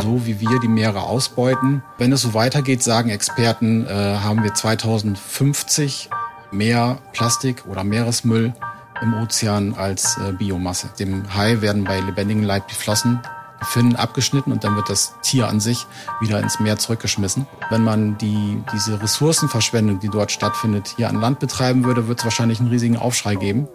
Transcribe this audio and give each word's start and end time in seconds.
so 0.00 0.26
wie 0.26 0.40
wir 0.40 0.60
die 0.60 0.68
Meere 0.68 1.02
ausbeuten. 1.02 1.82
Wenn 1.98 2.12
es 2.12 2.22
so 2.22 2.34
weitergeht, 2.34 2.82
sagen 2.82 3.10
Experten, 3.10 3.86
äh, 3.86 3.90
haben 3.90 4.42
wir 4.42 4.54
2050 4.54 6.10
mehr 6.52 6.98
Plastik 7.12 7.64
oder 7.66 7.84
Meeresmüll 7.84 8.52
im 9.02 9.14
Ozean 9.14 9.74
als 9.74 10.18
äh, 10.18 10.32
Biomasse. 10.32 10.90
Dem 10.98 11.34
Hai 11.34 11.60
werden 11.60 11.84
bei 11.84 12.00
lebendigem 12.00 12.42
Leib 12.42 12.68
die 12.68 12.74
Flossen 12.74 13.20
Finnen 13.62 13.96
abgeschnitten 13.96 14.52
und 14.52 14.64
dann 14.64 14.76
wird 14.76 14.88
das 14.88 15.14
Tier 15.22 15.48
an 15.48 15.60
sich 15.60 15.86
wieder 16.20 16.40
ins 16.40 16.60
Meer 16.60 16.78
zurückgeschmissen. 16.78 17.46
Wenn 17.68 17.84
man 17.84 18.16
die, 18.18 18.62
diese 18.72 19.00
Ressourcenverschwendung, 19.02 20.00
die 20.00 20.08
dort 20.08 20.32
stattfindet, 20.32 20.94
hier 20.96 21.08
an 21.08 21.20
Land 21.20 21.40
betreiben 21.40 21.84
würde, 21.84 22.08
wird 22.08 22.20
es 22.20 22.24
wahrscheinlich 22.24 22.60
einen 22.60 22.70
riesigen 22.70 22.96
Aufschrei 22.96 23.34
geben. 23.34 23.68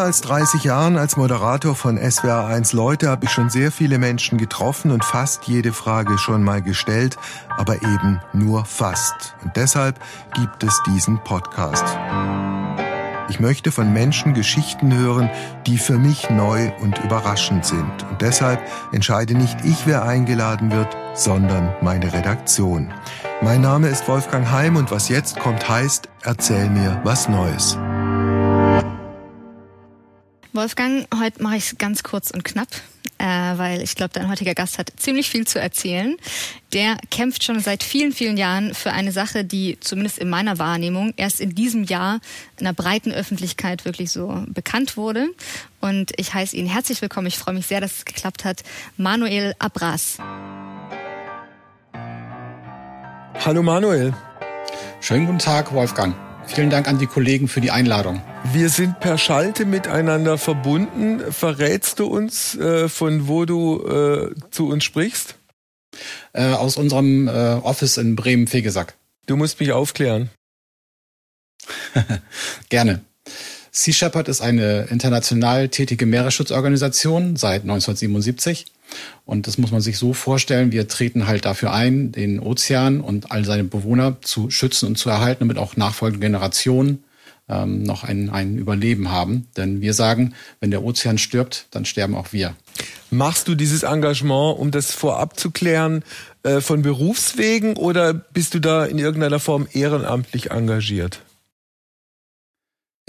Mehr 0.00 0.06
als 0.06 0.22
30 0.22 0.64
Jahren 0.64 0.96
als 0.96 1.18
Moderator 1.18 1.74
von 1.74 1.98
SWR1 1.98 2.74
Leute 2.74 3.10
habe 3.10 3.26
ich 3.26 3.30
schon 3.30 3.50
sehr 3.50 3.70
viele 3.70 3.98
Menschen 3.98 4.38
getroffen 4.38 4.92
und 4.92 5.04
fast 5.04 5.44
jede 5.44 5.74
Frage 5.74 6.16
schon 6.16 6.42
mal 6.42 6.62
gestellt, 6.62 7.18
aber 7.58 7.74
eben 7.82 8.18
nur 8.32 8.64
fast. 8.64 9.36
Und 9.44 9.56
deshalb 9.56 10.00
gibt 10.32 10.64
es 10.64 10.82
diesen 10.86 11.22
Podcast. 11.22 11.84
Ich 13.28 13.40
möchte 13.40 13.72
von 13.72 13.92
Menschen 13.92 14.32
Geschichten 14.32 14.96
hören, 14.96 15.28
die 15.66 15.76
für 15.76 15.98
mich 15.98 16.30
neu 16.30 16.72
und 16.80 16.96
überraschend 17.04 17.66
sind. 17.66 18.06
Und 18.10 18.22
deshalb 18.22 18.58
entscheide 18.92 19.34
nicht 19.34 19.58
ich, 19.66 19.86
wer 19.86 20.04
eingeladen 20.04 20.72
wird, 20.72 20.96
sondern 21.12 21.74
meine 21.82 22.10
Redaktion. 22.10 22.90
Mein 23.42 23.60
Name 23.60 23.88
ist 23.88 24.08
Wolfgang 24.08 24.50
Heim 24.50 24.76
und 24.76 24.90
was 24.90 25.10
jetzt 25.10 25.38
kommt 25.38 25.68
heißt, 25.68 26.08
erzähl 26.22 26.70
mir 26.70 27.02
was 27.04 27.28
Neues. 27.28 27.76
Wolfgang, 30.52 31.06
heute 31.20 31.42
mache 31.42 31.56
ich 31.56 31.64
es 31.72 31.78
ganz 31.78 32.02
kurz 32.02 32.32
und 32.32 32.44
knapp, 32.44 32.68
äh, 33.18 33.24
weil 33.24 33.82
ich 33.82 33.94
glaube, 33.94 34.10
dein 34.12 34.28
heutiger 34.28 34.54
Gast 34.54 34.78
hat 34.78 34.92
ziemlich 34.96 35.30
viel 35.30 35.46
zu 35.46 35.60
erzählen. 35.60 36.16
Der 36.72 36.96
kämpft 37.10 37.44
schon 37.44 37.60
seit 37.60 37.84
vielen, 37.84 38.12
vielen 38.12 38.36
Jahren 38.36 38.74
für 38.74 38.90
eine 38.90 39.12
Sache, 39.12 39.44
die 39.44 39.78
zumindest 39.78 40.18
in 40.18 40.28
meiner 40.28 40.58
Wahrnehmung 40.58 41.14
erst 41.16 41.40
in 41.40 41.54
diesem 41.54 41.84
Jahr 41.84 42.18
in 42.58 42.64
der 42.64 42.72
breiten 42.72 43.12
Öffentlichkeit 43.12 43.84
wirklich 43.84 44.10
so 44.10 44.44
bekannt 44.48 44.96
wurde. 44.96 45.28
Und 45.80 46.12
ich 46.16 46.34
heiße 46.34 46.56
ihn 46.56 46.66
herzlich 46.66 47.00
willkommen. 47.00 47.28
Ich 47.28 47.38
freue 47.38 47.54
mich 47.54 47.66
sehr, 47.66 47.80
dass 47.80 47.98
es 47.98 48.04
geklappt 48.04 48.44
hat. 48.44 48.64
Manuel 48.96 49.54
Abras. 49.60 50.18
Hallo 53.44 53.62
Manuel. 53.62 54.12
Schönen 55.00 55.26
guten 55.26 55.38
Tag, 55.38 55.72
Wolfgang. 55.72 56.14
Vielen 56.46 56.70
Dank 56.70 56.88
an 56.88 56.98
die 56.98 57.06
Kollegen 57.06 57.48
für 57.48 57.60
die 57.60 57.70
Einladung. 57.70 58.22
Wir 58.52 58.68
sind 58.68 59.00
per 59.00 59.18
Schalte 59.18 59.64
miteinander 59.64 60.38
verbunden. 60.38 61.20
Verrätst 61.32 61.98
du 61.98 62.06
uns, 62.06 62.56
äh, 62.56 62.88
von 62.88 63.28
wo 63.28 63.44
du 63.44 63.86
äh, 63.86 64.34
zu 64.50 64.68
uns 64.68 64.84
sprichst? 64.84 65.36
Äh, 66.32 66.52
aus 66.52 66.76
unserem 66.76 67.28
äh, 67.28 67.30
Office 67.30 67.96
in 67.96 68.16
Bremen-Fegesack. 68.16 68.94
Du 69.26 69.36
musst 69.36 69.60
mich 69.60 69.72
aufklären. 69.72 70.30
Gerne. 72.68 73.00
Sea 73.70 73.94
Shepherd 73.94 74.28
ist 74.28 74.40
eine 74.40 74.86
international 74.90 75.68
tätige 75.68 76.06
Meeresschutzorganisation 76.06 77.36
seit 77.36 77.62
1977. 77.62 78.66
Und 79.24 79.46
das 79.46 79.58
muss 79.58 79.70
man 79.70 79.80
sich 79.80 79.98
so 79.98 80.12
vorstellen, 80.12 80.72
wir 80.72 80.88
treten 80.88 81.26
halt 81.26 81.44
dafür 81.44 81.72
ein, 81.72 82.12
den 82.12 82.40
Ozean 82.40 83.00
und 83.00 83.30
all 83.30 83.44
seine 83.44 83.64
Bewohner 83.64 84.20
zu 84.22 84.50
schützen 84.50 84.86
und 84.86 84.96
zu 84.96 85.10
erhalten, 85.10 85.40
damit 85.40 85.58
auch 85.58 85.76
nachfolgende 85.76 86.26
Generationen 86.26 87.04
ähm, 87.48 87.82
noch 87.82 88.04
ein, 88.04 88.30
ein 88.30 88.56
Überleben 88.56 89.10
haben. 89.10 89.48
Denn 89.56 89.80
wir 89.80 89.94
sagen, 89.94 90.34
wenn 90.60 90.70
der 90.70 90.82
Ozean 90.82 91.18
stirbt, 91.18 91.66
dann 91.70 91.84
sterben 91.84 92.14
auch 92.14 92.32
wir. 92.32 92.54
Machst 93.10 93.48
du 93.48 93.54
dieses 93.54 93.82
Engagement, 93.82 94.58
um 94.58 94.70
das 94.70 94.92
vorab 94.92 95.38
zu 95.38 95.50
klären, 95.50 96.04
äh, 96.42 96.60
von 96.60 96.82
Berufswegen 96.82 97.76
oder 97.76 98.14
bist 98.14 98.54
du 98.54 98.60
da 98.60 98.84
in 98.84 98.98
irgendeiner 98.98 99.40
Form 99.40 99.66
ehrenamtlich 99.72 100.50
engagiert? 100.50 101.20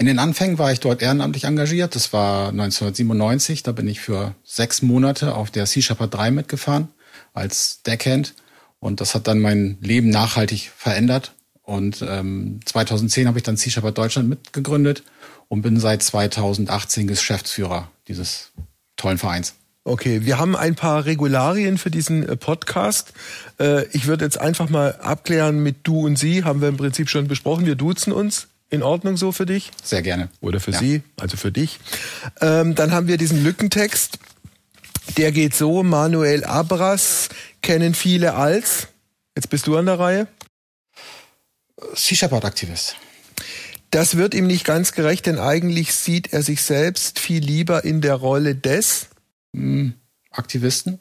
In 0.02 0.06
den 0.06 0.18
Anfängen 0.18 0.58
war 0.58 0.72
ich 0.72 0.80
dort 0.80 1.00
ehrenamtlich 1.00 1.44
engagiert. 1.44 1.94
Das 1.94 2.12
war 2.12 2.48
1997. 2.48 3.62
Da 3.62 3.70
bin 3.70 3.86
ich 3.86 4.00
für 4.00 4.34
sechs 4.42 4.82
Monate 4.82 5.36
auf 5.36 5.52
der 5.52 5.64
Sea 5.64 5.80
Shepherd 5.80 6.12
3 6.12 6.32
mitgefahren 6.32 6.88
als 7.34 7.84
Deckhand. 7.84 8.34
Und 8.80 9.00
das 9.00 9.14
hat 9.14 9.28
dann 9.28 9.38
mein 9.38 9.78
Leben 9.80 10.10
nachhaltig 10.10 10.72
verändert. 10.76 11.36
Und 11.62 12.04
ähm, 12.04 12.58
2010 12.64 13.28
habe 13.28 13.38
ich 13.38 13.44
dann 13.44 13.56
Sea 13.56 13.70
Shepherd 13.70 13.96
Deutschland 13.96 14.28
mitgegründet 14.28 15.04
und 15.46 15.62
bin 15.62 15.78
seit 15.78 16.02
2018 16.02 17.06
Geschäftsführer 17.06 17.88
dieses 18.08 18.50
tollen 18.96 19.18
Vereins. 19.18 19.54
Okay, 19.84 20.24
wir 20.24 20.36
haben 20.36 20.56
ein 20.56 20.74
paar 20.74 21.04
Regularien 21.04 21.78
für 21.78 21.92
diesen 21.92 22.28
äh, 22.28 22.36
Podcast. 22.36 23.12
Äh, 23.60 23.86
ich 23.92 24.08
würde 24.08 24.24
jetzt 24.24 24.40
einfach 24.40 24.68
mal 24.68 24.96
abklären 24.96 25.62
mit 25.62 25.76
du 25.84 26.06
und 26.06 26.18
sie, 26.18 26.42
haben 26.42 26.60
wir 26.60 26.68
im 26.68 26.76
Prinzip 26.76 27.08
schon 27.08 27.28
besprochen. 27.28 27.66
Wir 27.66 27.76
duzen 27.76 28.12
uns 28.12 28.48
in 28.72 28.82
Ordnung 28.82 29.16
so 29.16 29.32
für 29.32 29.46
dich? 29.46 29.70
Sehr 29.82 30.02
gerne. 30.02 30.30
Oder 30.40 30.58
für 30.58 30.72
ja. 30.72 30.78
Sie, 30.78 31.02
also 31.20 31.36
für 31.36 31.52
dich. 31.52 31.78
Ähm, 32.40 32.74
dann 32.74 32.90
haben 32.90 33.06
wir 33.06 33.18
diesen 33.18 33.44
Lückentext. 33.44 34.18
Der 35.18 35.30
geht 35.30 35.54
so, 35.54 35.82
Manuel 35.82 36.44
Abras 36.44 37.28
kennen 37.60 37.94
viele 37.94 38.34
als. 38.34 38.88
Jetzt 39.36 39.50
bist 39.50 39.66
du 39.66 39.76
an 39.76 39.86
der 39.86 39.98
Reihe. 39.98 40.26
Sea 41.94 42.16
Shepherd-Aktivist. 42.16 42.96
Das 43.90 44.16
wird 44.16 44.32
ihm 44.32 44.46
nicht 44.46 44.64
ganz 44.64 44.92
gerecht, 44.92 45.26
denn 45.26 45.38
eigentlich 45.38 45.92
sieht 45.92 46.32
er 46.32 46.42
sich 46.42 46.62
selbst 46.62 47.18
viel 47.18 47.44
lieber 47.44 47.84
in 47.84 48.00
der 48.00 48.14
Rolle 48.14 48.54
des 48.54 49.08
hm, 49.54 49.92
Aktivisten. 50.30 50.98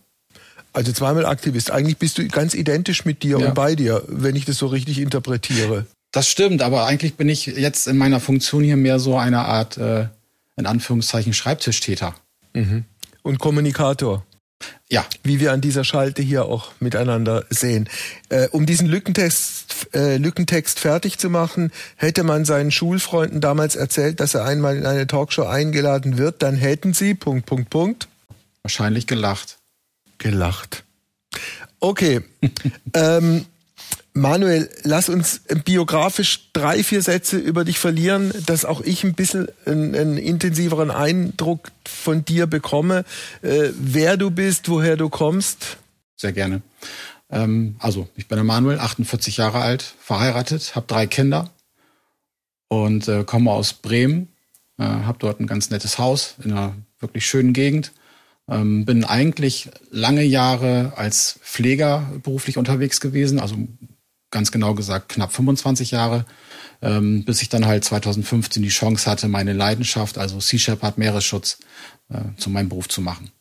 Also 0.74 0.92
zweimal 0.92 1.26
Aktivist. 1.26 1.72
Eigentlich 1.72 1.98
bist 1.98 2.18
du 2.18 2.28
ganz 2.28 2.54
identisch 2.54 3.06
mit 3.06 3.24
dir 3.24 3.40
ja. 3.40 3.48
und 3.48 3.54
bei 3.54 3.76
dir, 3.76 4.04
wenn 4.08 4.36
ich 4.36 4.44
das 4.44 4.58
so 4.58 4.68
richtig 4.68 5.00
interpretiere. 5.00 5.86
Das 6.12 6.28
stimmt, 6.28 6.62
aber 6.62 6.86
eigentlich 6.86 7.16
bin 7.16 7.30
ich 7.30 7.46
jetzt 7.46 7.88
in 7.88 7.98
meiner 7.98 8.20
Funktion 8.20 8.64
hier 8.64 8.78
mehr 8.78 9.00
so 9.00 9.18
eine 9.18 9.40
Art, 9.40 9.78
äh, 9.78 10.08
in 10.58 10.66
Anführungszeichen, 10.66 11.34
Schreibtischtäter. 11.34 12.16
Mhm. 12.54 12.86
Und 13.24 13.40
Kommunikator. 13.40 14.26
Ja. 14.90 15.06
Wie 15.24 15.40
wir 15.40 15.54
an 15.54 15.62
dieser 15.62 15.84
Schalte 15.84 16.22
hier 16.22 16.46
auch 16.46 16.72
miteinander 16.80 17.46
sehen. 17.50 17.90
Äh, 18.30 18.50
um 18.50 18.66
diesen 18.66 18.88
Lückentext, 18.88 19.88
äh, 19.94 20.18
Lückentext 20.18 20.80
fertig 20.80 21.18
zu 21.18 21.30
machen, 21.30 21.72
hätte 21.96 22.24
man 22.24 22.46
seinen 22.46 22.72
Schulfreunden 22.72 23.42
damals 23.42 23.76
erzählt, 23.76 24.20
dass 24.20 24.34
er 24.34 24.46
einmal 24.46 24.78
in 24.78 24.86
eine 24.86 25.08
Talkshow 25.08 25.46
eingeladen 25.46 26.18
wird, 26.18 26.44
dann 26.44 26.56
hätten 26.56 26.94
sie, 26.94 27.14
Punkt, 27.14 27.46
Punkt, 27.46 27.70
Punkt. 27.70 28.08
Wahrscheinlich 28.64 29.08
gelacht. 29.08 29.58
Gelacht. 30.18 30.84
Okay. 31.80 32.22
ähm, 32.94 33.46
Manuel, 34.14 34.70
lass 34.84 35.08
uns 35.08 35.42
biografisch 35.64 36.52
drei, 36.52 36.84
vier 36.84 37.02
Sätze 37.02 37.38
über 37.38 37.64
dich 37.64 37.80
verlieren, 37.80 38.34
dass 38.46 38.66
auch 38.66 38.82
ich 38.82 39.06
ein 39.06 39.14
bisschen 39.14 39.48
einen, 39.66 39.96
einen 39.96 40.18
intensiveren 40.18 40.92
Eindruck 40.92 41.72
von 41.86 42.26
dir 42.26 42.46
bekomme, 42.46 43.06
äh, 43.42 43.70
wer 43.74 44.18
du 44.18 44.30
bist, 44.30 44.68
woher 44.68 44.98
du 44.98 45.10
kommst. 45.10 45.78
Sehr 46.18 46.34
gerne. 46.34 46.62
Ähm, 47.30 47.76
also, 47.80 48.10
ich 48.18 48.28
bin 48.28 48.36
der 48.36 48.44
Manuel, 48.44 48.80
48 48.80 49.38
Jahre 49.38 49.62
alt, 49.62 49.96
verheiratet, 50.02 50.76
habe 50.76 50.88
drei 50.88 51.08
Kinder 51.08 51.50
und 52.68 53.08
äh, 53.08 53.24
komme 53.24 53.52
aus 53.52 53.74
Bremen, 53.74 54.28
äh, 54.78 54.84
habe 54.84 55.20
dort 55.20 55.40
ein 55.40 55.48
ganz 55.48 55.70
nettes 55.70 55.98
Haus 55.98 56.36
in 56.44 56.52
einer 56.52 56.76
wirklich 57.00 57.26
schönen 57.26 57.54
Gegend. 57.54 57.94
Ähm, 58.50 58.84
bin 58.84 59.06
eigentlich 59.06 59.70
lange 59.90 60.24
Jahre 60.24 60.94
als 60.98 61.40
Pfleger 61.44 62.12
beruflich 62.22 62.58
unterwegs 62.58 63.00
gewesen, 63.00 63.40
also 63.40 63.56
ganz 64.32 64.52
genau 64.52 64.74
gesagt 64.74 65.10
knapp 65.10 65.34
25 65.34 65.92
Jahre, 65.92 66.26
ähm, 66.82 67.24
bis 67.26 67.42
ich 67.42 67.50
dann 67.50 67.66
halt 67.66 67.84
2015 67.84 68.64
die 68.64 68.70
Chance 68.70 69.10
hatte, 69.10 69.28
meine 69.28 69.54
Leidenschaft, 69.54 70.18
also 70.18 70.40
Sea 70.40 70.60
Shepherd 70.60 70.98
Meeresschutz, 70.98 71.60
äh, 72.10 72.22
zu 72.38 72.50
meinem 72.50 72.70
Beruf 72.70 72.90
zu 72.90 73.02
machen. 73.02 73.32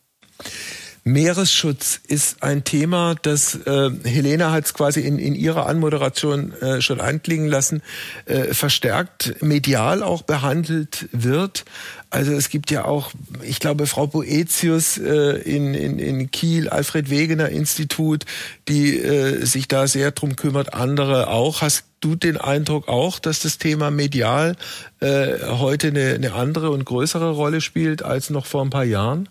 Meeresschutz 1.03 1.99
ist 2.07 2.43
ein 2.43 2.63
Thema, 2.63 3.15
das 3.19 3.55
äh, 3.65 3.89
Helena 4.03 4.51
hat 4.51 4.65
es 4.65 4.73
quasi 4.75 5.01
in, 5.01 5.17
in 5.17 5.33
ihrer 5.33 5.65
Anmoderation 5.65 6.53
äh, 6.61 6.79
schon 6.79 7.01
anklingen 7.01 7.47
lassen, 7.47 7.81
äh, 8.25 8.53
verstärkt 8.53 9.41
medial 9.41 10.03
auch 10.03 10.21
behandelt 10.21 11.09
wird. 11.11 11.65
Also 12.11 12.33
es 12.33 12.49
gibt 12.49 12.69
ja 12.69 12.85
auch, 12.85 13.11
ich 13.41 13.59
glaube, 13.59 13.87
Frau 13.87 14.05
Boetius 14.05 14.99
äh, 14.99 15.37
in, 15.41 15.73
in, 15.73 15.97
in 15.97 16.29
Kiel, 16.29 16.69
Alfred 16.69 17.09
Wegener 17.09 17.49
Institut, 17.49 18.25
die 18.67 18.99
äh, 18.99 19.43
sich 19.43 19.67
da 19.67 19.87
sehr 19.87 20.11
drum 20.11 20.35
kümmert, 20.35 20.75
andere 20.75 21.29
auch. 21.29 21.61
Hast 21.61 21.85
du 22.01 22.15
den 22.15 22.37
Eindruck 22.37 22.87
auch, 22.87 23.17
dass 23.17 23.39
das 23.39 23.57
Thema 23.57 23.89
medial 23.89 24.55
äh, 24.99 25.39
heute 25.47 25.87
eine, 25.87 26.13
eine 26.13 26.33
andere 26.33 26.69
und 26.69 26.85
größere 26.85 27.31
Rolle 27.31 27.61
spielt 27.61 28.03
als 28.03 28.29
noch 28.29 28.45
vor 28.45 28.63
ein 28.63 28.69
paar 28.69 28.83
Jahren? 28.83 29.27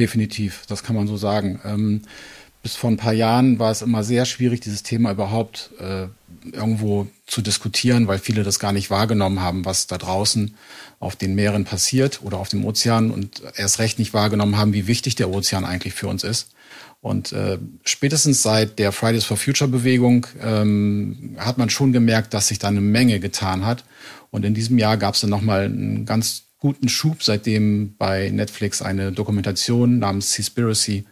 Definitiv, 0.00 0.62
das 0.66 0.82
kann 0.82 0.96
man 0.96 1.06
so 1.06 1.18
sagen. 1.18 1.60
Ähm, 1.62 2.00
bis 2.62 2.74
vor 2.74 2.90
ein 2.90 2.96
paar 2.96 3.12
Jahren 3.12 3.58
war 3.58 3.70
es 3.70 3.82
immer 3.82 4.02
sehr 4.02 4.24
schwierig, 4.24 4.60
dieses 4.60 4.82
Thema 4.82 5.10
überhaupt 5.10 5.72
äh, 5.78 6.06
irgendwo 6.52 7.06
zu 7.26 7.42
diskutieren, 7.42 8.06
weil 8.06 8.18
viele 8.18 8.42
das 8.42 8.58
gar 8.58 8.72
nicht 8.72 8.88
wahrgenommen 8.88 9.40
haben, 9.40 9.66
was 9.66 9.88
da 9.88 9.98
draußen 9.98 10.54
auf 11.00 11.16
den 11.16 11.34
Meeren 11.34 11.66
passiert 11.66 12.20
oder 12.22 12.38
auf 12.38 12.48
dem 12.48 12.64
Ozean 12.64 13.10
und 13.10 13.42
erst 13.56 13.78
recht 13.78 13.98
nicht 13.98 14.14
wahrgenommen 14.14 14.56
haben, 14.56 14.72
wie 14.72 14.86
wichtig 14.86 15.16
der 15.16 15.28
Ozean 15.28 15.66
eigentlich 15.66 15.92
für 15.92 16.08
uns 16.08 16.24
ist. 16.24 16.54
Und 17.02 17.32
äh, 17.32 17.58
spätestens 17.84 18.42
seit 18.42 18.78
der 18.78 18.92
Fridays 18.92 19.24
for 19.24 19.36
Future 19.36 19.68
Bewegung 19.68 20.26
ähm, 20.40 21.36
hat 21.36 21.58
man 21.58 21.68
schon 21.68 21.92
gemerkt, 21.92 22.32
dass 22.32 22.48
sich 22.48 22.58
da 22.58 22.68
eine 22.68 22.80
Menge 22.80 23.20
getan 23.20 23.66
hat. 23.66 23.84
Und 24.30 24.46
in 24.46 24.54
diesem 24.54 24.78
Jahr 24.78 24.96
gab 24.96 25.14
es 25.14 25.20
dann 25.20 25.28
nochmal 25.28 25.64
einen 25.64 26.06
ganz 26.06 26.44
guten 26.60 26.88
Schub, 26.88 27.22
seitdem 27.22 27.96
bei 27.96 28.30
Netflix 28.30 28.82
eine 28.82 29.12
Dokumentation 29.12 29.98
namens 29.98 30.34
Seaspiracy 30.34 31.04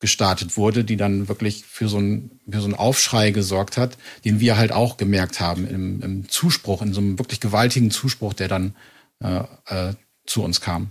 gestartet 0.00 0.56
wurde, 0.56 0.82
die 0.82 0.96
dann 0.96 1.28
wirklich 1.28 1.64
für 1.64 1.88
so, 1.88 1.98
ein, 1.98 2.40
für 2.50 2.60
so 2.60 2.64
einen 2.64 2.74
Aufschrei 2.74 3.30
gesorgt 3.30 3.76
hat, 3.76 3.96
den 4.24 4.40
wir 4.40 4.56
halt 4.56 4.72
auch 4.72 4.96
gemerkt 4.96 5.40
haben 5.40 5.68
im, 5.68 6.02
im 6.02 6.28
Zuspruch, 6.28 6.82
in 6.82 6.92
so 6.92 7.00
einem 7.00 7.18
wirklich 7.18 7.40
gewaltigen 7.40 7.90
Zuspruch, 7.90 8.32
der 8.32 8.48
dann 8.48 8.74
äh, 9.22 9.44
äh, 9.66 9.94
zu 10.26 10.42
uns 10.42 10.60
kam. 10.60 10.90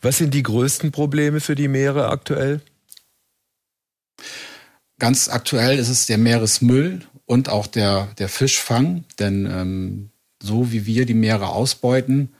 Was 0.00 0.18
sind 0.18 0.32
die 0.32 0.42
größten 0.42 0.92
Probleme 0.92 1.40
für 1.40 1.54
die 1.54 1.68
Meere 1.68 2.08
aktuell? 2.08 2.62
Ganz 4.98 5.28
aktuell 5.28 5.78
ist 5.78 5.90
es 5.90 6.06
der 6.06 6.18
Meeresmüll 6.18 7.02
und 7.26 7.50
auch 7.50 7.66
der, 7.66 8.08
der 8.18 8.30
Fischfang, 8.30 9.04
denn 9.18 9.46
ähm, 9.46 10.10
so 10.42 10.72
wie 10.72 10.86
wir 10.86 11.04
die 11.04 11.14
Meere 11.14 11.48
ausbeuten, 11.48 12.30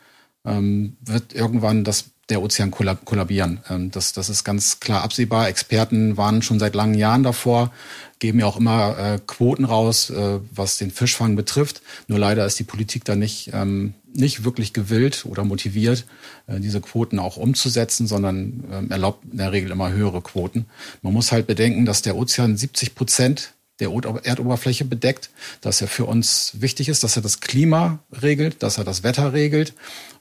ähm, 0.44 0.96
wird 1.00 1.34
irgendwann 1.34 1.84
das 1.84 2.10
der 2.28 2.42
Ozean 2.42 2.70
kollabieren. 2.70 3.60
Ähm, 3.70 3.90
das, 3.90 4.12
das 4.12 4.28
ist 4.28 4.44
ganz 4.44 4.80
klar 4.80 5.02
absehbar. 5.02 5.48
Experten 5.48 6.16
waren 6.16 6.42
schon 6.42 6.58
seit 6.58 6.74
langen 6.74 6.94
Jahren 6.94 7.22
davor, 7.22 7.72
geben 8.18 8.40
ja 8.40 8.46
auch 8.46 8.58
immer 8.58 8.98
äh, 8.98 9.18
Quoten 9.26 9.64
raus, 9.64 10.10
äh, 10.10 10.40
was 10.50 10.76
den 10.76 10.90
Fischfang 10.90 11.36
betrifft. 11.36 11.82
Nur 12.06 12.18
leider 12.18 12.44
ist 12.44 12.58
die 12.58 12.64
Politik 12.64 13.04
da 13.04 13.16
nicht, 13.16 13.50
ähm, 13.54 13.94
nicht 14.12 14.44
wirklich 14.44 14.72
gewillt 14.72 15.24
oder 15.26 15.44
motiviert, 15.44 16.04
äh, 16.46 16.60
diese 16.60 16.80
Quoten 16.80 17.18
auch 17.18 17.36
umzusetzen, 17.36 18.06
sondern 18.06 18.64
ähm, 18.70 18.90
erlaubt 18.90 19.24
in 19.30 19.38
der 19.38 19.52
Regel 19.52 19.70
immer 19.70 19.92
höhere 19.92 20.20
Quoten. 20.20 20.66
Man 21.02 21.14
muss 21.14 21.32
halt 21.32 21.46
bedenken, 21.46 21.86
dass 21.86 22.02
der 22.02 22.16
Ozean 22.16 22.56
70 22.56 22.94
Prozent 22.94 23.54
der 23.80 23.90
Erdoberfläche 24.24 24.84
bedeckt, 24.84 25.30
dass 25.60 25.80
er 25.80 25.88
für 25.88 26.04
uns 26.04 26.52
wichtig 26.58 26.88
ist, 26.88 27.04
dass 27.04 27.16
er 27.16 27.22
das 27.22 27.40
Klima 27.40 28.00
regelt, 28.22 28.62
dass 28.62 28.78
er 28.78 28.84
das 28.84 29.02
Wetter 29.02 29.32
regelt 29.32 29.74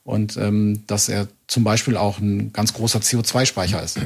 und 0.04 0.38
ähm, 0.38 0.84
dass 0.88 1.10
er 1.10 1.28
zum 1.48 1.64
Beispiel 1.64 1.98
auch 1.98 2.20
ein 2.20 2.54
ganz 2.54 2.74
großer 2.74 3.00
CO2-Speicher 3.00 3.82
ist. 3.82 4.00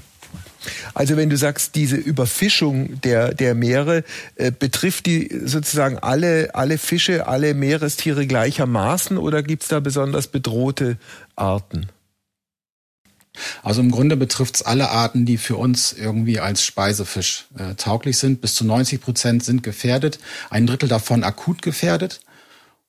Also 0.94 1.18
wenn 1.18 1.30
du 1.30 1.38
sagst, 1.38 1.76
diese 1.76 1.96
Überfischung 1.96 3.02
der, 3.02 3.34
der 3.34 3.56
Meere 3.56 4.04
äh, 4.36 4.52
betrifft 4.52 5.06
die 5.06 5.30
sozusagen 5.44 5.98
alle, 5.98 6.54
alle 6.54 6.78
Fische, 6.78 7.28
alle 7.28 7.54
Meerestiere 7.54 8.28
gleichermaßen 8.28 9.18
oder 9.18 9.44
gibt 9.44 9.64
es 9.64 9.70
da 9.70 9.80
besonders 9.80 10.28
bedrohte 10.28 10.98
Arten? 11.36 11.88
Also 13.64 13.82
im 13.82 13.92
Grunde 13.92 14.18
betrifft 14.18 14.56
es 14.56 14.62
alle 14.62 14.90
Arten, 14.90 15.26
die 15.26 15.38
für 15.38 15.58
uns 15.58 15.94
irgendwie 15.94 16.40
als 16.40 16.64
Speisefisch 16.64 17.46
äh, 17.58 17.76
tauglich 17.76 18.18
sind. 18.18 18.42
Bis 18.42 18.56
zu 18.56 18.66
90 18.66 19.02
Prozent 19.02 19.44
sind 19.44 19.64
gefährdet, 19.64 20.20
ein 20.50 20.68
Drittel 20.68 20.90
davon 20.90 21.24
akut 21.24 21.62
gefährdet. 21.62 22.22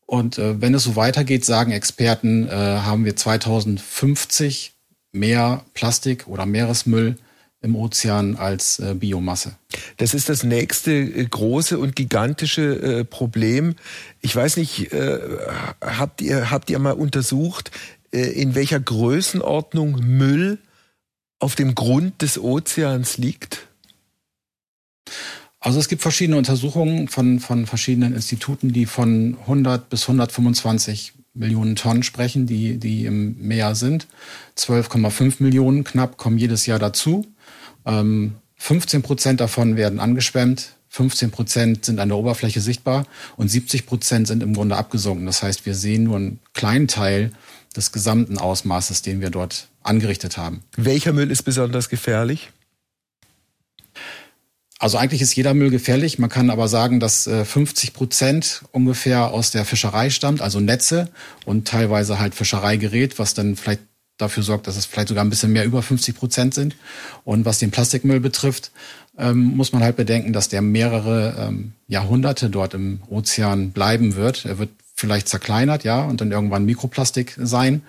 Und 0.07 0.39
äh, 0.39 0.61
wenn 0.61 0.75
es 0.75 0.85
so 0.85 0.97
weitergeht, 0.97 1.45
sagen 1.45 1.73
Experten, 1.73 2.49
äh, 2.49 2.51
haben 2.51 3.05
wir 3.05 3.17
2050 3.17 4.75
mehr 5.13 5.65
Plastik 5.75 6.27
oder 6.27 6.47
Meeresmüll 6.47 7.17
im 7.63 7.77
Ozean 7.77 8.37
als 8.37 8.81
äh, 8.81 8.95
Biomasse. 8.95 9.55
Das 9.97 10.15
ist 10.15 10.29
das 10.29 10.43
nächste 10.43 10.93
äh, 10.93 11.25
große 11.25 11.79
und 11.79 11.95
gigantische 11.95 13.01
äh, 13.01 13.05
Problem. 13.05 13.77
Ich 14.21 14.35
weiß 14.35 14.57
nicht, 14.57 14.93
äh, 14.93 15.19
habt 15.81 16.21
ihr 16.21 16.51
habt 16.51 16.71
ihr 16.71 16.79
mal 16.81 16.93
untersucht, 16.93 17.71
in 18.19 18.55
welcher 18.55 18.81
Größenordnung 18.81 19.99
Müll 20.01 20.59
auf 21.39 21.55
dem 21.55 21.75
Grund 21.75 22.23
des 22.23 22.39
Ozeans 22.39 23.19
liegt? 23.19 23.67
Also 25.61 25.79
es 25.79 25.89
gibt 25.89 26.03
verschiedene 26.03 26.37
Untersuchungen 26.37 27.09
von, 27.09 27.39
von 27.39 27.67
verschiedenen 27.67 28.15
Instituten, 28.15 28.73
die 28.73 28.87
von 28.87 29.37
100 29.43 29.89
bis 29.89 30.03
125 30.03 31.13
Millionen 31.35 31.77
Tonnen 31.77 32.03
sprechen, 32.03 32.47
die, 32.47 32.79
die 32.79 33.07
im 33.07 33.37
Meer 33.39 33.75
sind. 33.75 34.07
12,5 34.59 35.43
Millionen 35.43 35.85
knapp 35.85 36.19
kommen 36.19 36.37
jedes 36.37 36.67
Jahr 36.67 36.79
dazu. 36.79 37.27
Ähm, 37.87 38.35
15 38.57 39.03
Prozent 39.03 39.41
davon 39.41 39.77
werden 39.77 39.99
angeschwemmt, 39.99 40.75
15 40.89 41.31
Prozent 41.31 41.85
sind 41.85 42.01
an 42.01 42.11
der 42.11 42.19
Oberfläche 42.19 42.61
sichtbar 42.61 43.07
und 43.37 43.49
70 43.49 43.87
Prozent 43.87 44.29
sind 44.29 44.43
im 44.43 44.53
Grunde 44.53 44.77
abgesunken. 44.77 45.27
Das 45.27 45.43
heißt, 45.43 45.65
wir 45.65 45.75
sehen 45.75 46.05
nur 46.05 46.17
einen 46.17 46.39
kleinen 46.53 46.87
Teil 46.87 47.33
des 47.73 47.93
gesamten 47.93 48.39
Ausmaßes, 48.39 49.03
den 49.03 49.21
wir 49.21 49.31
dort 49.31 49.69
angerichtet 49.83 50.37
haben. 50.37 50.63
Welcher 50.77 51.13
Müll 51.13 51.31
ist 51.31 51.43
besonders 51.43 51.89
gefährlich? 51.89 52.51
Also 54.79 54.99
eigentlich 54.99 55.23
ist 55.23 55.37
jeder 55.37 55.55
Müll 55.55 55.71
gefährlich. 55.71 56.19
Man 56.19 56.29
kann 56.29 56.51
aber 56.51 56.67
sagen, 56.67 56.99
dass 56.99 57.29
50 57.29 57.91
äh, 57.91 57.93
Prozent 57.93 58.63
ungefähr 58.73 59.31
aus 59.31 59.53
der 59.53 59.65
Fischerei 59.65 60.11
stammt, 60.11 60.43
also 60.43 60.59
Netze 60.59 61.09
und 61.45 61.69
teilweise 61.69 62.19
halt 62.19 62.35
Fischereigerät, 62.35 63.21
was 63.21 63.35
dann 63.35 63.55
vielleicht 63.55 63.83
dafür 64.19 64.43
sorgt, 64.43 64.67
dass 64.67 64.77
es 64.77 64.87
vielleicht 64.87 65.09
sogar 65.09 65.25
ein 65.25 65.31
bisschen 65.31 65.53
mehr 65.53 65.65
über 65.65 65.83
50 65.83 66.17
Prozent 66.17 66.55
sind. 66.55 66.75
Und 67.23 67.45
was 67.45 67.61
den 67.61 67.71
Plastikmüll 67.71 68.19
betrifft, 68.19 68.73
ähm, 69.17 69.57
muss 69.57 69.73
man 69.73 69.85
halt 69.85 69.97
bedenken, 69.97 70.33
dass 70.33 70.49
der 70.49 70.63
mehrere 70.63 71.37
ähm, 71.39 71.75
Jahrhunderte 71.87 72.51
dort 72.51 72.75
im 72.75 73.03
Ozean 73.09 73.71
bleiben 73.71 74.17
wird. 74.17 74.45
Er 74.47 74.59
wird 74.59 74.71
vielleicht 75.03 75.29
zerkleinert, 75.29 75.83
ja, 75.83 76.05
und 76.05 76.21
dann 76.21 76.31
irgendwann 76.31 76.65
Mikroplastik 76.65 77.37
sein. 77.37 77.83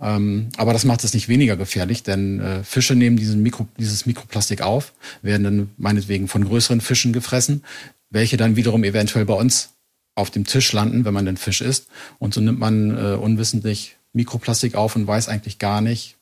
Ähm, 0.00 0.50
aber 0.58 0.74
das 0.74 0.84
macht 0.84 1.02
es 1.02 1.14
nicht 1.14 1.28
weniger 1.28 1.56
gefährlich, 1.56 2.02
denn 2.02 2.40
äh, 2.40 2.62
Fische 2.62 2.94
nehmen 2.94 3.16
diesen 3.16 3.42
Mikro, 3.42 3.66
dieses 3.78 4.04
Mikroplastik 4.04 4.60
auf, 4.60 4.92
werden 5.22 5.44
dann 5.44 5.70
meinetwegen 5.78 6.28
von 6.28 6.44
größeren 6.44 6.82
Fischen 6.82 7.12
gefressen, 7.12 7.64
welche 8.10 8.36
dann 8.36 8.56
wiederum 8.56 8.84
eventuell 8.84 9.24
bei 9.24 9.34
uns 9.34 9.70
auf 10.14 10.30
dem 10.30 10.44
Tisch 10.44 10.72
landen, 10.72 11.06
wenn 11.06 11.14
man 11.14 11.24
den 11.24 11.38
Fisch 11.38 11.62
isst. 11.62 11.86
Und 12.18 12.34
so 12.34 12.40
nimmt 12.42 12.58
man 12.58 12.90
äh, 12.90 13.14
unwissentlich 13.14 13.96
Mikroplastik 14.12 14.74
auf 14.74 14.94
und 14.94 15.06
weiß 15.06 15.28
eigentlich 15.28 15.58
gar 15.58 15.80
nicht, 15.80 16.16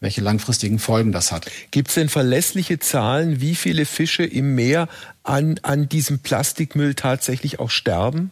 welche 0.00 0.20
langfristigen 0.20 0.78
Folgen 0.78 1.10
das 1.10 1.32
hat. 1.32 1.50
Gibt 1.70 1.88
es 1.88 1.94
denn 1.94 2.10
verlässliche 2.10 2.78
Zahlen, 2.80 3.40
wie 3.40 3.54
viele 3.54 3.86
Fische 3.86 4.24
im 4.24 4.54
Meer 4.54 4.88
an, 5.22 5.58
an 5.62 5.88
diesem 5.88 6.18
Plastikmüll 6.18 6.94
tatsächlich 6.94 7.60
auch 7.60 7.70
sterben? 7.70 8.30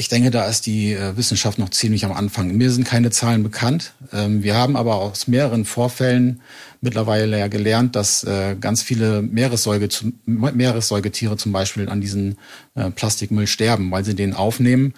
Ich 0.00 0.08
denke, 0.08 0.30
da 0.30 0.46
ist 0.46 0.64
die 0.64 0.94
äh, 0.94 1.14
Wissenschaft 1.18 1.58
noch 1.58 1.68
ziemlich 1.68 2.06
am 2.06 2.12
Anfang. 2.12 2.56
Mir 2.56 2.70
sind 2.70 2.84
keine 2.84 3.10
Zahlen 3.10 3.42
bekannt. 3.42 3.92
Ähm, 4.14 4.42
wir 4.42 4.56
haben 4.56 4.74
aber 4.74 4.94
aus 4.94 5.28
mehreren 5.28 5.66
Vorfällen 5.66 6.40
mittlerweile 6.80 7.38
ja 7.38 7.48
gelernt, 7.48 7.96
dass 7.96 8.24
äh, 8.24 8.56
ganz 8.58 8.80
viele 8.80 9.20
Meeressäuge, 9.20 9.90
Meeressäugetiere 10.24 11.36
zum 11.36 11.52
Beispiel 11.52 11.90
an 11.90 12.00
diesen 12.00 12.38
äh, 12.76 12.90
Plastikmüll 12.90 13.46
sterben, 13.46 13.90
weil 13.90 14.02
sie 14.02 14.14
den 14.14 14.32
aufnehmen 14.32 14.94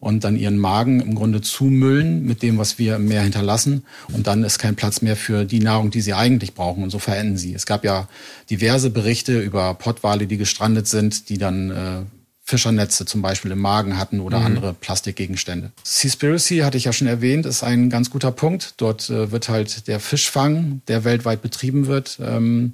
und 0.00 0.24
dann 0.24 0.34
ihren 0.34 0.56
Magen 0.56 1.02
im 1.02 1.14
Grunde 1.14 1.42
zumüllen 1.42 2.24
mit 2.24 2.42
dem, 2.42 2.56
was 2.56 2.78
wir 2.78 2.96
im 2.96 3.06
Meer 3.06 3.24
hinterlassen. 3.24 3.84
Und 4.14 4.28
dann 4.28 4.44
ist 4.44 4.58
kein 4.58 4.76
Platz 4.76 5.02
mehr 5.02 5.16
für 5.16 5.44
die 5.44 5.60
Nahrung, 5.60 5.90
die 5.90 6.00
sie 6.00 6.14
eigentlich 6.14 6.54
brauchen. 6.54 6.82
Und 6.82 6.88
so 6.88 6.98
verenden 6.98 7.36
sie. 7.36 7.52
Es 7.52 7.66
gab 7.66 7.84
ja 7.84 8.08
diverse 8.48 8.88
Berichte 8.88 9.42
über 9.42 9.74
Pottwale, 9.74 10.26
die 10.26 10.38
gestrandet 10.38 10.86
sind, 10.86 11.28
die 11.28 11.36
dann 11.36 12.08
Fischernetze 12.48 13.04
zum 13.04 13.20
Beispiel 13.20 13.50
im 13.50 13.58
Magen 13.58 13.98
hatten 13.98 14.20
oder 14.20 14.40
mhm. 14.40 14.46
andere 14.46 14.72
Plastikgegenstände. 14.72 15.70
Seaspiracy 15.84 16.60
hatte 16.60 16.78
ich 16.78 16.84
ja 16.84 16.94
schon 16.94 17.06
erwähnt, 17.06 17.44
ist 17.44 17.62
ein 17.62 17.90
ganz 17.90 18.08
guter 18.08 18.32
Punkt. 18.32 18.72
Dort 18.78 19.10
äh, 19.10 19.30
wird 19.30 19.50
halt 19.50 19.86
der 19.86 20.00
Fischfang, 20.00 20.80
der 20.88 21.04
weltweit 21.04 21.42
betrieben 21.42 21.88
wird, 21.88 22.18
ähm, 22.22 22.72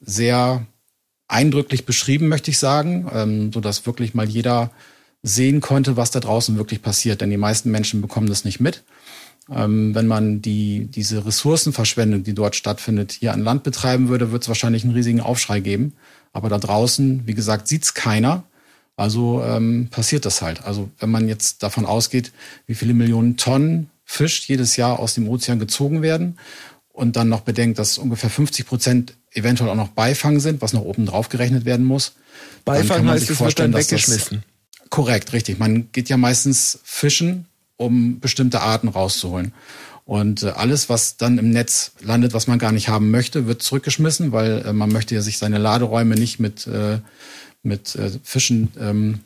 sehr 0.00 0.66
eindrücklich 1.28 1.86
beschrieben, 1.86 2.26
möchte 2.26 2.50
ich 2.50 2.58
sagen, 2.58 3.08
ähm, 3.14 3.52
so 3.52 3.60
dass 3.60 3.86
wirklich 3.86 4.12
mal 4.12 4.28
jeder 4.28 4.72
sehen 5.22 5.60
konnte, 5.60 5.96
was 5.96 6.10
da 6.10 6.18
draußen 6.18 6.56
wirklich 6.56 6.82
passiert. 6.82 7.20
Denn 7.20 7.30
die 7.30 7.36
meisten 7.36 7.70
Menschen 7.70 8.00
bekommen 8.00 8.26
das 8.26 8.44
nicht 8.44 8.58
mit. 8.58 8.82
Ähm, 9.48 9.94
wenn 9.94 10.08
man 10.08 10.42
die, 10.42 10.88
diese 10.90 11.24
Ressourcenverschwendung, 11.24 12.24
die 12.24 12.34
dort 12.34 12.56
stattfindet, 12.56 13.12
hier 13.12 13.32
an 13.32 13.44
Land 13.44 13.62
betreiben 13.62 14.08
würde, 14.08 14.32
wird 14.32 14.42
es 14.42 14.48
wahrscheinlich 14.48 14.82
einen 14.82 14.94
riesigen 14.94 15.20
Aufschrei 15.20 15.60
geben. 15.60 15.92
Aber 16.32 16.48
da 16.48 16.58
draußen, 16.58 17.24
wie 17.24 17.34
gesagt, 17.34 17.68
sieht's 17.68 17.94
keiner. 17.94 18.42
Also 19.02 19.42
ähm, 19.44 19.88
passiert 19.90 20.24
das 20.26 20.42
halt. 20.42 20.62
Also 20.64 20.88
wenn 21.00 21.10
man 21.10 21.26
jetzt 21.26 21.64
davon 21.64 21.86
ausgeht, 21.86 22.30
wie 22.68 22.76
viele 22.76 22.94
Millionen 22.94 23.36
Tonnen 23.36 23.90
Fisch 24.04 24.48
jedes 24.48 24.76
Jahr 24.76 25.00
aus 25.00 25.14
dem 25.14 25.28
Ozean 25.28 25.58
gezogen 25.58 26.02
werden 26.02 26.38
und 26.92 27.16
dann 27.16 27.28
noch 27.28 27.40
bedenkt, 27.40 27.80
dass 27.80 27.98
ungefähr 27.98 28.30
50 28.30 28.64
Prozent 28.64 29.14
eventuell 29.32 29.70
auch 29.70 29.74
noch 29.74 29.88
Beifang 29.88 30.38
sind, 30.38 30.62
was 30.62 30.72
noch 30.72 30.82
oben 30.82 31.04
drauf 31.04 31.28
gerechnet 31.30 31.64
werden 31.64 31.84
muss. 31.84 32.12
Beifang 32.64 33.08
heißt, 33.08 33.28
es 33.28 33.40
wird 33.40 33.58
dann 33.58 33.74
weggeschmissen. 33.74 34.44
korrekt, 34.88 35.32
richtig. 35.32 35.58
Man 35.58 35.90
geht 35.90 36.08
ja 36.08 36.16
meistens 36.16 36.78
fischen, 36.84 37.46
um 37.76 38.20
bestimmte 38.20 38.60
Arten 38.60 38.86
rauszuholen. 38.86 39.52
Und 40.04 40.44
äh, 40.44 40.50
alles, 40.50 40.88
was 40.88 41.16
dann 41.16 41.38
im 41.38 41.50
Netz 41.50 41.90
landet, 42.02 42.34
was 42.34 42.46
man 42.46 42.60
gar 42.60 42.70
nicht 42.70 42.88
haben 42.88 43.10
möchte, 43.10 43.48
wird 43.48 43.62
zurückgeschmissen, 43.62 44.30
weil 44.30 44.62
äh, 44.64 44.72
man 44.72 44.92
möchte 44.92 45.16
ja 45.16 45.22
sich 45.22 45.38
seine 45.38 45.58
Laderäume 45.58 46.14
nicht 46.14 46.38
mit, 46.38 46.68
äh, 46.68 46.98
mit 47.62 47.94
äh, 47.94 48.10
Fischen 48.22 48.72
ähm, 48.78 49.20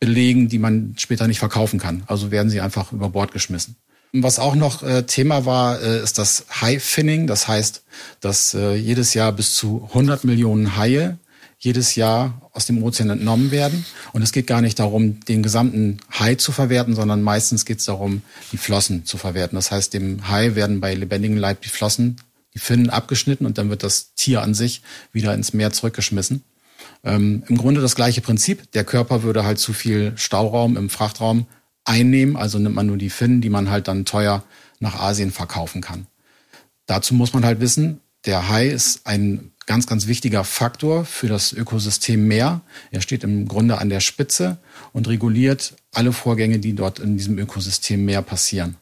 belegen, 0.00 0.48
die 0.48 0.58
man 0.58 0.94
später 0.98 1.26
nicht 1.26 1.38
verkaufen 1.38 1.78
kann. 1.78 2.02
Also 2.06 2.30
werden 2.30 2.50
sie 2.50 2.60
einfach 2.60 2.92
über 2.92 3.10
Bord 3.10 3.32
geschmissen. 3.32 3.76
Was 4.12 4.38
auch 4.38 4.54
noch 4.54 4.82
äh, 4.82 5.02
Thema 5.02 5.44
war, 5.44 5.80
äh, 5.80 6.02
ist 6.02 6.18
das 6.18 6.46
High-Finning. 6.60 7.26
Das 7.26 7.48
heißt, 7.48 7.82
dass 8.20 8.54
äh, 8.54 8.74
jedes 8.74 9.14
Jahr 9.14 9.32
bis 9.32 9.54
zu 9.54 9.88
100 9.88 10.24
Millionen 10.24 10.76
Haie 10.76 11.18
jedes 11.58 11.94
Jahr 11.94 12.40
aus 12.52 12.66
dem 12.66 12.82
Ozean 12.82 13.10
entnommen 13.10 13.50
werden. 13.50 13.84
Und 14.12 14.22
es 14.22 14.32
geht 14.32 14.46
gar 14.46 14.60
nicht 14.60 14.78
darum, 14.78 15.20
den 15.20 15.42
gesamten 15.42 15.98
Hai 16.10 16.34
zu 16.34 16.52
verwerten, 16.52 16.94
sondern 16.94 17.22
meistens 17.22 17.64
geht 17.64 17.78
es 17.78 17.86
darum, 17.86 18.22
die 18.52 18.58
Flossen 18.58 19.04
zu 19.04 19.16
verwerten. 19.16 19.56
Das 19.56 19.70
heißt, 19.70 19.92
dem 19.94 20.28
Hai 20.28 20.54
werden 20.54 20.80
bei 20.80 20.94
lebendigem 20.94 21.38
Leib 21.38 21.62
die 21.62 21.68
Flossen, 21.68 22.16
die 22.54 22.58
Finnen 22.58 22.90
abgeschnitten 22.90 23.46
und 23.46 23.58
dann 23.58 23.70
wird 23.70 23.82
das 23.82 24.14
Tier 24.14 24.42
an 24.42 24.54
sich 24.54 24.82
wieder 25.12 25.34
ins 25.34 25.52
Meer 25.52 25.72
zurückgeschmissen. 25.72 26.42
Ähm, 27.04 27.44
Im 27.48 27.56
Grunde 27.56 27.80
das 27.80 27.94
gleiche 27.94 28.20
Prinzip. 28.20 28.70
Der 28.72 28.84
Körper 28.84 29.22
würde 29.22 29.44
halt 29.44 29.58
zu 29.58 29.72
viel 29.72 30.12
Stauraum 30.16 30.76
im 30.76 30.90
Frachtraum 30.90 31.46
einnehmen. 31.84 32.36
Also 32.36 32.58
nimmt 32.58 32.74
man 32.74 32.86
nur 32.86 32.96
die 32.96 33.10
Finnen, 33.10 33.40
die 33.40 33.50
man 33.50 33.70
halt 33.70 33.88
dann 33.88 34.04
teuer 34.04 34.42
nach 34.80 35.00
Asien 35.00 35.30
verkaufen 35.30 35.80
kann. 35.80 36.06
Dazu 36.86 37.14
muss 37.14 37.32
man 37.32 37.44
halt 37.44 37.60
wissen, 37.60 38.00
der 38.26 38.48
Hai 38.48 38.68
ist 38.68 39.06
ein 39.06 39.52
ganz, 39.66 39.86
ganz 39.86 40.06
wichtiger 40.06 40.44
Faktor 40.44 41.04
für 41.04 41.28
das 41.28 41.52
Ökosystem 41.52 42.26
Meer. 42.26 42.60
Er 42.90 43.00
steht 43.00 43.24
im 43.24 43.46
Grunde 43.48 43.78
an 43.78 43.88
der 43.88 44.00
Spitze 44.00 44.58
und 44.92 45.08
reguliert 45.08 45.74
alle 45.92 46.12
Vorgänge, 46.12 46.58
die 46.58 46.74
dort 46.74 46.98
in 46.98 47.16
diesem 47.16 47.38
Ökosystem 47.38 48.04
Meer 48.04 48.22
passieren. 48.22 48.76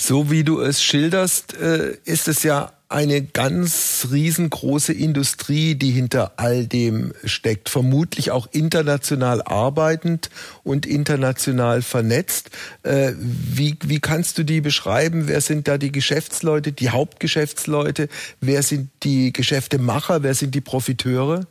So 0.00 0.30
wie 0.30 0.44
du 0.44 0.60
es 0.60 0.82
schilderst, 0.82 1.54
äh, 1.54 1.96
ist 2.04 2.28
es 2.28 2.42
ja 2.42 2.72
eine 2.92 3.22
ganz 3.22 4.08
riesengroße 4.10 4.92
Industrie, 4.92 5.74
die 5.74 5.90
hinter 5.90 6.32
all 6.36 6.66
dem 6.66 7.12
steckt, 7.24 7.68
vermutlich 7.68 8.30
auch 8.30 8.48
international 8.52 9.42
arbeitend 9.42 10.30
und 10.62 10.86
international 10.86 11.82
vernetzt. 11.82 12.50
Äh, 12.82 13.12
wie, 13.18 13.76
wie 13.84 14.00
kannst 14.00 14.38
du 14.38 14.44
die 14.44 14.60
beschreiben? 14.60 15.28
Wer 15.28 15.40
sind 15.40 15.68
da 15.68 15.78
die 15.78 15.92
Geschäftsleute, 15.92 16.72
die 16.72 16.90
Hauptgeschäftsleute? 16.90 18.08
Wer 18.40 18.62
sind 18.62 18.90
die 19.02 19.32
Geschäftemacher? 19.32 20.22
Wer 20.22 20.34
sind 20.34 20.54
die 20.54 20.60
Profiteure? 20.60 21.46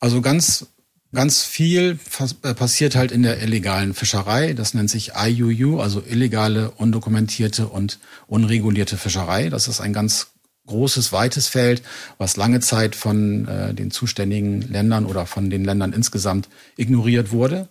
Also 0.00 0.20
ganz 0.20 0.66
Ganz 1.14 1.44
viel 1.44 2.00
äh, 2.42 2.54
passiert 2.54 2.96
halt 2.96 3.12
in 3.12 3.22
der 3.22 3.40
illegalen 3.40 3.94
Fischerei. 3.94 4.52
Das 4.52 4.74
nennt 4.74 4.90
sich 4.90 5.12
IUU, 5.16 5.78
also 5.80 6.02
illegale, 6.04 6.72
undokumentierte 6.72 7.68
und 7.68 8.00
unregulierte 8.26 8.96
Fischerei. 8.96 9.48
Das 9.48 9.68
ist 9.68 9.80
ein 9.80 9.92
ganz 9.92 10.32
großes, 10.66 11.12
weites 11.12 11.46
Feld, 11.46 11.82
was 12.18 12.36
lange 12.36 12.58
Zeit 12.58 12.96
von 12.96 13.46
äh, 13.46 13.74
den 13.74 13.92
zuständigen 13.92 14.62
Ländern 14.62 15.06
oder 15.06 15.26
von 15.26 15.50
den 15.50 15.64
Ländern 15.64 15.92
insgesamt 15.92 16.48
ignoriert 16.76 17.30
wurde. 17.30 17.68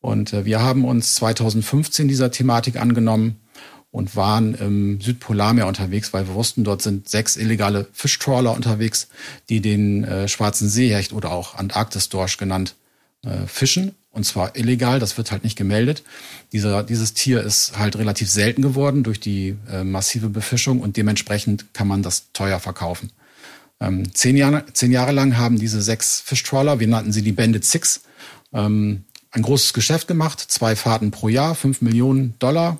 Und 0.00 0.32
äh, 0.32 0.46
wir 0.46 0.60
haben 0.62 0.86
uns 0.86 1.16
2015 1.16 2.08
dieser 2.08 2.30
Thematik 2.30 2.80
angenommen 2.80 3.40
und 3.90 4.16
waren 4.16 4.54
im 4.54 5.00
Südpolarmeer 5.02 5.66
unterwegs, 5.66 6.14
weil 6.14 6.28
wir 6.28 6.34
wussten, 6.34 6.64
dort 6.64 6.80
sind 6.80 7.10
sechs 7.10 7.36
illegale 7.36 7.88
Fischtrawler 7.92 8.54
unterwegs, 8.54 9.08
die 9.50 9.60
den 9.60 10.04
äh, 10.04 10.28
schwarzen 10.28 10.68
Seehecht 10.70 11.12
oder 11.12 11.32
auch 11.32 11.56
Antarktisdorsch 11.56 12.38
genannt 12.38 12.74
äh, 13.26 13.46
fischen 13.46 13.94
und 14.16 14.24
zwar 14.24 14.56
illegal, 14.56 14.98
das 14.98 15.18
wird 15.18 15.30
halt 15.30 15.44
nicht 15.44 15.56
gemeldet. 15.56 16.02
Dieser, 16.52 16.82
dieses 16.82 17.12
Tier 17.12 17.42
ist 17.42 17.76
halt 17.78 17.96
relativ 17.96 18.30
selten 18.30 18.62
geworden 18.62 19.02
durch 19.02 19.20
die 19.20 19.56
äh, 19.70 19.84
massive 19.84 20.30
Befischung 20.30 20.80
und 20.80 20.96
dementsprechend 20.96 21.74
kann 21.74 21.86
man 21.86 22.02
das 22.02 22.32
teuer 22.32 22.58
verkaufen. 22.58 23.12
Ähm, 23.78 24.14
zehn, 24.14 24.36
Jahre, 24.36 24.64
zehn 24.72 24.90
Jahre 24.90 25.12
lang 25.12 25.36
haben 25.36 25.58
diese 25.58 25.82
sechs 25.82 26.20
Fischtrawler, 26.20 26.80
wir 26.80 26.88
nannten 26.88 27.12
sie 27.12 27.20
die 27.20 27.32
Bandit 27.32 27.66
Six, 27.66 28.00
ähm, 28.54 29.04
ein 29.32 29.42
großes 29.42 29.74
Geschäft 29.74 30.08
gemacht, 30.08 30.40
zwei 30.40 30.76
Fahrten 30.76 31.10
pro 31.10 31.28
Jahr, 31.28 31.54
fünf 31.54 31.82
Millionen 31.82 32.38
Dollar. 32.38 32.78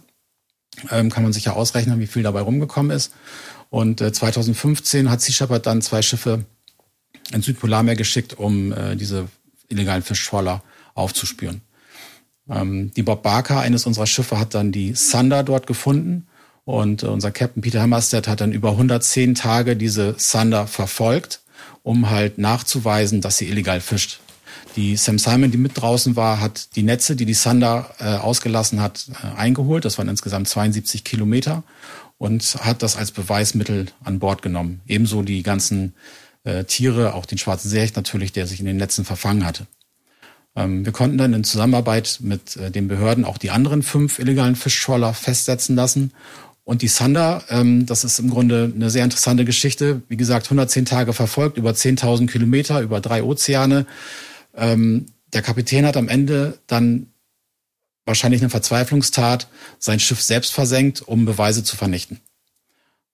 Ähm, 0.91 1.11
kann 1.11 1.23
man 1.23 1.35
sich 1.35 1.45
ja 1.45 1.53
ausrechnen, 1.53 2.01
wie 2.01 2.07
viel 2.07 2.23
dabei 2.23 2.41
rumgekommen 2.41 2.97
ist. 2.97 3.13
Und 3.69 4.01
äh, 4.01 4.11
2015 4.11 5.11
hat 5.11 5.21
Sea 5.21 5.35
Shepherd 5.35 5.67
dann 5.67 5.83
zwei 5.83 6.01
Schiffe 6.01 6.45
ins 7.33 7.45
Südpolarmeer 7.45 7.97
geschickt, 7.97 8.39
um 8.39 8.73
äh, 8.73 8.97
diese 8.97 9.29
illegalen 9.69 10.03
Fischtrawler 10.03 10.63
aufzuspüren. 10.95 11.63
Ähm, 12.49 12.93
die 12.95 13.03
Bob 13.03 13.23
Barker, 13.23 13.61
eines 13.61 13.87
unserer 13.87 14.07
Schiffe, 14.07 14.39
hat 14.39 14.55
dann 14.55 14.73
die 14.73 14.93
Thunder 14.93 15.43
dort 15.43 15.67
gefunden 15.67 16.27
und 16.65 17.03
äh, 17.03 17.07
unser 17.07 17.31
Captain 17.31 17.63
Peter 17.63 17.81
Hammerstedt 17.81 18.29
hat 18.29 18.41
dann 18.41 18.53
über 18.53 18.73
110 18.73 19.35
Tage 19.35 19.77
diese 19.77 20.17
Thunder 20.17 20.67
verfolgt, 20.67 21.41
um 21.83 22.11
halt 22.11 22.39
nachzuweisen, 22.39 23.21
dass 23.21 23.39
sie 23.39 23.49
illegal 23.49 23.81
fischt. 23.81 24.21
Die 24.75 24.97
Sam 24.97 25.19
Simon, 25.19 25.51
die 25.51 25.59
mit 25.59 25.81
draußen 25.81 26.17
war, 26.17 26.41
hat 26.41 26.77
die 26.77 26.83
Netze, 26.83 27.17
die 27.17 27.25
die 27.25 27.35
Thunder 27.35 27.91
äh, 27.99 28.17
ausgelassen 28.17 28.81
hat, 28.81 29.07
äh, 29.11 29.39
eingeholt. 29.39 29.85
Das 29.85 29.97
waren 29.97 30.09
insgesamt 30.09 30.49
72 30.49 31.03
Kilometer 31.03 31.63
und 32.19 32.59
hat 32.61 32.83
das 32.83 32.97
als 32.97 33.11
Beweismittel 33.11 33.87
an 34.05 34.19
Bord 34.19 34.43
genommen. 34.43 34.81
Ebenso 34.87 35.23
die 35.23 35.43
ganzen 35.43 35.95
äh, 36.47 36.65
Tiere, 36.65 37.15
auch 37.15 37.27
den 37.27 37.39
schwarzen 37.39 37.69
Seehecht 37.69 37.97
natürlich, 37.97 38.33
der 38.33 38.47
sich 38.47 38.61
in 38.61 38.67
den 38.67 38.77
Netzen 38.77 39.05
verfangen 39.05 39.45
hatte. 39.45 39.67
Ähm, 40.55 40.85
wir 40.85 40.93
konnten 40.93 41.19
dann 41.19 41.35
in 41.35 41.45
Zusammenarbeit 41.45 42.19
mit 42.23 42.57
äh, 42.57 42.71
den 42.71 42.89
Behörden 42.89 43.25
auch 43.25 43.37
die 43.37 43.51
anderen 43.51 43.83
fünf 43.83 44.19
illegalen 44.19 44.57
Fischtrawler 44.57 45.13
festsetzen 45.13 45.77
lassen. 45.77 46.13
Und 46.65 46.83
die 46.83 46.89
Sander, 46.89 47.45
ähm, 47.51 47.87
das 47.87 48.05
ist 48.05 48.19
im 48.19 48.31
Grunde 48.31 48.73
eine 48.75 48.91
sehr 48.91 49.05
interessante 49.05 49.45
Geschichte. 49.45 50.03
Wie 50.09 50.17
gesagt, 50.17 50.47
110 50.47 50.85
Tage 50.85 51.13
verfolgt, 51.13 51.59
über 51.59 51.71
10.000 51.71 52.29
Kilometer, 52.29 52.81
über 52.81 53.01
drei 53.01 53.23
Ozeane. 53.23 53.87
Ähm, 54.55 55.07
der 55.33 55.43
Kapitän 55.43 55.85
hat 55.85 55.97
am 55.97 56.09
Ende 56.09 56.59
dann 56.67 57.09
wahrscheinlich 58.05 58.41
eine 58.41 58.51
Verzweiflungstat 58.51 59.49
sein 59.79 59.99
Schiff 59.99 60.23
selbst 60.23 60.55
versenkt, 60.55 61.03
um 61.03 61.25
Beweise 61.25 61.65
zu 61.65 61.77
vernichten 61.77 62.21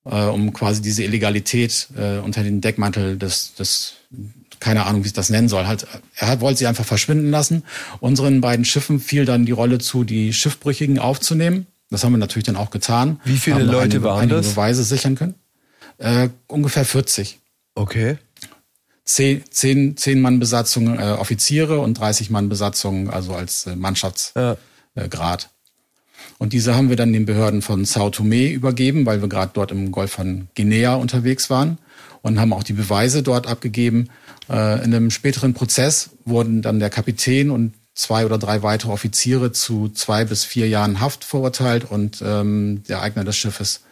äh, 0.04 0.24
um 0.24 0.52
quasi 0.52 0.82
diese 0.82 1.04
Illegalität 1.04 1.88
äh, 1.96 2.18
unter 2.18 2.42
den 2.42 2.60
Deckmantel 2.60 3.16
des, 3.18 3.54
des 3.54 3.94
keine 4.60 4.86
Ahnung, 4.86 5.02
wie 5.02 5.08
ich 5.08 5.12
das 5.12 5.28
nennen 5.28 5.48
soll. 5.48 5.66
Halt, 5.66 5.86
er 6.14 6.28
hat, 6.28 6.40
wollte 6.40 6.60
sie 6.60 6.66
einfach 6.68 6.84
verschwinden 6.84 7.30
lassen. 7.30 7.64
Unseren 8.00 8.40
beiden 8.40 8.64
Schiffen 8.64 9.00
fiel 9.00 9.24
dann 9.24 9.44
die 9.44 9.52
Rolle 9.52 9.78
zu, 9.78 10.04
die 10.04 10.32
Schiffbrüchigen 10.32 11.00
aufzunehmen. 11.00 11.66
Das 11.90 12.04
haben 12.04 12.12
wir 12.12 12.18
natürlich 12.18 12.46
dann 12.46 12.56
auch 12.56 12.70
getan. 12.70 13.20
Wie 13.24 13.36
viele 13.36 13.56
haben 13.56 13.66
Leute 13.66 13.78
einige, 13.82 14.02
waren 14.04 14.20
einige 14.20 14.36
das? 14.36 14.50
Beweise 14.50 14.84
sichern 14.84 15.16
können. 15.16 15.34
Äh, 15.98 16.28
ungefähr 16.46 16.84
40. 16.84 17.38
Okay. 17.74 18.18
Zehn, 19.04 19.42
zehn, 19.50 19.96
zehn 19.96 20.20
Mann 20.20 20.38
Besatzung 20.38 20.98
äh, 20.98 21.12
Offiziere 21.12 21.80
und 21.80 21.98
30 21.98 22.30
Mann 22.30 22.48
Besatzung, 22.48 23.10
also 23.10 23.34
als 23.34 23.66
äh, 23.66 23.74
Mannschaftsgrad. 23.74 24.62
Ja. 24.96 25.48
Und 26.42 26.52
diese 26.52 26.74
haben 26.74 26.88
wir 26.88 26.96
dann 26.96 27.12
den 27.12 27.24
Behörden 27.24 27.62
von 27.62 27.84
Sao 27.84 28.10
Tome 28.10 28.50
übergeben, 28.50 29.06
weil 29.06 29.20
wir 29.20 29.28
gerade 29.28 29.52
dort 29.54 29.70
im 29.70 29.92
Golf 29.92 30.10
von 30.10 30.48
Guinea 30.56 30.96
unterwegs 30.96 31.50
waren 31.50 31.78
und 32.20 32.40
haben 32.40 32.52
auch 32.52 32.64
die 32.64 32.72
Beweise 32.72 33.22
dort 33.22 33.46
abgegeben. 33.46 34.08
Äh, 34.50 34.84
in 34.84 34.92
einem 34.92 35.12
späteren 35.12 35.54
Prozess 35.54 36.10
wurden 36.24 36.60
dann 36.60 36.80
der 36.80 36.90
Kapitän 36.90 37.52
und 37.52 37.74
zwei 37.94 38.26
oder 38.26 38.38
drei 38.38 38.64
weitere 38.64 38.90
Offiziere 38.90 39.52
zu 39.52 39.88
zwei 39.90 40.24
bis 40.24 40.42
vier 40.42 40.68
Jahren 40.68 40.98
Haft 40.98 41.22
verurteilt 41.22 41.88
und 41.88 42.20
ähm, 42.26 42.82
der 42.88 43.02
Eigner 43.02 43.22
des 43.22 43.36
Schiffes 43.36 43.82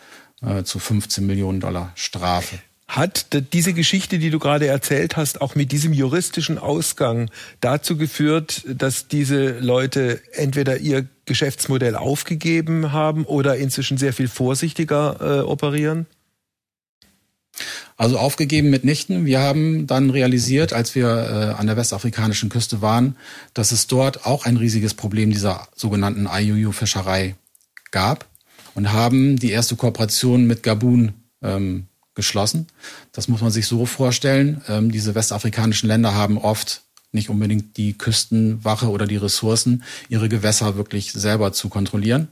äh, 0.42 0.64
zu 0.64 0.80
15 0.80 1.24
Millionen 1.24 1.60
Dollar 1.60 1.92
Strafe. 1.94 2.58
Hat 2.90 3.26
diese 3.52 3.72
Geschichte, 3.72 4.18
die 4.18 4.30
du 4.30 4.40
gerade 4.40 4.66
erzählt 4.66 5.16
hast, 5.16 5.40
auch 5.40 5.54
mit 5.54 5.70
diesem 5.70 5.92
juristischen 5.92 6.58
Ausgang 6.58 7.30
dazu 7.60 7.96
geführt, 7.96 8.64
dass 8.66 9.06
diese 9.06 9.60
Leute 9.60 10.20
entweder 10.32 10.78
ihr 10.78 11.06
Geschäftsmodell 11.24 11.94
aufgegeben 11.94 12.90
haben 12.90 13.26
oder 13.26 13.56
inzwischen 13.58 13.96
sehr 13.96 14.12
viel 14.12 14.26
vorsichtiger 14.26 15.18
äh, 15.20 15.40
operieren? 15.42 16.06
Also 17.96 18.18
aufgegeben 18.18 18.70
mitnichten. 18.70 19.24
Wir 19.24 19.38
haben 19.38 19.86
dann 19.86 20.10
realisiert, 20.10 20.72
als 20.72 20.96
wir 20.96 21.06
äh, 21.06 21.60
an 21.60 21.68
der 21.68 21.76
westafrikanischen 21.76 22.48
Küste 22.48 22.82
waren, 22.82 23.14
dass 23.54 23.70
es 23.70 23.86
dort 23.86 24.26
auch 24.26 24.46
ein 24.46 24.56
riesiges 24.56 24.94
Problem 24.94 25.30
dieser 25.30 25.68
sogenannten 25.76 26.26
IUU-Fischerei 26.26 27.36
gab 27.92 28.26
und 28.74 28.90
haben 28.90 29.36
die 29.36 29.52
erste 29.52 29.76
Kooperation 29.76 30.48
mit 30.48 30.64
Gabun 30.64 31.12
ähm, 31.40 31.86
geschlossen. 32.20 32.66
Das 33.12 33.28
muss 33.28 33.40
man 33.40 33.50
sich 33.50 33.66
so 33.66 33.86
vorstellen. 33.86 34.60
Ähm, 34.68 34.92
diese 34.92 35.14
westafrikanischen 35.14 35.88
Länder 35.88 36.14
haben 36.14 36.36
oft 36.36 36.82
nicht 37.12 37.30
unbedingt 37.30 37.78
die 37.78 37.94
Küstenwache 37.94 38.90
oder 38.90 39.06
die 39.06 39.16
Ressourcen, 39.16 39.82
ihre 40.10 40.28
Gewässer 40.28 40.76
wirklich 40.76 41.12
selber 41.12 41.52
zu 41.52 41.70
kontrollieren. 41.70 42.28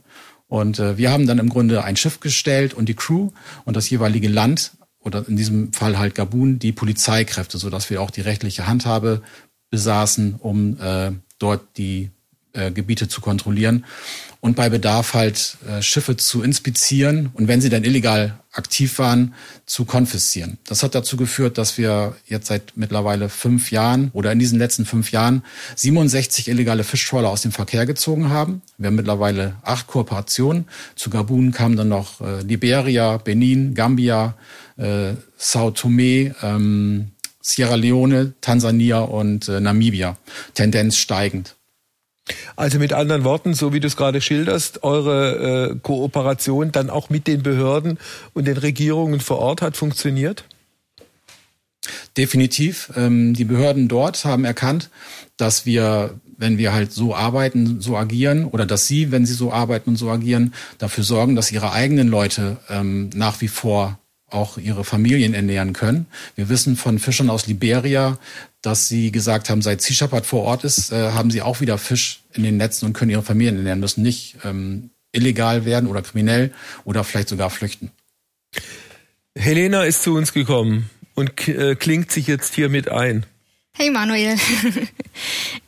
Und 0.47 0.77
äh, 0.77 0.97
wir 0.97 1.11
haben 1.11 1.25
dann 1.25 1.39
im 1.39 1.49
Grunde 1.49 1.83
ein 1.83 1.95
Schiff 1.95 2.19
gestellt 2.19 2.75
und 2.75 2.87
die 2.87 2.93
Crew 2.93 3.31
und 3.65 3.75
das 3.75 3.89
jeweilige 3.89 4.29
Land 4.29 4.71
oder 4.99 5.27
in 5.27 5.35
diesem 5.35 5.73
Fall 5.73 5.97
halt 5.97 6.13
Gabun 6.13 6.59
die 6.59 6.71
Polizeikräfte, 6.71 7.57
so 7.57 7.71
dass 7.71 7.89
wir 7.89 7.99
auch 8.01 8.11
die 8.11 8.21
rechtliche 8.21 8.67
Handhabe 8.67 9.23
besaßen, 9.71 10.35
um 10.35 10.79
äh, 10.79 11.11
dort 11.39 11.61
die 11.77 12.11
äh, 12.53 12.71
Gebiete 12.71 13.07
zu 13.07 13.21
kontrollieren 13.21 13.85
und 14.41 14.55
bei 14.55 14.69
Bedarf 14.69 15.13
halt 15.13 15.57
äh, 15.67 15.81
Schiffe 15.81 16.15
zu 16.17 16.41
inspizieren 16.41 17.29
und 17.33 17.47
wenn 17.47 17.61
sie 17.61 17.69
dann 17.69 17.83
illegal 17.83 18.39
aktiv 18.51 18.97
waren, 18.99 19.33
zu 19.65 19.85
konfiszieren. 19.85 20.57
Das 20.65 20.81
hat 20.81 20.95
dazu 20.95 21.17
geführt, 21.17 21.57
dass 21.57 21.77
wir 21.77 22.15
jetzt 22.25 22.47
seit 22.47 22.73
mittlerweile 22.75 23.29
fünf 23.29 23.71
Jahren 23.71 24.09
oder 24.13 24.31
in 24.31 24.39
diesen 24.39 24.57
letzten 24.57 24.85
fünf 24.85 25.11
Jahren 25.11 25.43
67 25.75 26.47
illegale 26.47 26.83
Fischtrawler 26.83 27.29
aus 27.29 27.41
dem 27.41 27.51
Verkehr 27.51 27.85
gezogen 27.85 28.29
haben. 28.29 28.61
Wir 28.77 28.87
haben 28.87 28.95
mittlerweile 28.95 29.55
acht 29.61 29.87
Kooperationen. 29.87 30.65
Zu 30.95 31.09
Gabun 31.09 31.51
kamen 31.51 31.77
dann 31.77 31.89
noch 31.89 32.21
äh, 32.21 32.41
Liberia, 32.41 33.17
Benin, 33.17 33.75
Gambia, 33.75 34.35
äh, 34.77 35.13
Sao 35.37 35.71
Tome, 35.71 36.35
ähm, 36.41 37.11
Sierra 37.41 37.75
Leone, 37.75 38.33
Tansania 38.41 38.99
und 38.99 39.47
äh, 39.47 39.59
Namibia. 39.59 40.17
Tendenz 40.53 40.97
steigend. 40.97 41.55
Also 42.55 42.79
mit 42.79 42.93
anderen 42.93 43.23
Worten, 43.23 43.53
so 43.53 43.73
wie 43.73 43.79
du 43.79 43.87
es 43.87 43.97
gerade 43.97 44.21
schilderst, 44.21 44.83
eure 44.83 45.71
äh, 45.71 45.75
Kooperation 45.81 46.71
dann 46.71 46.89
auch 46.89 47.09
mit 47.09 47.27
den 47.27 47.43
Behörden 47.43 47.97
und 48.33 48.45
den 48.45 48.57
Regierungen 48.57 49.19
vor 49.19 49.39
Ort 49.39 49.61
hat 49.61 49.77
funktioniert? 49.77 50.45
Definitiv. 52.17 52.91
Ähm, 52.95 53.33
die 53.33 53.45
Behörden 53.45 53.87
dort 53.87 54.25
haben 54.25 54.45
erkannt, 54.45 54.89
dass 55.37 55.65
wir, 55.65 56.19
wenn 56.37 56.57
wir 56.57 56.73
halt 56.73 56.91
so 56.91 57.15
arbeiten, 57.15 57.81
so 57.81 57.95
agieren, 57.97 58.45
oder 58.45 58.65
dass 58.65 58.87
sie, 58.87 59.11
wenn 59.11 59.25
sie 59.25 59.33
so 59.33 59.51
arbeiten 59.51 59.91
und 59.91 59.95
so 59.95 60.09
agieren, 60.09 60.53
dafür 60.77 61.03
sorgen, 61.03 61.35
dass 61.35 61.51
ihre 61.51 61.71
eigenen 61.71 62.07
Leute 62.07 62.57
ähm, 62.69 63.09
nach 63.13 63.41
wie 63.41 63.47
vor 63.47 63.99
auch 64.31 64.57
ihre 64.57 64.83
Familien 64.83 65.33
ernähren 65.33 65.73
können. 65.73 66.05
Wir 66.35 66.49
wissen 66.49 66.75
von 66.75 66.99
Fischern 66.99 67.29
aus 67.29 67.47
Liberia, 67.47 68.19
dass 68.61 68.87
sie 68.87 69.11
gesagt 69.11 69.49
haben, 69.49 69.61
seit 69.61 69.81
Sea 69.81 69.95
Shepherd 69.95 70.25
vor 70.25 70.43
Ort 70.43 70.63
ist, 70.63 70.91
äh, 70.91 71.11
haben 71.11 71.31
sie 71.31 71.41
auch 71.41 71.61
wieder 71.61 71.77
Fisch 71.77 72.21
in 72.33 72.43
den 72.43 72.57
Netzen 72.57 72.85
und 72.85 72.93
können 72.93 73.11
ihre 73.11 73.23
Familien 73.23 73.57
ernähren, 73.57 73.79
müssen 73.79 74.01
nicht 74.01 74.37
ähm, 74.43 74.89
illegal 75.11 75.65
werden 75.65 75.89
oder 75.89 76.01
kriminell 76.01 76.53
oder 76.83 77.03
vielleicht 77.03 77.29
sogar 77.29 77.49
flüchten. 77.49 77.91
Helena 79.35 79.83
ist 79.83 80.03
zu 80.03 80.15
uns 80.15 80.33
gekommen 80.33 80.89
und 81.15 81.47
äh, 81.47 81.75
klingt 81.75 82.11
sich 82.11 82.27
jetzt 82.27 82.53
hier 82.55 82.69
mit 82.69 82.89
ein. 82.89 83.25
Hey 83.73 83.91
Manuel. 83.91 84.35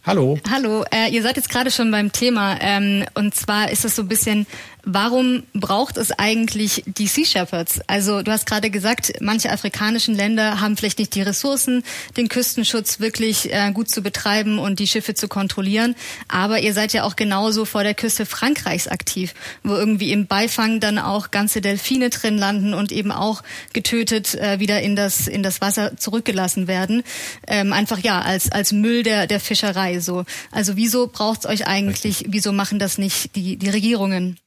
Hallo. 0.06 0.38
Hallo. 0.50 0.84
Äh, 0.92 1.12
ihr 1.12 1.22
seid 1.22 1.38
jetzt 1.38 1.50
gerade 1.50 1.72
schon 1.72 1.92
beim 1.92 2.12
Thema 2.12 2.58
ähm, 2.60 3.06
und 3.14 3.36
zwar 3.36 3.72
ist 3.72 3.86
es 3.86 3.96
so 3.96 4.02
ein 4.02 4.08
bisschen 4.10 4.48
Warum 4.84 5.44
braucht 5.54 5.98
es 5.98 6.12
eigentlich 6.12 6.84
die 6.88 7.06
Sea 7.06 7.26
Shepherds? 7.26 7.82
Also 7.86 8.24
du 8.24 8.32
hast 8.32 8.48
gerade 8.48 8.72
gesagt, 8.72 9.14
manche 9.22 9.52
afrikanischen 9.52 10.16
Länder 10.16 10.60
haben 10.60 10.76
vielleicht 10.76 10.98
nicht 10.98 11.14
die 11.14 11.22
Ressourcen, 11.22 11.84
den 12.18 12.30
Küstenschutz 12.30 13.00
wirklich 13.00 13.54
äh, 13.54 13.72
gut 13.74 13.92
zu 13.92 14.02
betreiben 14.02 14.58
und 14.58 14.80
die 14.80 14.88
Schiffe 14.88 15.14
zu 15.14 15.28
kontrollieren. 15.28 15.96
Aber 16.28 16.60
ihr 16.60 16.74
seid 16.74 16.94
ja 16.94 17.04
auch 17.04 17.16
genauso 17.16 17.66
vor 17.66 17.84
der 17.84 17.94
Küste 17.94 18.26
Frankreichs 18.26 18.88
aktiv, 18.88 19.36
wo 19.64 19.76
irgendwie 19.76 20.12
im 20.12 20.26
Beifang 20.26 20.80
dann 20.80 20.98
auch 20.98 21.30
ganze 21.30 21.62
Delfine 21.62 22.10
drin 22.10 22.40
landen 22.40 22.74
und 22.74 22.92
eben 22.92 23.12
auch 23.12 23.44
getötet 23.74 24.34
äh, 24.34 24.60
wieder 24.60 24.82
in 24.82 24.96
das 24.96 25.28
in 25.28 25.44
das 25.44 25.62
Wasser 25.62 25.96
zurückgelassen 25.98 26.68
werden. 26.68 27.04
Ähm, 27.48 27.72
einfach 27.72 28.00
ja 28.00 28.22
als 28.22 28.52
als 28.52 28.72
Müll 28.72 29.04
der 29.04 29.28
der 29.28 29.40
Fischerei 29.40 30.00
so. 30.00 30.26
Also 30.52 30.76
wieso 30.76 31.06
braucht 31.06 31.42
es 31.42 31.46
euch 31.46 31.68
eigentlich? 31.68 32.26
Wieso 32.30 32.52
machen 32.52 32.80
das 32.80 32.98
nicht 32.98 33.36
die 33.36 33.58
die 33.58 33.70
Regierungen? 33.70 34.41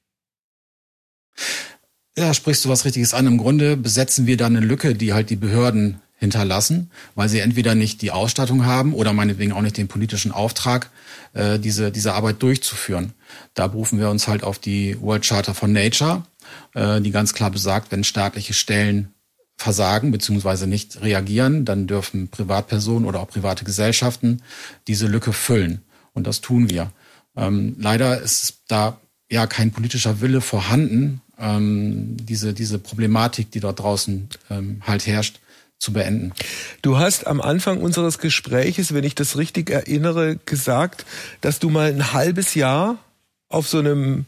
Ja, 2.17 2.33
sprichst 2.33 2.65
du 2.65 2.69
was 2.69 2.85
Richtiges 2.85 3.13
an. 3.13 3.27
Im 3.27 3.39
Grunde 3.39 3.77
besetzen 3.77 4.27
wir 4.27 4.37
da 4.37 4.47
eine 4.47 4.61
Lücke, 4.61 4.95
die 4.95 5.13
halt 5.13 5.31
die 5.31 5.37
Behörden 5.37 6.01
hinterlassen, 6.17 6.91
weil 7.15 7.29
sie 7.29 7.41
entweder 7.41 7.75
nicht 7.75 8.01
die 8.01 8.13
Ausstattung 8.13 8.65
haben 8.65 8.95
oder 8.95 9.13
meinetwegen 9.13 9.53
auch 9.53 9.61
nicht 9.63 9.77
den 9.77 9.89
politischen 9.89 10.33
Auftrag, 10.33 10.91
äh, 11.33 11.59
diese, 11.59 11.91
diese 11.91 12.15
Arbeit 12.15 12.43
durchzuführen. 12.43 13.13
Da 13.55 13.67
berufen 13.67 13.99
wir 13.99 14.11
uns 14.11 14.29
halt 14.29 14.45
auf 14.45 14.59
die 14.59 14.97
World 15.01 15.27
Charter 15.27 15.55
for 15.55 15.69
Nature, 15.69 16.25
äh, 16.75 17.01
die 17.01 17.11
ganz 17.11 17.35
klar 17.35 17.51
besagt, 17.51 17.91
wenn 17.91 18.05
staatliche 18.05 18.55
Stellen 18.55 19.13
versagen 19.57 20.11
bzw. 20.13 20.67
nicht 20.67 21.01
reagieren, 21.03 21.65
dann 21.65 21.87
dürfen 21.87 22.29
Privatpersonen 22.29 23.07
oder 23.07 23.21
auch 23.21 23.29
private 23.29 23.65
Gesellschaften 23.65 24.43
diese 24.87 25.07
Lücke 25.07 25.33
füllen. 25.33 25.83
Und 26.13 26.27
das 26.27 26.41
tun 26.41 26.71
wir. 26.71 26.91
Ähm, 27.37 27.77
leider 27.79 28.21
ist 28.21 28.63
da 28.69 28.99
ja 29.31 29.47
kein 29.47 29.73
politischer 29.73 30.21
Wille 30.21 30.41
vorhanden, 30.41 31.21
ähm, 31.39 32.17
diese, 32.19 32.55
diese 32.55 32.79
Problematik, 32.79 33.51
die 33.51 33.61
dort 33.61 33.81
draußen 33.81 34.29
ähm, 34.51 34.83
halt 34.87 35.07
herrscht, 35.07 35.41
zu 35.79 35.93
beenden. 35.93 36.33
Du 36.83 36.99
hast 36.99 37.27
am 37.27 37.41
Anfang 37.41 37.81
unseres 37.81 38.19
Gespräches, 38.19 38.95
wenn 38.95 39.05
ich 39.05 39.15
das 39.15 39.37
richtig 39.37 39.71
erinnere, 39.71 40.37
gesagt, 40.47 41.05
dass 41.41 41.59
du 41.59 41.69
mal 41.69 41.91
ein 41.91 42.13
halbes 42.13 42.55
Jahr 42.55 42.99
auf 43.49 43.69
so 43.69 43.79
einem 43.79 44.25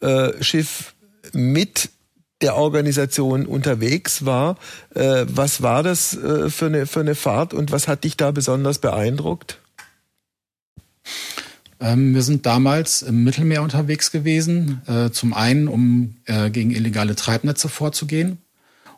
äh, 0.00 0.42
Schiff 0.42 0.94
mit 1.32 1.90
der 2.40 2.56
Organisation 2.56 3.46
unterwegs 3.46 4.24
war. 4.24 4.56
Äh, 4.94 5.26
was 5.28 5.62
war 5.62 5.82
das 5.82 6.16
äh, 6.16 6.50
für, 6.50 6.66
eine, 6.66 6.86
für 6.86 7.00
eine 7.00 7.14
Fahrt 7.14 7.54
und 7.54 7.72
was 7.72 7.88
hat 7.88 8.04
dich 8.04 8.16
da 8.16 8.30
besonders 8.30 8.78
beeindruckt? 8.78 9.58
Ähm, 11.80 12.14
wir 12.14 12.22
sind 12.22 12.46
damals 12.46 13.02
im 13.02 13.24
Mittelmeer 13.24 13.62
unterwegs 13.62 14.10
gewesen, 14.10 14.80
äh, 14.86 15.10
zum 15.10 15.34
einen, 15.34 15.68
um 15.68 16.16
äh, 16.24 16.50
gegen 16.50 16.70
illegale 16.70 17.14
Treibnetze 17.14 17.68
vorzugehen. 17.68 18.38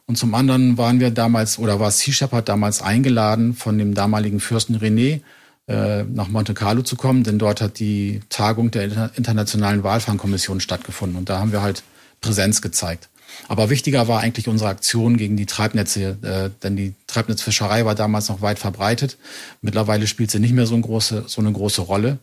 Und 0.06 0.16
zum 0.16 0.34
anderen 0.34 0.78
waren 0.78 1.00
wir 1.00 1.10
damals, 1.10 1.58
oder 1.58 1.80
war 1.80 1.90
Sea 1.90 2.14
Shepherd 2.14 2.48
damals 2.48 2.80
eingeladen, 2.80 3.54
von 3.54 3.76
dem 3.76 3.94
damaligen 3.94 4.40
Fürsten 4.40 4.76
René 4.76 5.20
äh, 5.66 6.04
nach 6.04 6.28
Monte 6.28 6.54
Carlo 6.54 6.82
zu 6.82 6.96
kommen, 6.96 7.24
denn 7.24 7.38
dort 7.38 7.60
hat 7.60 7.78
die 7.78 8.20
Tagung 8.30 8.70
der 8.70 9.10
Internationalen 9.16 9.82
Walfangkommission 9.82 10.60
stattgefunden. 10.60 11.18
Und 11.18 11.28
da 11.28 11.40
haben 11.40 11.52
wir 11.52 11.60
halt 11.60 11.82
Präsenz 12.20 12.62
gezeigt. 12.62 13.08
Aber 13.48 13.70
wichtiger 13.70 14.08
war 14.08 14.20
eigentlich 14.20 14.48
unsere 14.48 14.70
Aktion 14.70 15.16
gegen 15.16 15.36
die 15.36 15.46
Treibnetze, 15.46 16.50
denn 16.62 16.76
die 16.76 16.94
Treibnetzfischerei 17.06 17.84
war 17.84 17.94
damals 17.94 18.28
noch 18.28 18.40
weit 18.40 18.58
verbreitet. 18.58 19.16
Mittlerweile 19.62 20.06
spielt 20.06 20.30
sie 20.30 20.40
nicht 20.40 20.54
mehr 20.54 20.66
so, 20.66 20.74
eine 20.74 20.82
große, 20.82 21.24
so 21.28 21.40
eine 21.40 21.52
große 21.52 21.82
Rolle. 21.82 22.18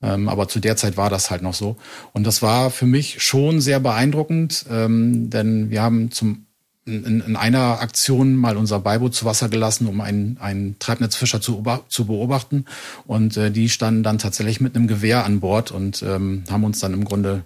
Ähm, 0.00 0.28
aber 0.28 0.48
zu 0.48 0.60
der 0.60 0.76
Zeit 0.76 0.96
war 0.96 1.10
das 1.10 1.30
halt 1.30 1.42
noch 1.42 1.54
so. 1.54 1.76
Und 2.12 2.24
das 2.24 2.42
war 2.42 2.70
für 2.70 2.86
mich 2.86 3.22
schon 3.22 3.60
sehr 3.60 3.80
beeindruckend, 3.80 4.64
ähm, 4.70 5.30
denn 5.30 5.70
wir 5.70 5.82
haben 5.82 6.10
zum 6.10 6.46
in, 6.88 7.20
in 7.20 7.36
einer 7.36 7.80
Aktion 7.80 8.34
mal 8.34 8.56
unser 8.56 8.80
Beiboot 8.80 9.14
zu 9.14 9.24
Wasser 9.26 9.48
gelassen, 9.48 9.86
um 9.86 10.00
einen, 10.00 10.38
einen 10.38 10.78
Treibnetzfischer 10.78 11.40
zu, 11.40 11.62
zu 11.88 12.06
beobachten. 12.06 12.64
Und 13.06 13.36
äh, 13.36 13.50
die 13.50 13.68
standen 13.68 14.02
dann 14.02 14.18
tatsächlich 14.18 14.60
mit 14.60 14.74
einem 14.74 14.88
Gewehr 14.88 15.24
an 15.24 15.40
Bord 15.40 15.70
und 15.70 16.02
ähm, 16.02 16.44
haben 16.50 16.64
uns 16.64 16.80
dann 16.80 16.94
im 16.94 17.04
Grunde 17.04 17.44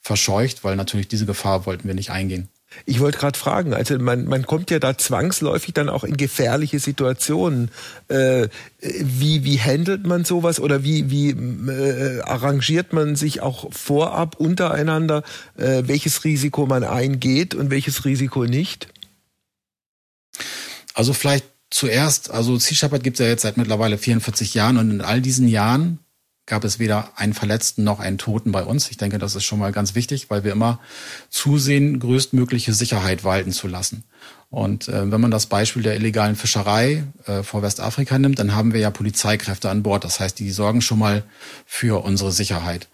verscheucht, 0.00 0.64
weil 0.64 0.76
natürlich 0.76 1.08
diese 1.08 1.26
Gefahr 1.26 1.66
wollten 1.66 1.88
wir 1.88 1.94
nicht 1.94 2.10
eingehen. 2.10 2.48
Ich 2.86 3.00
wollte 3.00 3.18
gerade 3.18 3.38
fragen, 3.38 3.74
also 3.74 3.98
man, 3.98 4.26
man 4.26 4.46
kommt 4.46 4.70
ja 4.70 4.78
da 4.78 4.96
zwangsläufig 4.96 5.74
dann 5.74 5.88
auch 5.88 6.04
in 6.04 6.16
gefährliche 6.16 6.78
Situationen. 6.78 7.70
Äh, 8.08 8.48
wie, 8.80 9.44
wie 9.44 9.60
handelt 9.60 10.06
man 10.06 10.24
sowas 10.24 10.60
oder 10.60 10.84
wie, 10.84 11.10
wie 11.10 11.30
äh, 11.30 12.20
arrangiert 12.22 12.92
man 12.92 13.16
sich 13.16 13.40
auch 13.40 13.72
vorab 13.72 14.36
untereinander, 14.36 15.22
äh, 15.56 15.82
welches 15.86 16.24
Risiko 16.24 16.66
man 16.66 16.84
eingeht 16.84 17.54
und 17.54 17.70
welches 17.70 18.04
Risiko 18.04 18.44
nicht? 18.44 18.88
Also 20.94 21.12
vielleicht 21.12 21.46
zuerst, 21.70 22.30
also 22.30 22.58
Sea 22.58 22.76
Shepherd 22.76 23.02
gibt 23.02 23.18
es 23.18 23.24
ja 23.24 23.30
jetzt 23.30 23.42
seit 23.42 23.56
mittlerweile 23.56 23.98
44 23.98 24.54
Jahren 24.54 24.78
und 24.78 24.90
in 24.90 25.00
all 25.00 25.20
diesen 25.20 25.48
Jahren 25.48 25.98
gab 26.46 26.64
es 26.64 26.78
weder 26.78 27.10
einen 27.16 27.32
Verletzten 27.32 27.84
noch 27.84 28.00
einen 28.00 28.18
Toten 28.18 28.52
bei 28.52 28.64
uns. 28.64 28.90
Ich 28.90 28.96
denke, 28.96 29.18
das 29.18 29.34
ist 29.34 29.44
schon 29.44 29.58
mal 29.58 29.72
ganz 29.72 29.94
wichtig, 29.94 30.28
weil 30.28 30.44
wir 30.44 30.52
immer 30.52 30.78
zusehen, 31.30 31.98
größtmögliche 32.00 32.74
Sicherheit 32.74 33.24
walten 33.24 33.52
zu 33.52 33.66
lassen. 33.66 34.04
Und 34.50 34.88
äh, 34.88 35.10
wenn 35.10 35.20
man 35.20 35.30
das 35.30 35.46
Beispiel 35.46 35.82
der 35.82 35.96
illegalen 35.96 36.36
Fischerei 36.36 37.04
äh, 37.26 37.42
vor 37.42 37.62
Westafrika 37.62 38.18
nimmt, 38.18 38.38
dann 38.38 38.54
haben 38.54 38.72
wir 38.72 38.80
ja 38.80 38.90
Polizeikräfte 38.90 39.70
an 39.70 39.82
Bord. 39.82 40.04
Das 40.04 40.20
heißt, 40.20 40.38
die 40.38 40.50
sorgen 40.50 40.80
schon 40.80 40.98
mal 40.98 41.24
für 41.66 42.04
unsere 42.04 42.30
Sicherheit. 42.30 42.88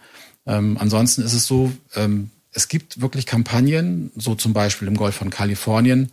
Ähm, 0.46 0.78
ansonsten 0.80 1.22
ist 1.22 1.34
es 1.34 1.46
so, 1.46 1.72
ähm, 1.96 2.30
es 2.52 2.68
gibt 2.68 3.00
wirklich 3.00 3.26
Kampagnen, 3.26 4.10
so 4.16 4.34
zum 4.34 4.52
Beispiel 4.52 4.88
im 4.88 4.96
Golf 4.96 5.16
von 5.16 5.30
Kalifornien, 5.30 6.12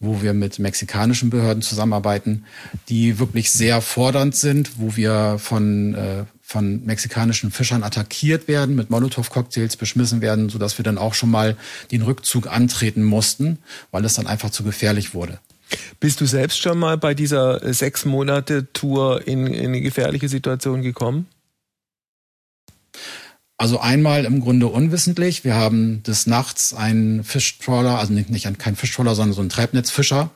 wo 0.00 0.22
wir 0.22 0.32
mit 0.32 0.58
mexikanischen 0.58 1.30
Behörden 1.30 1.62
zusammenarbeiten, 1.62 2.44
die 2.88 3.18
wirklich 3.18 3.50
sehr 3.50 3.80
fordernd 3.80 4.34
sind, 4.34 4.78
wo 4.78 4.96
wir 4.96 5.38
von 5.38 5.94
äh, 5.94 6.24
von 6.48 6.82
mexikanischen 6.86 7.50
Fischern 7.50 7.82
attackiert 7.82 8.48
werden, 8.48 8.74
mit 8.74 8.88
Molotow-Cocktails 8.88 9.76
beschmissen 9.76 10.22
werden, 10.22 10.48
sodass 10.48 10.78
wir 10.78 10.82
dann 10.82 10.96
auch 10.96 11.12
schon 11.12 11.30
mal 11.30 11.58
den 11.92 12.00
Rückzug 12.00 12.46
antreten 12.46 13.04
mussten, 13.04 13.58
weil 13.90 14.02
es 14.06 14.14
dann 14.14 14.26
einfach 14.26 14.48
zu 14.48 14.64
gefährlich 14.64 15.12
wurde. 15.12 15.40
Bist 16.00 16.22
du 16.22 16.26
selbst 16.26 16.58
schon 16.58 16.78
mal 16.78 16.96
bei 16.96 17.12
dieser 17.12 17.62
äh, 17.62 17.74
sechs 17.74 18.06
Monate 18.06 18.72
Tour 18.72 19.28
in, 19.28 19.46
in 19.46 19.66
eine 19.66 19.82
gefährliche 19.82 20.30
Situation 20.30 20.80
gekommen? 20.80 21.26
Also 23.60 23.80
einmal 23.80 24.24
im 24.24 24.40
Grunde 24.40 24.68
unwissentlich. 24.68 25.42
Wir 25.42 25.56
haben 25.56 26.04
des 26.04 26.28
Nachts 26.28 26.72
einen 26.72 27.24
Fischtrawler, 27.24 27.98
also 27.98 28.12
nicht, 28.12 28.30
nicht 28.30 28.46
kein 28.58 28.76
Fischtrawler, 28.76 29.16
sondern 29.16 29.34
so 29.34 29.40
einen 29.40 29.50
Treibnetzfischer 29.50 30.30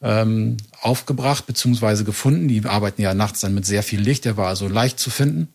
ähm, 0.00 0.56
aufgebracht 0.80 1.46
bzw. 1.46 2.02
gefunden. 2.04 2.48
Die 2.48 2.64
arbeiten 2.64 3.02
ja 3.02 3.12
nachts 3.12 3.40
dann 3.40 3.52
mit 3.54 3.66
sehr 3.66 3.82
viel 3.82 4.00
Licht. 4.00 4.24
Der 4.24 4.38
war 4.38 4.48
also 4.48 4.68
leicht 4.68 4.98
zu 4.98 5.10
finden. 5.10 5.48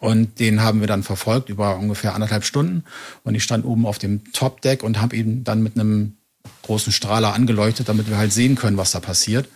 Und 0.00 0.40
den 0.40 0.62
haben 0.62 0.80
wir 0.80 0.86
dann 0.86 1.02
verfolgt 1.02 1.50
über 1.50 1.76
ungefähr 1.76 2.14
anderthalb 2.14 2.46
Stunden. 2.46 2.84
Und 3.22 3.34
ich 3.34 3.42
stand 3.42 3.66
oben 3.66 3.84
auf 3.84 3.98
dem 3.98 4.32
Top-Deck 4.32 4.82
und 4.82 5.02
habe 5.02 5.16
ihn 5.16 5.44
dann 5.44 5.62
mit 5.62 5.78
einem 5.78 6.16
großen 6.62 6.94
Strahler 6.94 7.34
angeleuchtet, 7.34 7.90
damit 7.90 8.08
wir 8.08 8.16
halt 8.16 8.32
sehen 8.32 8.54
können, 8.54 8.78
was 8.78 8.92
da 8.92 9.00
passiert. 9.00 9.50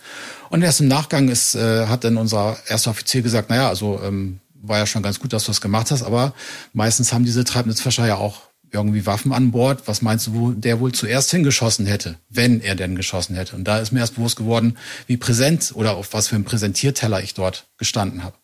Und 0.49 0.61
erst 0.61 0.81
im 0.81 0.87
Nachgang 0.87 1.27
ist, 1.27 1.55
äh, 1.55 1.87
hat 1.87 2.03
dann 2.03 2.17
unser 2.17 2.57
erster 2.67 2.91
Offizier 2.91 3.23
gesagt, 3.23 3.49
naja, 3.49 3.67
also 3.67 3.99
ähm, 4.03 4.39
war 4.61 4.79
ja 4.79 4.85
schon 4.85 5.03
ganz 5.03 5.19
gut, 5.19 5.33
dass 5.33 5.45
du 5.45 5.51
das 5.51 5.61
gemacht 5.61 5.91
hast, 5.91 6.03
aber 6.03 6.33
meistens 6.73 7.13
haben 7.13 7.25
diese 7.25 7.43
Treibnetzfischer 7.43 8.07
ja 8.07 8.15
auch 8.15 8.41
irgendwie 8.71 9.05
Waffen 9.05 9.33
an 9.33 9.51
Bord. 9.51 9.87
Was 9.87 10.01
meinst 10.01 10.27
du, 10.27 10.33
wo 10.33 10.51
der 10.51 10.79
wohl 10.79 10.91
zuerst 10.91 11.31
hingeschossen 11.31 11.85
hätte, 11.85 12.15
wenn 12.29 12.61
er 12.61 12.75
denn 12.75 12.95
geschossen 12.95 13.35
hätte? 13.35 13.55
Und 13.55 13.65
da 13.65 13.79
ist 13.79 13.91
mir 13.91 13.99
erst 13.99 14.15
bewusst 14.15 14.37
geworden, 14.37 14.77
wie 15.07 15.17
präsent 15.17 15.71
oder 15.75 15.95
auf 15.95 16.13
was 16.13 16.29
für 16.29 16.35
einem 16.35 16.45
Präsentierteller 16.45 17.21
ich 17.21 17.33
dort 17.33 17.67
gestanden 17.77 18.23
habe. 18.23 18.35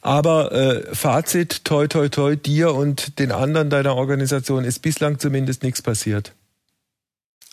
Aber 0.00 0.52
äh, 0.52 0.94
Fazit, 0.94 1.64
toi, 1.64 1.86
toi, 1.88 2.08
toi, 2.08 2.36
dir 2.36 2.74
und 2.74 3.18
den 3.18 3.32
anderen 3.32 3.70
deiner 3.70 3.96
Organisation 3.96 4.64
ist 4.64 4.80
bislang 4.80 5.18
zumindest 5.18 5.62
nichts 5.62 5.82
passiert. 5.82 6.32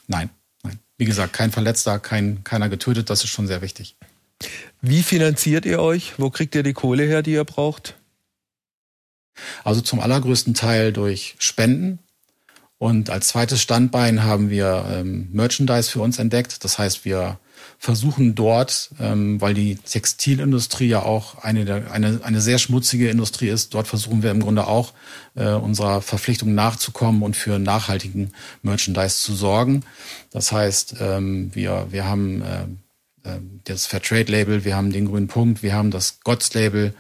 Nein, 0.08 0.30
nein. 0.64 0.80
Wie 0.98 1.06
gesagt, 1.06 1.34
kein 1.34 1.52
Verletzter, 1.52 2.00
kein, 2.00 2.44
keiner 2.44 2.70
getötet, 2.70 3.10
das 3.10 3.24
ist 3.24 3.32
schon 3.32 3.48
sehr 3.48 3.62
wichtig. 3.62 3.96
Wie 4.82 5.04
finanziert 5.04 5.66
ihr 5.66 5.80
euch? 5.80 6.14
Wo 6.18 6.30
kriegt 6.30 6.56
ihr 6.56 6.64
die 6.64 6.74
Kohle 6.74 7.04
her, 7.04 7.22
die 7.22 7.34
ihr 7.34 7.44
braucht? 7.44 7.96
Also 9.64 9.82
zum 9.82 10.00
allergrößten 10.00 10.54
Teil 10.54 10.94
durch 10.94 11.36
Spenden. 11.40 12.00
Und 12.78 13.12
als 13.12 13.28
zweites 13.28 13.62
Standbein 13.62 14.24
haben 14.24 14.50
wir 14.50 14.86
ähm, 14.90 15.30
Merchandise 15.32 15.92
für 15.92 16.02
uns 16.02 16.18
entdeckt. 16.18 16.64
Das 16.64 16.80
heißt, 16.80 17.06
wir 17.06 17.38
versuchen 17.78 18.36
dort, 18.36 18.92
ähm, 19.00 19.42
weil 19.42 19.54
die 19.54 19.76
Textilindustrie 19.76 20.88
ja 20.88 21.04
auch 21.04 21.44
eine, 21.44 21.66
der, 21.66 21.92
eine, 21.92 22.22
eine 22.24 22.42
sehr 22.42 22.58
schmutzige 22.58 23.10
Industrie 23.10 23.50
ist, 23.50 23.74
dort 23.74 23.88
versuchen 23.88 24.24
wir 24.24 24.32
im 24.32 24.40
Grunde 24.40 24.68
auch 24.68 24.94
äh, 25.36 25.50
unserer 25.50 26.02
Verpflichtung 26.02 26.54
nachzukommen 26.56 27.24
und 27.24 27.36
für 27.36 27.60
nachhaltigen 27.60 28.34
Merchandise 28.62 29.22
zu 29.22 29.34
sorgen. 29.34 29.84
Das 30.32 30.52
heißt, 30.52 30.96
ähm, 31.00 31.52
wir, 31.54 31.88
wir 31.90 32.06
haben 32.06 32.42
äh, 32.42 33.30
äh 33.30 33.40
das 33.64 33.86
Fairtrade-Label, 33.86 34.66
wir 34.66 34.76
haben 34.76 34.92
den 34.92 35.06
grünen 35.06 35.28
Punkt, 35.28 35.62
wir 35.62 35.74
haben 35.74 35.92
das 35.92 36.20
Gods-Label, 36.24 36.88
äh, 36.88 36.94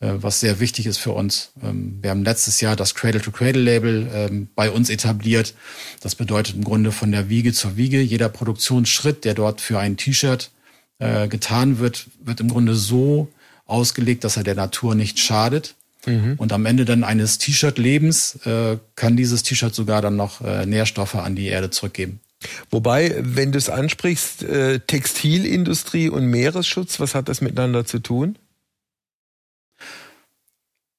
was 0.00 0.40
sehr 0.40 0.60
wichtig 0.60 0.86
ist 0.86 0.98
für 0.98 1.12
uns. 1.12 1.52
Ähm, 1.62 1.98
wir 2.02 2.10
haben 2.10 2.22
letztes 2.22 2.60
Jahr 2.60 2.76
das 2.76 2.94
Cradle-to-Cradle-Label 2.94 4.10
ähm, 4.12 4.48
bei 4.54 4.70
uns 4.70 4.90
etabliert. 4.90 5.54
Das 6.02 6.14
bedeutet 6.14 6.56
im 6.56 6.64
Grunde 6.64 6.92
von 6.92 7.12
der 7.12 7.30
Wiege 7.30 7.54
zur 7.54 7.78
Wiege. 7.78 8.02
Jeder 8.02 8.28
Produktionsschritt, 8.28 9.24
der 9.24 9.32
dort 9.32 9.62
für 9.62 9.78
ein 9.78 9.96
T-Shirt 9.96 10.50
äh, 10.98 11.28
getan 11.28 11.78
wird, 11.78 12.08
wird 12.22 12.40
im 12.40 12.48
Grunde 12.48 12.74
so 12.74 13.28
ausgelegt, 13.64 14.24
dass 14.24 14.36
er 14.36 14.44
der 14.44 14.54
Natur 14.54 14.94
nicht 14.94 15.18
schadet. 15.18 15.74
Mhm. 16.04 16.34
Und 16.36 16.52
am 16.52 16.66
Ende 16.66 16.84
dann 16.84 17.02
eines 17.02 17.38
T-Shirt-Lebens 17.38 18.40
äh, 18.44 18.76
kann 18.96 19.16
dieses 19.16 19.44
T-Shirt 19.44 19.74
sogar 19.74 20.02
dann 20.02 20.16
noch 20.16 20.40
Nährstoffe 20.40 21.14
an 21.14 21.36
die 21.36 21.46
Erde 21.46 21.70
zurückgeben. 21.70 22.20
Wobei, 22.70 23.16
wenn 23.18 23.50
du 23.50 23.58
es 23.58 23.70
ansprichst, 23.70 24.44
Textilindustrie 24.86 26.10
und 26.10 26.26
Meeresschutz, 26.26 27.00
was 27.00 27.14
hat 27.14 27.30
das 27.30 27.40
miteinander 27.40 27.86
zu 27.86 27.98
tun? 27.98 28.36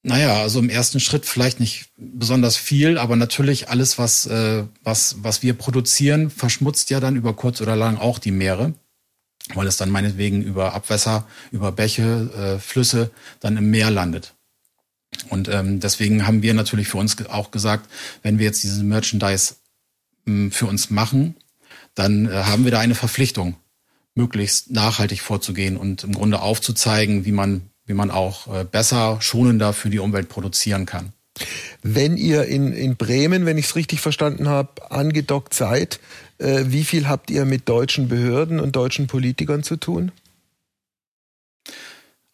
Naja, 0.08 0.40
also 0.40 0.58
im 0.58 0.70
ersten 0.70 1.00
Schritt 1.00 1.26
vielleicht 1.26 1.60
nicht 1.60 1.90
besonders 1.98 2.56
viel, 2.56 2.96
aber 2.96 3.14
natürlich 3.14 3.68
alles, 3.68 3.98
was, 3.98 4.24
äh, 4.24 4.64
was, 4.82 5.16
was 5.22 5.42
wir 5.42 5.52
produzieren, 5.52 6.30
verschmutzt 6.30 6.88
ja 6.88 6.98
dann 6.98 7.14
über 7.14 7.34
kurz 7.34 7.60
oder 7.60 7.76
lang 7.76 7.98
auch 7.98 8.18
die 8.18 8.30
Meere, 8.30 8.72
weil 9.52 9.66
es 9.66 9.76
dann 9.76 9.90
meinetwegen 9.90 10.40
über 10.40 10.72
Abwässer, 10.72 11.28
über 11.52 11.72
Bäche, 11.72 12.56
äh, 12.56 12.58
Flüsse 12.58 13.10
dann 13.40 13.58
im 13.58 13.68
Meer 13.68 13.90
landet. 13.90 14.32
Und 15.28 15.48
ähm, 15.48 15.78
deswegen 15.78 16.26
haben 16.26 16.40
wir 16.40 16.54
natürlich 16.54 16.88
für 16.88 16.96
uns 16.96 17.14
auch 17.28 17.50
gesagt, 17.50 17.90
wenn 18.22 18.38
wir 18.38 18.46
jetzt 18.46 18.62
diese 18.62 18.84
Merchandise 18.84 19.56
ähm, 20.26 20.50
für 20.50 20.64
uns 20.64 20.88
machen, 20.88 21.34
dann 21.94 22.24
äh, 22.24 22.30
haben 22.30 22.64
wir 22.64 22.70
da 22.70 22.80
eine 22.80 22.94
Verpflichtung, 22.94 23.56
möglichst 24.14 24.70
nachhaltig 24.70 25.20
vorzugehen 25.20 25.76
und 25.76 26.02
im 26.02 26.12
Grunde 26.12 26.40
aufzuzeigen, 26.40 27.26
wie 27.26 27.32
man 27.32 27.68
wie 27.88 27.94
man 27.94 28.12
auch 28.12 28.46
äh, 28.54 28.64
besser, 28.64 29.18
schonender 29.20 29.72
für 29.72 29.90
die 29.90 29.98
Umwelt 29.98 30.28
produzieren 30.28 30.86
kann. 30.86 31.12
Wenn 31.82 32.16
ihr 32.16 32.44
in, 32.44 32.72
in 32.72 32.96
Bremen, 32.96 33.46
wenn 33.46 33.58
ich 33.58 33.66
es 33.66 33.76
richtig 33.76 34.00
verstanden 34.00 34.48
habe, 34.48 34.90
angedockt 34.90 35.54
seid, 35.54 35.98
äh, 36.38 36.64
wie 36.66 36.84
viel 36.84 37.08
habt 37.08 37.30
ihr 37.30 37.44
mit 37.44 37.68
deutschen 37.68 38.08
Behörden 38.08 38.60
und 38.60 38.76
deutschen 38.76 39.06
Politikern 39.06 39.62
zu 39.62 39.76
tun? 39.76 40.12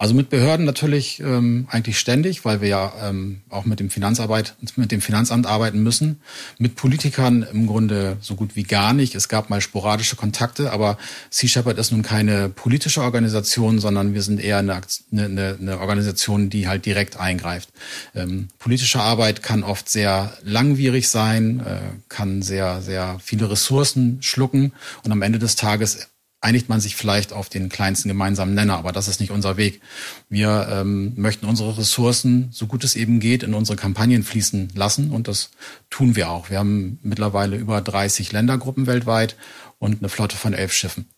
Also 0.04 0.12
mit 0.12 0.28
Behörden 0.28 0.66
natürlich 0.66 1.18
ähm, 1.20 1.66
eigentlich 1.70 1.98
ständig, 1.98 2.44
weil 2.44 2.60
wir 2.60 2.68
ja 2.68 2.92
ähm, 3.00 3.40
auch 3.48 3.64
mit 3.64 3.80
dem 3.80 3.88
Finanzarbeit, 3.88 4.54
mit 4.76 4.92
dem 4.92 5.00
Finanzamt 5.00 5.46
arbeiten 5.46 5.82
müssen. 5.82 6.20
Mit 6.58 6.76
Politikern 6.76 7.42
im 7.50 7.66
Grunde 7.66 8.18
so 8.20 8.34
gut 8.34 8.54
wie 8.54 8.64
gar 8.64 8.92
nicht. 8.92 9.14
Es 9.14 9.30
gab 9.30 9.48
mal 9.48 9.62
sporadische 9.62 10.14
Kontakte, 10.14 10.72
aber 10.72 10.98
Sea 11.30 11.48
Shepherd 11.48 11.78
ist 11.78 11.90
nun 11.90 12.02
keine 12.02 12.50
politische 12.50 13.00
Organisation, 13.00 13.78
sondern 13.78 14.12
wir 14.12 14.20
sind 14.20 14.44
eher 14.44 14.58
eine, 14.58 14.82
eine, 15.10 15.56
eine 15.58 15.80
Organisation, 15.80 16.50
die 16.50 16.68
halt 16.68 16.84
direkt 16.84 17.18
eingreift. 17.18 17.70
Ähm, 18.14 18.48
politische 18.58 19.00
Arbeit 19.00 19.42
kann 19.42 19.62
oft 19.62 19.88
sehr 19.88 20.36
langwierig 20.42 21.08
sein, 21.08 21.60
äh, 21.60 21.78
kann 22.10 22.42
sehr, 22.42 22.82
sehr 22.82 23.18
viele 23.24 23.50
Ressourcen 23.50 24.18
schlucken 24.20 24.72
und 25.02 25.12
am 25.12 25.22
Ende 25.22 25.38
des 25.38 25.56
Tages 25.56 26.08
einigt 26.44 26.68
man 26.68 26.78
sich 26.78 26.94
vielleicht 26.94 27.32
auf 27.32 27.48
den 27.48 27.70
kleinsten 27.70 28.08
gemeinsamen 28.08 28.54
Nenner, 28.54 28.76
aber 28.76 28.92
das 28.92 29.08
ist 29.08 29.18
nicht 29.18 29.30
unser 29.30 29.56
Weg. 29.56 29.80
Wir 30.28 30.68
ähm, 30.70 31.14
möchten 31.16 31.46
unsere 31.46 31.78
Ressourcen, 31.78 32.48
so 32.52 32.66
gut 32.66 32.84
es 32.84 32.96
eben 32.96 33.18
geht, 33.18 33.42
in 33.42 33.54
unsere 33.54 33.76
Kampagnen 33.76 34.22
fließen 34.22 34.68
lassen 34.74 35.10
und 35.10 35.26
das 35.26 35.50
tun 35.88 36.16
wir 36.16 36.30
auch. 36.30 36.50
Wir 36.50 36.58
haben 36.58 36.98
mittlerweile 37.02 37.56
über 37.56 37.80
30 37.80 38.30
Ländergruppen 38.32 38.86
weltweit 38.86 39.36
und 39.78 40.00
eine 40.00 40.10
Flotte 40.10 40.36
von 40.36 40.52
elf 40.52 40.72
Schiffen. 40.72 41.08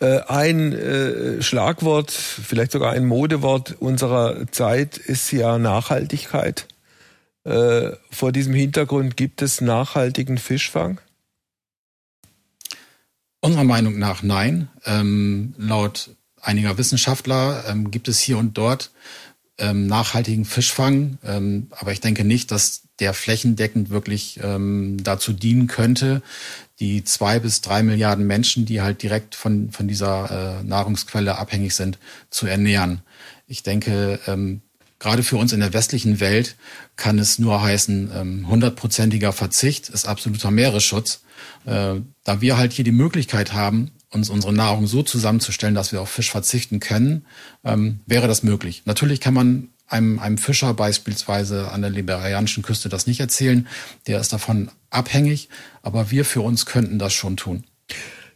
Äh, 0.00 0.20
ein 0.28 0.74
äh, 0.74 1.42
Schlagwort, 1.42 2.10
vielleicht 2.10 2.72
sogar 2.72 2.92
ein 2.92 3.06
Modewort 3.06 3.76
unserer 3.80 4.46
Zeit 4.50 4.98
ist 4.98 5.32
ja 5.32 5.58
Nachhaltigkeit. 5.58 6.68
Äh, 7.44 7.92
vor 8.10 8.32
diesem 8.32 8.52
Hintergrund 8.52 9.16
gibt 9.16 9.40
es 9.40 9.62
nachhaltigen 9.62 10.36
Fischfang? 10.36 11.00
Unserer 13.40 13.64
Meinung 13.64 13.98
nach 13.98 14.22
nein. 14.22 14.68
Ähm, 14.84 15.54
laut 15.56 16.10
einiger 16.40 16.78
Wissenschaftler 16.78 17.64
ähm, 17.68 17.90
gibt 17.90 18.08
es 18.08 18.18
hier 18.18 18.38
und 18.38 18.58
dort 18.58 18.90
ähm, 19.58 19.86
nachhaltigen 19.86 20.44
Fischfang, 20.44 21.18
ähm, 21.24 21.68
aber 21.70 21.92
ich 21.92 22.00
denke 22.00 22.24
nicht, 22.24 22.50
dass 22.50 22.82
der 23.00 23.14
flächendeckend 23.14 23.90
wirklich 23.90 24.40
ähm, 24.42 24.96
dazu 25.02 25.32
dienen 25.32 25.66
könnte, 25.66 26.22
die 26.80 27.04
zwei 27.04 27.38
bis 27.38 27.60
drei 27.60 27.82
Milliarden 27.82 28.26
Menschen, 28.26 28.66
die 28.66 28.80
halt 28.80 29.02
direkt 29.02 29.34
von, 29.34 29.70
von 29.70 29.88
dieser 29.88 30.60
äh, 30.60 30.64
Nahrungsquelle 30.64 31.38
abhängig 31.38 31.74
sind, 31.74 31.98
zu 32.30 32.46
ernähren. 32.46 33.02
Ich 33.46 33.62
denke, 33.62 34.20
ähm, 34.26 34.62
gerade 34.98 35.22
für 35.22 35.36
uns 35.36 35.52
in 35.52 35.60
der 35.60 35.72
westlichen 35.72 36.20
Welt 36.20 36.56
kann 36.96 37.18
es 37.18 37.38
nur 37.38 37.62
heißen, 37.62 38.46
hundertprozentiger 38.48 39.32
Verzicht 39.32 39.88
ist 39.90 40.08
absoluter 40.08 40.50
Meeresschutz. 40.50 41.20
Äh, 41.66 41.96
da 42.24 42.40
wir 42.40 42.56
halt 42.56 42.72
hier 42.72 42.84
die 42.84 42.92
Möglichkeit 42.92 43.52
haben, 43.52 43.90
uns 44.10 44.30
unsere 44.30 44.52
Nahrung 44.52 44.86
so 44.86 45.02
zusammenzustellen, 45.02 45.74
dass 45.74 45.92
wir 45.92 46.00
auf 46.00 46.10
Fisch 46.10 46.30
verzichten 46.30 46.80
können, 46.80 47.26
ähm, 47.64 48.00
wäre 48.06 48.26
das 48.26 48.42
möglich. 48.42 48.82
Natürlich 48.86 49.20
kann 49.20 49.34
man 49.34 49.68
einem, 49.86 50.18
einem 50.18 50.38
Fischer 50.38 50.74
beispielsweise 50.74 51.70
an 51.70 51.82
der 51.82 51.90
liberianischen 51.90 52.62
Küste 52.62 52.88
das 52.88 53.06
nicht 53.06 53.20
erzählen. 53.20 53.66
Der 54.06 54.20
ist 54.20 54.32
davon 54.32 54.70
abhängig, 54.90 55.48
aber 55.82 56.10
wir 56.10 56.24
für 56.24 56.40
uns 56.40 56.66
könnten 56.66 56.98
das 56.98 57.12
schon 57.12 57.36
tun. 57.36 57.64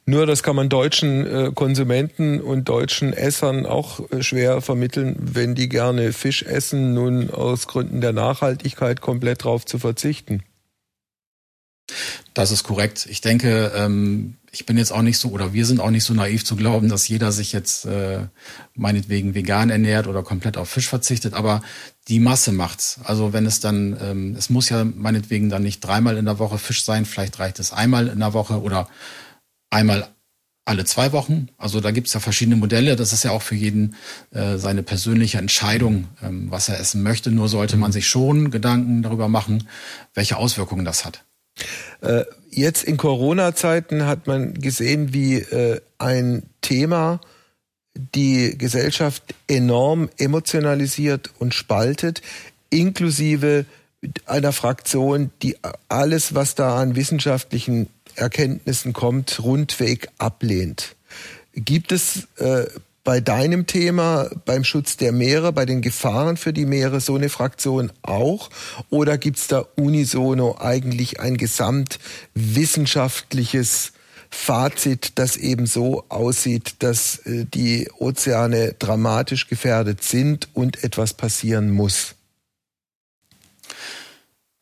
Nur 0.04 0.26
das 0.26 0.42
kann 0.42 0.56
man 0.56 0.68
deutschen 0.68 1.26
äh, 1.26 1.52
Konsumenten 1.54 2.40
und 2.40 2.68
deutschen 2.68 3.12
Essern 3.12 3.66
auch 3.66 4.10
äh, 4.10 4.22
schwer 4.22 4.60
vermitteln, 4.60 5.16
wenn 5.20 5.54
die 5.54 5.68
gerne 5.68 6.12
Fisch 6.12 6.42
essen, 6.42 6.92
nun 6.92 7.30
aus 7.30 7.68
Gründen 7.68 8.00
der 8.00 8.12
Nachhaltigkeit 8.12 9.00
komplett 9.00 9.44
drauf 9.44 9.64
zu 9.64 9.78
verzichten. 9.78 10.42
Das 12.34 12.50
ist 12.50 12.64
korrekt. 12.64 13.06
Ich 13.10 13.20
denke, 13.20 13.72
ähm, 13.74 14.36
ich 14.50 14.66
bin 14.66 14.76
jetzt 14.76 14.92
auch 14.92 15.02
nicht 15.02 15.18
so, 15.18 15.30
oder 15.30 15.52
wir 15.52 15.64
sind 15.64 15.80
auch 15.80 15.90
nicht 15.90 16.04
so 16.04 16.12
naiv 16.12 16.44
zu 16.44 16.56
glauben, 16.56 16.88
dass 16.88 17.08
jeder 17.08 17.32
sich 17.32 17.52
jetzt 17.52 17.86
äh, 17.86 18.26
meinetwegen 18.74 19.34
vegan 19.34 19.70
ernährt 19.70 20.06
oder 20.06 20.22
komplett 20.22 20.56
auf 20.56 20.68
Fisch 20.68 20.88
verzichtet, 20.88 21.34
aber 21.34 21.62
die 22.08 22.20
Masse 22.20 22.52
macht's. 22.52 23.00
Also 23.04 23.32
wenn 23.32 23.46
es 23.46 23.60
dann, 23.60 23.96
ähm, 24.00 24.36
es 24.36 24.50
muss 24.50 24.68
ja 24.68 24.84
meinetwegen 24.84 25.48
dann 25.48 25.62
nicht 25.62 25.80
dreimal 25.80 26.18
in 26.18 26.26
der 26.26 26.38
Woche 26.38 26.58
Fisch 26.58 26.84
sein, 26.84 27.06
vielleicht 27.06 27.38
reicht 27.38 27.58
es 27.58 27.72
einmal 27.72 28.08
in 28.08 28.18
der 28.18 28.34
Woche 28.34 28.60
oder 28.60 28.88
einmal 29.70 30.08
alle 30.64 30.84
zwei 30.84 31.12
Wochen. 31.12 31.48
Also 31.56 31.80
da 31.80 31.90
gibt 31.90 32.06
es 32.08 32.14
ja 32.14 32.20
verschiedene 32.20 32.56
Modelle. 32.56 32.94
Das 32.94 33.12
ist 33.12 33.24
ja 33.24 33.32
auch 33.32 33.42
für 33.42 33.54
jeden 33.54 33.96
äh, 34.30 34.58
seine 34.58 34.82
persönliche 34.82 35.38
Entscheidung, 35.38 36.08
ähm, 36.22 36.50
was 36.50 36.68
er 36.68 36.78
essen 36.78 37.02
möchte. 37.02 37.30
Nur 37.30 37.48
sollte 37.48 37.76
man 37.76 37.90
mhm. 37.90 37.94
sich 37.94 38.06
schon 38.06 38.50
Gedanken 38.50 39.02
darüber 39.02 39.28
machen, 39.28 39.68
welche 40.14 40.36
Auswirkungen 40.36 40.84
das 40.84 41.04
hat. 41.04 41.24
Äh, 42.00 42.24
jetzt 42.50 42.84
in 42.84 42.96
Corona-Zeiten 42.96 44.06
hat 44.06 44.26
man 44.26 44.54
gesehen, 44.54 45.12
wie 45.12 45.36
äh, 45.36 45.80
ein 45.98 46.44
Thema 46.60 47.20
die 47.94 48.56
Gesellschaft 48.56 49.34
enorm 49.48 50.08
emotionalisiert 50.18 51.30
und 51.38 51.54
spaltet. 51.54 52.22
inklusive 52.70 53.66
einer 54.26 54.52
Fraktion, 54.52 55.30
die 55.42 55.56
alles, 55.88 56.34
was 56.34 56.54
da 56.54 56.80
an 56.80 56.96
wissenschaftlichen 56.96 57.88
Erkenntnissen 58.16 58.92
kommt, 58.92 59.42
rundweg 59.42 60.08
ablehnt. 60.18 60.96
Gibt 61.54 61.92
es 61.92 62.28
äh, 62.38 62.64
bei 63.04 63.20
deinem 63.20 63.66
Thema, 63.66 64.30
beim 64.44 64.64
Schutz 64.64 64.96
der 64.96 65.12
Meere, 65.12 65.52
bei 65.52 65.66
den 65.66 65.82
Gefahren 65.82 66.36
für 66.36 66.52
die 66.52 66.66
Meere 66.66 67.00
so 67.00 67.14
eine 67.16 67.28
Fraktion 67.28 67.90
auch? 68.02 68.50
Oder 68.90 69.18
gibt 69.18 69.38
es 69.38 69.46
da 69.48 69.64
unisono 69.76 70.56
eigentlich 70.60 71.18
ein 71.20 71.36
gesamtwissenschaftliches 71.36 73.92
Fazit, 74.30 75.12
das 75.16 75.36
eben 75.36 75.66
so 75.66 76.04
aussieht, 76.08 76.76
dass 76.78 77.18
äh, 77.26 77.44
die 77.44 77.90
Ozeane 77.98 78.74
dramatisch 78.78 79.48
gefährdet 79.48 80.02
sind 80.02 80.48
und 80.54 80.82
etwas 80.84 81.12
passieren 81.12 81.70
muss? 81.70 82.14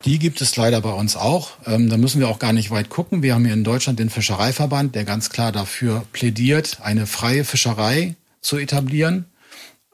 Die 0.06 0.18
gibt 0.18 0.40
es 0.40 0.56
leider 0.56 0.80
bei 0.80 0.92
uns 0.92 1.14
auch. 1.14 1.50
Ähm, 1.66 1.90
da 1.90 1.98
müssen 1.98 2.20
wir 2.20 2.28
auch 2.28 2.38
gar 2.38 2.54
nicht 2.54 2.70
weit 2.70 2.88
gucken. 2.88 3.22
Wir 3.22 3.34
haben 3.34 3.44
hier 3.44 3.52
in 3.52 3.64
Deutschland 3.64 3.98
den 3.98 4.08
Fischereiverband, 4.08 4.94
der 4.94 5.04
ganz 5.04 5.28
klar 5.28 5.52
dafür 5.52 6.06
plädiert, 6.12 6.78
eine 6.80 7.06
freie 7.06 7.44
Fischerei 7.44 8.16
zu 8.40 8.56
etablieren, 8.56 9.26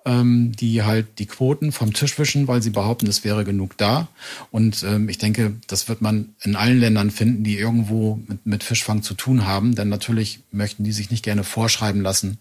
ähm, 0.04 0.52
die 0.52 0.82
halt 0.82 1.18
die 1.18 1.26
Quoten 1.26 1.72
vom 1.72 1.92
Tisch 1.92 2.18
wischen, 2.18 2.48
weil 2.48 2.62
sie 2.62 2.70
behaupten, 2.70 3.06
es 3.06 3.24
wäre 3.24 3.44
genug 3.44 3.76
da. 3.76 4.09
Und 4.50 4.82
ähm, 4.85 5.09
ich 5.09 5.18
denke, 5.18 5.54
das 5.66 5.88
wird 5.88 6.00
man 6.00 6.35
in 6.42 6.56
allen 6.56 6.78
Ländern 6.78 7.11
finden, 7.11 7.44
die 7.44 7.59
irgendwo 7.59 8.20
mit, 8.28 8.46
mit 8.46 8.64
Fischfang 8.64 9.02
zu 9.02 9.14
tun 9.14 9.46
haben. 9.46 9.74
Denn 9.74 9.88
natürlich 9.88 10.40
möchten 10.52 10.85
die 10.85 10.92
sich 10.92 11.11
nicht 11.11 11.24
gerne 11.24 11.44
vorschreiben 11.44 12.02
lassen, 12.02 12.38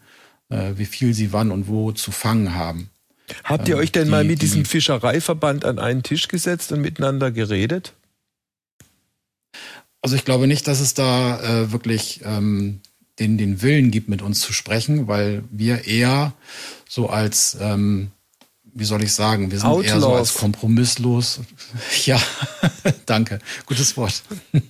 äh, 0.49 0.73
wie 0.75 0.85
viel 0.85 1.13
sie 1.13 1.33
wann 1.33 1.51
und 1.51 1.67
wo 1.67 1.91
zu 1.91 2.11
fangen 2.11 2.53
haben. 2.53 2.89
Habt 3.43 3.67
ihr 3.67 3.75
ähm, 3.75 3.81
euch 3.81 3.91
denn 3.91 4.05
die, 4.05 4.11
mal 4.11 4.23
mit 4.23 4.41
diesem 4.41 4.65
Fischereiverband 4.65 5.65
an 5.65 5.79
einen 5.79 6.03
Tisch 6.03 6.27
gesetzt 6.27 6.71
und 6.71 6.81
miteinander 6.81 7.31
geredet? 7.31 7.93
Also 10.01 10.15
ich 10.15 10.25
glaube 10.25 10.45
nicht, 10.45 10.67
dass 10.67 10.81
es 10.81 10.93
da 10.93 11.41
äh, 11.41 11.71
wirklich 11.71 12.21
ähm, 12.23 12.81
den, 13.19 13.37
den 13.37 13.61
Willen 13.61 13.91
gibt, 13.91 14.09
mit 14.09 14.21
uns 14.21 14.41
zu 14.41 14.53
sprechen, 14.53 15.07
weil 15.07 15.43
wir 15.51 15.85
eher 15.85 16.33
so 16.87 17.09
als, 17.09 17.57
ähm, 17.59 18.11
wie 18.73 18.85
soll 18.85 19.03
ich 19.03 19.13
sagen, 19.13 19.51
wir 19.51 19.59
sind 19.59 19.69
Outlaws. 19.69 19.85
eher 19.85 19.99
so 20.01 20.13
als 20.13 20.33
kompromisslos. 20.35 21.39
ja, 22.05 22.21
danke, 23.05 23.39
gutes 23.65 23.95
Wort. 23.97 24.23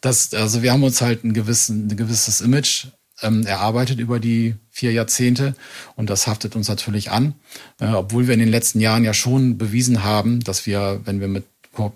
das, 0.00 0.32
also 0.32 0.62
wir 0.62 0.72
haben 0.72 0.84
uns 0.84 1.00
halt 1.00 1.24
ein, 1.24 1.34
gewissen, 1.34 1.88
ein 1.88 1.96
gewisses 1.96 2.40
Image 2.40 2.86
ähm, 3.22 3.46
erarbeitet 3.46 3.98
über 3.98 4.20
die 4.20 4.54
vier 4.70 4.92
Jahrzehnte 4.92 5.54
und 5.96 6.10
das 6.10 6.26
haftet 6.26 6.54
uns 6.54 6.68
natürlich 6.68 7.10
an, 7.10 7.34
äh, 7.80 7.86
obwohl 7.86 8.26
wir 8.26 8.34
in 8.34 8.40
den 8.40 8.50
letzten 8.50 8.78
Jahren 8.80 9.04
ja 9.04 9.14
schon 9.14 9.58
bewiesen 9.58 10.04
haben, 10.04 10.40
dass 10.40 10.66
wir, 10.66 11.00
wenn 11.04 11.20
wir 11.20 11.28
mit, 11.28 11.44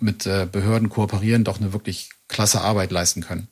mit 0.00 0.26
äh, 0.26 0.48
Behörden 0.50 0.88
kooperieren, 0.88 1.44
doch 1.44 1.60
eine 1.60 1.72
wirklich 1.72 2.10
klasse 2.28 2.62
Arbeit 2.62 2.90
leisten 2.90 3.20
können. 3.20 3.48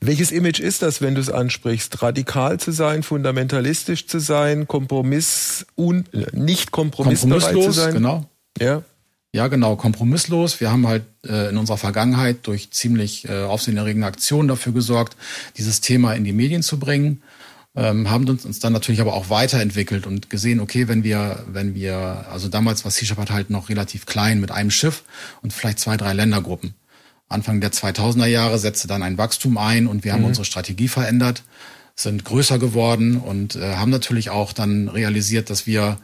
Welches 0.00 0.32
Image 0.32 0.60
ist 0.60 0.82
das, 0.82 1.00
wenn 1.00 1.14
du 1.14 1.20
es 1.20 1.30
ansprichst? 1.30 2.02
Radikal 2.02 2.58
zu 2.58 2.72
sein, 2.72 3.02
fundamentalistisch 3.02 4.06
zu 4.06 4.18
sein, 4.18 4.66
Kompromiss 4.66 5.66
un, 5.76 6.04
nicht 6.32 6.70
kompromissbereit 6.70 7.62
zu 7.62 7.72
sein? 7.72 7.94
Genau. 7.94 8.26
Ja. 8.60 8.82
Ja, 9.34 9.48
genau, 9.48 9.76
kompromisslos. 9.76 10.60
Wir 10.60 10.70
haben 10.70 10.86
halt 10.86 11.04
äh, 11.26 11.48
in 11.48 11.56
unserer 11.56 11.78
Vergangenheit 11.78 12.46
durch 12.46 12.70
ziemlich 12.70 13.26
äh, 13.26 13.44
aufsehenerregende 13.44 14.06
Aktionen 14.06 14.46
dafür 14.46 14.74
gesorgt, 14.74 15.16
dieses 15.56 15.80
Thema 15.80 16.12
in 16.12 16.24
die 16.24 16.34
Medien 16.34 16.62
zu 16.62 16.78
bringen. 16.78 17.22
Ähm, 17.74 18.10
haben 18.10 18.28
uns, 18.28 18.44
uns 18.44 18.60
dann 18.60 18.74
natürlich 18.74 19.00
aber 19.00 19.14
auch 19.14 19.30
weiterentwickelt 19.30 20.06
und 20.06 20.28
gesehen, 20.28 20.60
okay, 20.60 20.88
wenn 20.88 21.02
wir, 21.02 21.42
wenn 21.46 21.74
wir, 21.74 22.26
also 22.30 22.48
damals 22.48 22.84
war 22.84 22.90
Sea 22.90 23.06
Shepherd 23.06 23.30
halt 23.30 23.48
noch 23.48 23.70
relativ 23.70 24.04
klein 24.04 24.38
mit 24.38 24.50
einem 24.50 24.70
Schiff 24.70 25.04
und 25.40 25.54
vielleicht 25.54 25.78
zwei, 25.78 25.96
drei 25.96 26.12
Ländergruppen. 26.12 26.74
Anfang 27.32 27.60
der 27.60 27.72
2000er 27.72 28.26
Jahre 28.26 28.58
setzte 28.58 28.88
dann 28.88 29.02
ein 29.02 29.18
Wachstum 29.18 29.58
ein 29.58 29.86
und 29.86 30.04
wir 30.04 30.12
haben 30.12 30.20
mhm. 30.20 30.28
unsere 30.28 30.44
Strategie 30.44 30.88
verändert, 30.88 31.42
sind 31.94 32.24
größer 32.24 32.58
geworden 32.58 33.16
und 33.18 33.56
äh, 33.56 33.76
haben 33.76 33.90
natürlich 33.90 34.30
auch 34.30 34.52
dann 34.52 34.88
realisiert, 34.88 35.50
dass 35.50 35.66
wir 35.66 35.98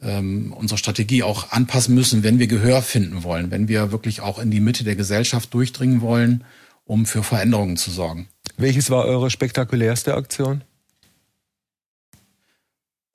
ähm, 0.00 0.52
unsere 0.56 0.78
Strategie 0.78 1.22
auch 1.22 1.50
anpassen 1.50 1.94
müssen, 1.94 2.22
wenn 2.22 2.38
wir 2.38 2.46
Gehör 2.46 2.82
finden 2.82 3.22
wollen, 3.22 3.50
wenn 3.50 3.68
wir 3.68 3.92
wirklich 3.92 4.20
auch 4.20 4.38
in 4.38 4.50
die 4.50 4.60
Mitte 4.60 4.84
der 4.84 4.96
Gesellschaft 4.96 5.52
durchdringen 5.54 6.00
wollen, 6.00 6.44
um 6.84 7.06
für 7.06 7.22
Veränderungen 7.22 7.76
zu 7.76 7.90
sorgen. 7.90 8.28
Welches 8.56 8.90
war 8.90 9.04
eure 9.04 9.30
spektakulärste 9.30 10.14
Aktion? 10.14 10.62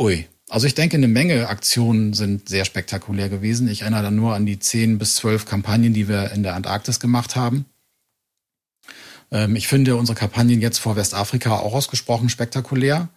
Ui, 0.01 0.27
also 0.50 0.68
ich 0.68 0.76
denke, 0.76 0.98
eine 0.98 1.08
Menge 1.08 1.48
Aktionen 1.48 2.14
sind 2.14 2.50
sehr 2.50 2.66
spektakulär 2.66 3.30
gewesen. 3.30 3.68
Ich 3.68 3.82
erinnere 3.82 4.04
dann 4.04 4.16
nur 4.16 4.34
an 4.34 4.46
die 4.46 4.60
zehn 4.60 4.98
bis 4.98 5.16
zwölf 5.16 5.46
Kampagnen, 5.46 5.94
die 5.94 6.08
wir 6.08 6.32
in 6.32 6.44
der 6.44 6.56
Antarktis 6.56 7.00
gemacht 7.00 7.36
haben. 7.36 7.66
Ähm, 9.32 9.56
ich 9.56 9.68
finde 9.68 9.96
unsere 9.96 10.18
Kampagnen 10.18 10.60
jetzt 10.60 10.80
vor 10.80 10.96
Westafrika 10.96 11.58
auch 11.58 11.74
ausgesprochen 11.74 12.30
spektakulär 12.30 13.10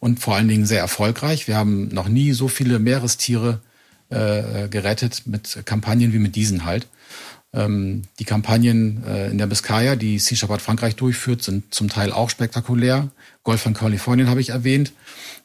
und 0.00 0.20
vor 0.20 0.34
allen 0.34 0.48
Dingen 0.48 0.66
sehr 0.66 0.80
erfolgreich. 0.80 1.46
Wir 1.46 1.56
haben 1.56 1.88
noch 1.88 2.08
nie 2.08 2.32
so 2.32 2.48
viele 2.48 2.78
Meerestiere 2.78 3.60
äh, 4.08 4.68
gerettet 4.68 5.22
mit 5.26 5.60
Kampagnen 5.66 6.12
wie 6.12 6.18
mit 6.18 6.36
diesen 6.36 6.64
halt. 6.64 6.86
Ähm, 7.52 8.02
die 8.18 8.24
Kampagnen 8.24 9.04
äh, 9.04 9.30
in 9.30 9.38
der 9.38 9.46
Biskaya, 9.46 9.96
die 9.96 10.18
Sea 10.18 10.36
Shepherd 10.36 10.62
Frankreich 10.62 10.96
durchführt, 10.96 11.42
sind 11.42 11.74
zum 11.74 11.88
Teil 11.88 12.12
auch 12.12 12.30
spektakulär. 12.30 13.08
Golf 13.42 13.60
von 13.62 13.74
Kalifornien 13.74 14.28
habe 14.28 14.40
ich 14.40 14.50
erwähnt. 14.50 14.92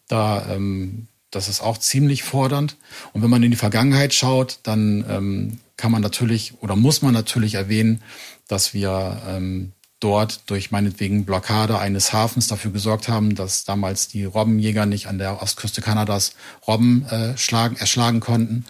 Da 0.07 0.53
ähm, 0.53 1.07
das 1.35 1.47
ist 1.47 1.61
auch 1.61 1.77
ziemlich 1.77 2.23
fordernd. 2.23 2.77
Und 3.11 3.21
wenn 3.21 3.29
man 3.29 3.43
in 3.43 3.51
die 3.51 3.57
Vergangenheit 3.57 4.13
schaut, 4.13 4.59
dann 4.63 5.05
ähm, 5.09 5.59
kann 5.77 5.91
man 5.91 6.01
natürlich 6.01 6.53
oder 6.61 6.75
muss 6.75 7.01
man 7.01 7.13
natürlich 7.13 7.55
erwähnen, 7.55 8.01
dass 8.47 8.73
wir 8.73 9.21
ähm, 9.27 9.71
dort 9.99 10.49
durch 10.49 10.69
meinetwegen 10.69 11.25
Blockade 11.25 11.79
eines 11.79 12.13
Hafens 12.13 12.47
dafür 12.47 12.71
gesorgt 12.71 13.07
haben, 13.07 13.35
dass 13.35 13.63
damals 13.63 14.09
die 14.09 14.25
Robbenjäger 14.25 14.85
nicht 14.85 15.07
an 15.07 15.17
der 15.17 15.41
Ostküste 15.41 15.81
Kanadas 15.81 16.35
Robben 16.67 17.05
äh, 17.07 17.37
schlagen, 17.37 17.77
erschlagen 17.77 18.19
konnten. 18.19 18.65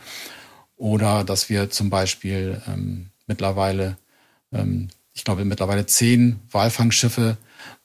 Oder 0.77 1.23
dass 1.23 1.49
wir 1.49 1.69
zum 1.69 1.89
Beispiel 1.89 2.61
ähm, 2.67 3.09
mittlerweile, 3.25 3.97
ähm, 4.51 4.89
ich 5.13 5.23
glaube 5.23 5.43
mittlerweile 5.45 5.85
zehn 5.85 6.39
Walfangschiffe 6.51 7.37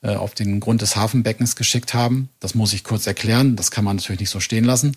äh, 0.02 0.14
auf 0.14 0.34
den 0.34 0.60
Grund 0.60 0.82
des 0.82 0.96
Hafenbeckens 0.96 1.56
geschickt 1.56 1.94
haben. 1.94 2.28
Das 2.40 2.54
muss 2.54 2.72
ich 2.72 2.84
kurz 2.84 3.06
erklären. 3.06 3.56
Das 3.56 3.70
kann 3.70 3.84
man 3.84 3.96
natürlich 3.96 4.20
nicht 4.20 4.30
so 4.30 4.40
stehen 4.40 4.64
lassen. 4.64 4.96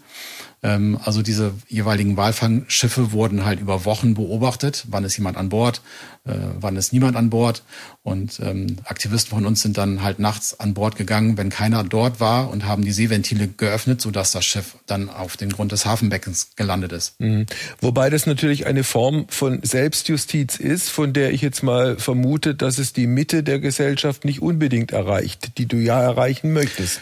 Ähm, 0.63 1.00
also 1.04 1.21
diese 1.21 1.54
jeweiligen 1.67 2.17
Walfangschiffe 2.17 3.12
wurden 3.12 3.45
halt 3.45 3.60
über 3.60 3.86
Wochen 3.86 4.13
beobachtet. 4.13 4.86
Wann 4.89 5.04
ist 5.04 5.17
jemand 5.17 5.38
an 5.38 5.50
Bord? 5.50 5.82
Äh, 6.24 6.34
wann 6.60 6.76
ist 6.76 6.93
niemand 6.93 7.15
an 7.15 7.32
Bord? 7.32 7.63
Und 8.04 8.39
ähm, 8.43 8.78
Aktivisten 8.84 9.32
von 9.32 9.45
uns 9.45 9.62
sind 9.62 9.78
dann 9.78 10.04
halt 10.04 10.19
nachts 10.19 10.60
an 10.60 10.74
Bord 10.76 10.95
gegangen, 10.95 11.38
wenn 11.38 11.50
keiner 11.50 11.84
dort 11.84 12.19
war 12.19 12.52
und 12.52 12.65
haben 12.65 12.84
die 12.84 12.91
Seeventile 12.91 13.47
geöffnet, 13.47 14.02
sodass 14.02 14.32
das 14.32 14.45
Schiff 14.45 14.78
dann 14.86 15.10
auf 15.10 15.36
den 15.36 15.50
Grund 15.50 15.71
des 15.71 15.86
Hafenbeckens 15.86 16.52
gelandet 16.56 16.91
ist. 16.91 17.19
Mhm. 17.19 17.47
Wobei 17.80 18.12
das 18.12 18.28
natürlich 18.28 18.67
eine 18.67 18.84
Form 18.84 19.26
von 19.30 19.63
Selbstjustiz 19.63 20.58
ist, 20.58 20.89
von 20.89 21.13
der 21.13 21.32
ich 21.32 21.41
jetzt 21.41 21.63
mal 21.63 21.97
vermute, 21.97 22.54
dass 22.54 22.78
es 22.78 22.93
die 22.93 23.08
Mitte 23.08 23.41
der 23.41 23.60
Gesellschaft 23.60 24.26
nicht 24.26 24.41
unbedingt 24.41 24.91
erreicht, 24.91 25.58
die 25.58 25.65
du 25.65 25.78
ja 25.78 26.00
erreichen 26.02 26.54
möchtest. 26.54 27.02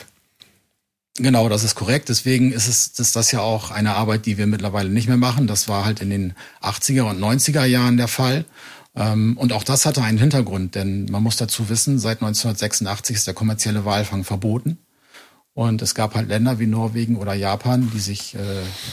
Genau, 1.22 1.50
das 1.50 1.66
ist 1.66 1.76
korrekt. 1.76 2.08
Deswegen 2.08 2.54
ist 2.54 2.68
es 2.68 2.98
ist 2.98 3.16
das 3.16 3.32
ja 3.34 3.42
auch 3.42 3.72
eine 3.72 3.96
Arbeit, 3.96 4.26
die 4.26 4.38
wir 4.38 4.48
mittlerweile 4.48 4.90
nicht 4.90 5.10
mehr 5.10 5.18
machen. 5.18 5.48
Das 5.48 5.68
war 5.68 5.84
halt 5.84 6.02
in 6.02 6.10
den 6.10 6.34
80er 6.62 7.02
und 7.04 7.20
90er 7.20 7.66
Jahren 7.66 7.98
der 7.98 8.08
Fall. 8.08 8.46
Ähm, 8.96 9.38
und 9.38 9.52
auch 9.52 9.64
das 9.64 9.86
hatte 9.86 10.02
einen 10.02 10.18
Hintergrund, 10.18 10.76
denn 10.76 11.06
man 11.12 11.22
muss 11.22 11.36
dazu 11.36 11.68
wissen, 11.68 12.00
seit 12.00 12.22
1986 12.22 13.18
ist 13.18 13.28
der 13.28 13.34
kommerzielle 13.34 13.84
Walfang 13.84 14.24
verboten. 14.24 14.78
Und 15.54 15.82
es 15.82 15.94
gab 15.94 16.16
halt 16.16 16.30
Länder 16.30 16.58
wie 16.60 16.68
Norwegen 16.68 17.18
oder 17.18 17.34
Japan, 17.34 17.92
die 17.94 18.00
sich 18.00 18.36
äh, 18.36 18.40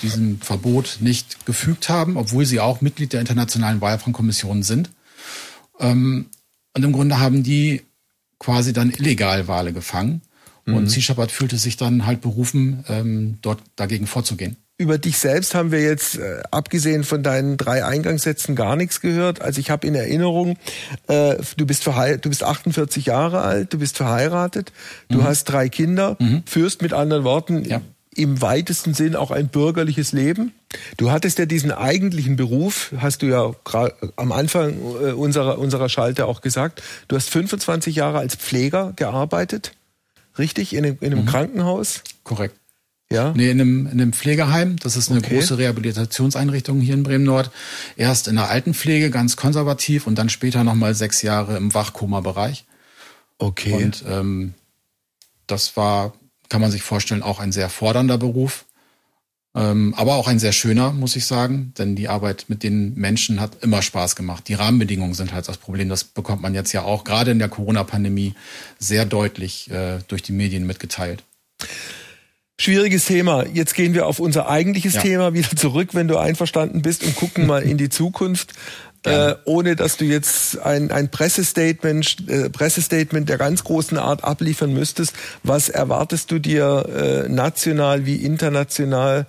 diesem 0.03 0.41
Verbot 0.41 0.99
nicht 1.01 1.47
gefügt 1.47 1.89
haben, 1.89 2.17
obwohl 2.17 2.45
sie 2.45 2.59
auch 2.59 2.81
Mitglied 2.81 3.13
der 3.13 3.21
Internationalen 3.21 3.81
Walfangkommission 3.81 4.65
sind. 4.65 4.91
Ähm, 5.79 6.27
und 6.75 6.83
im 6.83 6.93
Grunde 6.93 7.21
haben 7.21 7.45
die 7.45 7.83
quasi 8.41 8.73
dann 8.73 8.91
illegal 8.91 9.47
Wale 9.47 9.73
gefangen. 9.73 10.23
Und 10.67 10.83
mhm. 10.83 10.89
Sea 10.89 11.03
Shepherd 11.03 11.31
fühlte 11.31 11.59
sich 11.59 11.77
dann 11.77 12.07
halt 12.07 12.21
berufen, 12.21 12.85
ähm, 12.89 13.39
dort 13.41 13.63
dagegen 13.77 14.07
vorzugehen. 14.07 14.57
Über 14.79 14.99
dich 14.99 15.17
selbst 15.17 15.55
haben 15.55 15.73
wir 15.73 15.81
jetzt, 15.81 16.19
äh, 16.19 16.43
abgesehen 16.51 17.05
von 17.05 17.23
deinen 17.23 17.57
drei 17.57 17.85
Eingangssätzen, 17.85 18.55
gar 18.57 18.77
nichts 18.77 19.01
gehört. 19.01 19.41
Also 19.41 19.59
ich 19.61 19.71
habe 19.71 19.87
in 19.87 19.95
Erinnerung, 19.95 20.59
äh, 21.07 21.37
du, 21.57 21.65
bist 21.67 21.87
du 21.87 22.29
bist 22.29 22.43
48 22.43 23.07
Jahre 23.07 23.41
alt, 23.41 23.73
du 23.73 23.79
bist 23.79 23.97
verheiratet, 23.97 24.73
du 25.09 25.19
mhm. 25.19 25.25
hast 25.25 25.45
drei 25.45 25.71
Kinder, 25.71 26.17
mhm. 26.19 26.43
führst 26.47 26.83
mit 26.83 26.93
anderen 26.93 27.25
Worten 27.25 27.65
ja. 27.65 27.81
im 28.15 28.43
weitesten 28.43 28.93
Sinn 28.93 29.17
auch 29.17 29.31
ein 29.31 29.49
bürgerliches 29.49 30.13
Leben. 30.13 30.53
Du 30.99 31.11
hattest 31.11 31.39
ja 31.39 31.47
diesen 31.47 31.71
eigentlichen 31.71 32.37
Beruf, 32.37 32.93
hast 32.99 33.23
du 33.23 33.27
ja 33.27 33.53
am 34.17 34.33
Anfang 34.33 34.75
äh, 34.75 35.13
unserer, 35.13 35.59
unserer 35.59 35.89
Schalte 35.89 36.27
auch 36.27 36.43
gesagt. 36.43 36.83
Du 37.09 37.17
hast 37.17 37.31
25 37.31 37.97
Jahre 37.97 38.19
als 38.19 38.35
Pfleger 38.35 38.93
gearbeitet 38.97 39.73
richtig? 40.39 40.75
In 40.75 40.85
einem, 40.85 40.99
in 41.01 41.13
einem 41.13 41.23
mhm. 41.23 41.29
Krankenhaus? 41.29 42.03
Korrekt. 42.25 42.57
Ja? 43.11 43.33
Nee, 43.37 43.51
in 43.51 43.61
einem, 43.61 43.87
in 43.87 43.93
einem 43.93 44.13
Pflegeheim. 44.13 44.77
Das 44.77 44.97
ist 44.97 45.11
eine 45.11 45.21
okay. 45.21 45.37
große 45.37 45.59
Rehabilitationseinrichtung 45.59 46.81
hier 46.81 46.95
in 46.95 47.03
Bremen-Nord. 47.03 47.51
Erst 47.97 48.29
in 48.29 48.37
der 48.37 48.51
Altenpflege, 48.51 49.11
ganz 49.11 49.37
konservativ 49.37 50.07
und 50.07 50.17
dann 50.17 50.29
später 50.29 50.65
nochmal 50.65 50.95
sechs 50.95 51.23
Jahre 51.23 51.57
im 51.57 51.73
Wachkoma-Bereich. 51.73 52.65
Okay. 53.39 53.73
Und 53.73 54.05
ähm, 54.09 54.55
das 55.47 55.77
war, 55.77 56.15
kann 56.49 56.61
man 56.61 56.71
sich 56.71 56.83
vorstellen, 56.83 57.23
auch 57.23 57.39
ein 57.39 57.53
sehr 57.53 57.69
fordernder 57.69 58.19
Beruf. 58.19 58.66
Ähm, 59.57 59.95
aber 59.97 60.17
auch 60.17 60.29
ein 60.29 60.39
sehr 60.39 60.53
schöner, 60.53 60.93
muss 60.93 61.17
ich 61.17 61.25
sagen, 61.25 61.73
denn 61.79 61.97
die 61.97 62.09
Arbeit 62.09 62.45
mit 62.49 62.63
den 62.63 62.95
Menschen 62.95 63.41
hat 63.41 63.63
immer 63.63 63.81
Spaß 63.81 64.15
gemacht. 64.15 64.49
Die 64.49 64.55
Rahmenbedingungen 64.55 65.15
sind 65.15 65.33
halt 65.33 65.49
das 65.49 65.57
Problem. 65.57 65.89
Das 65.89 66.05
bekommt 66.05 66.43
man 66.43 66.55
jetzt 66.55 66.73
ja 66.73 66.83
auch 66.83 67.05
gerade 67.05 67.31
in 67.31 67.39
der 67.39 67.49
Corona-Pandemie 67.49 68.35
sehr 68.79 69.07
deutlich 69.07 69.71
äh, 69.71 70.01
durch 70.09 70.23
die 70.23 70.33
Medien 70.33 70.67
mitgeteilt. 70.67 71.25
Schwieriges 72.59 73.05
Thema. 73.07 73.47
Jetzt 73.47 73.75
gehen 73.75 73.95
wir 73.95 74.07
auf 74.07 74.19
unser 74.19 74.49
eigentliches 74.49 74.95
ja. 74.95 75.03
Thema 75.03 75.35
wieder 75.35 75.55
zurück, 75.57 75.91
wenn 75.93 76.09
du 76.09 76.19
einverstanden 76.19 76.83
bist 76.83 77.03
und 77.05 77.15
gucken 77.15 77.47
mal 77.47 77.63
in 77.63 77.79
die 77.79 77.89
Zukunft. 77.89 78.53
Äh, 79.07 79.37
ohne 79.45 79.77
dass 79.77 79.97
du 79.97 80.05
jetzt 80.05 80.59
ein, 80.59 80.91
ein 80.91 81.11
Pressestatement, 81.11 82.29
äh, 82.29 82.51
Pressestatement 82.51 83.29
der 83.29 83.39
ganz 83.39 83.63
großen 83.63 83.99
Art 83.99 84.25
abliefern 84.25 84.73
müsstest. 84.73 85.15
Was 85.45 85.69
erwartest 85.69 86.33
du 86.33 86.41
dir 86.41 87.25
äh, 87.27 87.29
national 87.29 88.05
wie 88.05 88.17
international 88.17 89.27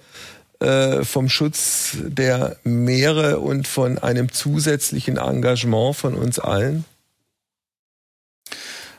äh, 0.60 1.04
vom 1.04 1.30
Schutz 1.30 1.98
der 2.02 2.58
Meere 2.63 3.40
und 3.40 3.68
von 3.68 4.00
einem 4.00 4.32
zusätzlichen 4.32 5.18
Engagement 5.18 5.96
von 5.96 6.16
uns 6.16 6.40
allen? 6.40 6.84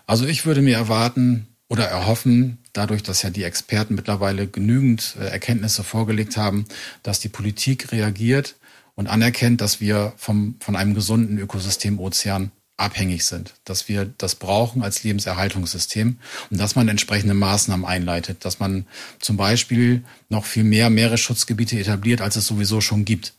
Also 0.07 0.27
ich 0.27 0.47
würde 0.47 0.63
mir 0.63 0.77
erwarten 0.77 1.49
oder 1.69 1.87
erhoffen, 1.87 2.59
dadurch, 2.73 3.03
dass 3.03 3.23
ja 3.23 3.31
die 3.31 3.43
Experten 3.43 3.97
mittlerweile 3.97 4.47
genügend 4.47 5.17
äh, 5.21 5.27
Erkenntnisse 5.27 5.83
vorgelegt 5.83 6.37
haben, 6.37 6.67
dass 7.03 7.19
die 7.19 7.29
Politik 7.29 7.91
reagiert 7.91 8.55
und 8.99 9.07
anerkennt, 9.07 9.61
dass 9.61 9.81
wir 9.81 10.13
vom, 10.17 10.57
von 10.59 10.75
einem 10.75 10.93
gesunden 10.93 11.39
Ökosystem 11.39 12.01
Ozean 12.01 12.51
abhängig 12.77 13.27
sind, 13.27 13.55
dass 13.65 13.89
wir 13.89 14.13
das 14.19 14.35
brauchen 14.35 14.83
als 14.83 15.05
Lebenserhaltungssystem 15.05 16.19
und 16.51 16.61
dass 16.61 16.75
man 16.75 16.89
entsprechende 16.89 17.35
Maßnahmen 17.35 17.87
einleitet, 17.87 18.45
dass 18.45 18.59
man 18.59 18.87
zum 19.21 19.37
Beispiel 19.37 20.03
noch 20.29 20.45
viel 20.45 20.65
mehr 20.65 20.91
Meeresschutzgebiete 20.91 21.79
etabliert, 21.79 22.21
als 22.21 22.35
es 22.35 22.49
sowieso 22.49 22.81
schon 22.81 23.05
gibt. 23.05 23.35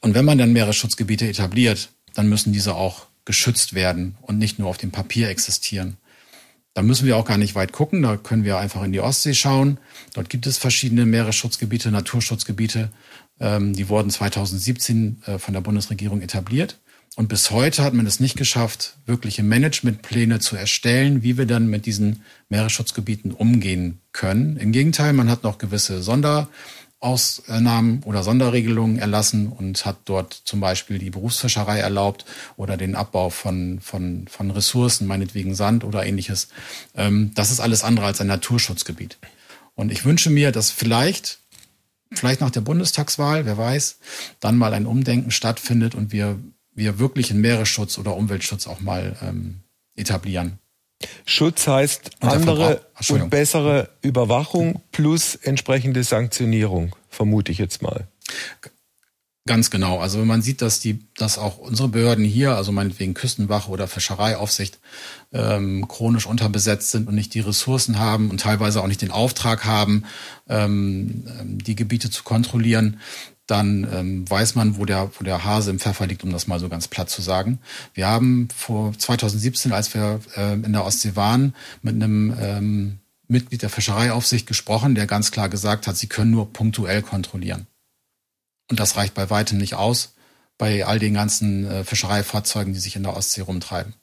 Und 0.00 0.14
wenn 0.14 0.24
man 0.24 0.38
dann 0.38 0.54
Meeresschutzgebiete 0.54 1.28
etabliert, 1.28 1.90
dann 2.14 2.30
müssen 2.30 2.54
diese 2.54 2.74
auch 2.74 3.04
geschützt 3.26 3.74
werden 3.74 4.16
und 4.22 4.38
nicht 4.38 4.58
nur 4.58 4.70
auf 4.70 4.78
dem 4.78 4.92
Papier 4.92 5.28
existieren. 5.28 5.98
Da 6.72 6.80
müssen 6.80 7.06
wir 7.06 7.18
auch 7.18 7.26
gar 7.26 7.38
nicht 7.38 7.54
weit 7.54 7.72
gucken, 7.72 8.00
da 8.00 8.16
können 8.16 8.44
wir 8.44 8.56
einfach 8.56 8.82
in 8.82 8.92
die 8.92 9.00
Ostsee 9.00 9.34
schauen. 9.34 9.78
Dort 10.14 10.30
gibt 10.30 10.46
es 10.46 10.56
verschiedene 10.56 11.04
Meeresschutzgebiete, 11.04 11.90
Naturschutzgebiete 11.90 12.90
die 13.74 13.88
wurden 13.88 14.10
2017 14.10 15.22
äh, 15.26 15.38
von 15.38 15.54
der 15.54 15.60
Bundesregierung 15.60 16.22
etabliert. 16.22 16.78
Und 17.16 17.28
bis 17.28 17.50
heute 17.50 17.82
hat 17.82 17.94
man 17.94 18.06
es 18.06 18.20
nicht 18.20 18.36
geschafft, 18.36 18.94
wirkliche 19.06 19.42
Managementpläne 19.42 20.38
zu 20.38 20.54
erstellen, 20.54 21.22
wie 21.22 21.38
wir 21.38 21.46
dann 21.46 21.66
mit 21.66 21.86
diesen 21.86 22.22
Meeresschutzgebieten 22.50 23.32
umgehen 23.32 24.00
können. 24.12 24.58
Im 24.58 24.70
Gegenteil, 24.70 25.14
man 25.14 25.30
hat 25.30 25.42
noch 25.42 25.56
gewisse 25.56 26.02
Sonderausnahmen 26.02 28.02
oder 28.04 28.22
Sonderregelungen 28.22 28.98
erlassen 28.98 29.48
und 29.48 29.86
hat 29.86 29.96
dort 30.04 30.42
zum 30.44 30.60
Beispiel 30.60 30.98
die 30.98 31.08
Berufsfischerei 31.08 31.78
erlaubt 31.78 32.26
oder 32.58 32.76
den 32.76 32.94
Abbau 32.94 33.30
von, 33.30 33.80
von, 33.80 34.28
von 34.28 34.50
Ressourcen, 34.50 35.06
meinetwegen 35.06 35.54
Sand 35.54 35.84
oder 35.84 36.04
ähnliches. 36.04 36.48
Ähm, 36.94 37.30
das 37.34 37.50
ist 37.50 37.60
alles 37.60 37.82
andere 37.82 38.04
als 38.04 38.20
ein 38.20 38.26
Naturschutzgebiet. 38.26 39.16
Und 39.74 39.90
ich 39.90 40.04
wünsche 40.04 40.28
mir, 40.28 40.52
dass 40.52 40.70
vielleicht 40.70 41.38
vielleicht 42.12 42.40
nach 42.40 42.50
der 42.50 42.60
Bundestagswahl, 42.60 43.46
wer 43.46 43.58
weiß, 43.58 43.98
dann 44.40 44.56
mal 44.56 44.74
ein 44.74 44.86
Umdenken 44.86 45.30
stattfindet 45.30 45.94
und 45.94 46.12
wir, 46.12 46.38
wir 46.74 46.98
wirklich 46.98 47.30
einen 47.30 47.40
Meeresschutz 47.40 47.98
oder 47.98 48.16
Umweltschutz 48.16 48.66
auch 48.66 48.80
mal 48.80 49.16
ähm, 49.22 49.60
etablieren. 49.96 50.58
Schutz 51.24 51.66
heißt 51.66 52.10
andere 52.20 52.86
und 53.10 53.28
bessere 53.28 53.90
Überwachung 54.00 54.82
plus 54.92 55.34
entsprechende 55.34 56.02
Sanktionierung, 56.04 56.96
vermute 57.10 57.52
ich 57.52 57.58
jetzt 57.58 57.82
mal. 57.82 58.06
Ganz 59.46 59.70
genau. 59.70 60.00
Also 60.00 60.18
wenn 60.18 60.26
man 60.26 60.42
sieht, 60.42 60.60
dass 60.60 60.80
die, 60.80 61.06
dass 61.16 61.38
auch 61.38 61.58
unsere 61.58 61.88
Behörden 61.88 62.24
hier, 62.24 62.56
also 62.56 62.72
meinetwegen 62.72 63.14
Küstenwache 63.14 63.70
oder 63.70 63.86
Fischereiaufsicht, 63.86 64.80
ähm, 65.32 65.86
chronisch 65.86 66.26
unterbesetzt 66.26 66.90
sind 66.90 67.06
und 67.06 67.14
nicht 67.14 67.32
die 67.32 67.40
Ressourcen 67.40 68.00
haben 68.00 68.30
und 68.30 68.40
teilweise 68.40 68.82
auch 68.82 68.88
nicht 68.88 69.02
den 69.02 69.12
Auftrag 69.12 69.64
haben, 69.64 70.02
ähm, 70.48 71.24
ähm 71.38 71.58
die 71.64 71.76
Gebiete 71.76 72.10
zu 72.10 72.24
kontrollieren, 72.24 72.98
dann 73.46 73.86
ähm, 73.92 74.28
weiß 74.28 74.56
man, 74.56 74.76
wo 74.78 74.84
der, 74.84 75.12
wo 75.16 75.24
der 75.24 75.44
Hase 75.44 75.70
im 75.70 75.78
Pfeffer 75.78 76.08
liegt, 76.08 76.24
um 76.24 76.32
das 76.32 76.48
mal 76.48 76.58
so 76.58 76.68
ganz 76.68 76.88
platt 76.88 77.08
zu 77.08 77.22
sagen. 77.22 77.60
Wir 77.94 78.08
haben 78.08 78.48
vor 78.54 78.92
2017, 78.98 79.72
als 79.72 79.94
wir 79.94 80.20
äh, 80.36 80.54
in 80.54 80.72
der 80.72 80.84
Ostsee 80.84 81.14
waren, 81.14 81.54
mit 81.82 81.94
einem 81.94 82.34
ähm, 82.40 82.98
Mitglied 83.28 83.62
der 83.62 83.70
Fischereiaufsicht 83.70 84.48
gesprochen, 84.48 84.96
der 84.96 85.06
ganz 85.06 85.30
klar 85.30 85.48
gesagt 85.48 85.86
hat, 85.86 85.96
sie 85.96 86.08
können 86.08 86.32
nur 86.32 86.52
punktuell 86.52 87.02
kontrollieren. 87.02 87.68
Und 88.70 88.80
das 88.80 88.96
reicht 88.96 89.14
bei 89.14 89.30
weitem 89.30 89.58
nicht 89.58 89.74
aus 89.74 90.14
bei 90.58 90.86
all 90.86 90.98
den 90.98 91.14
ganzen 91.14 91.66
äh, 91.66 91.84
Fischereifahrzeugen, 91.84 92.72
die 92.72 92.80
sich 92.80 92.96
in 92.96 93.02
der 93.02 93.16
Ostsee 93.16 93.42
rumtreiben. 93.42 93.94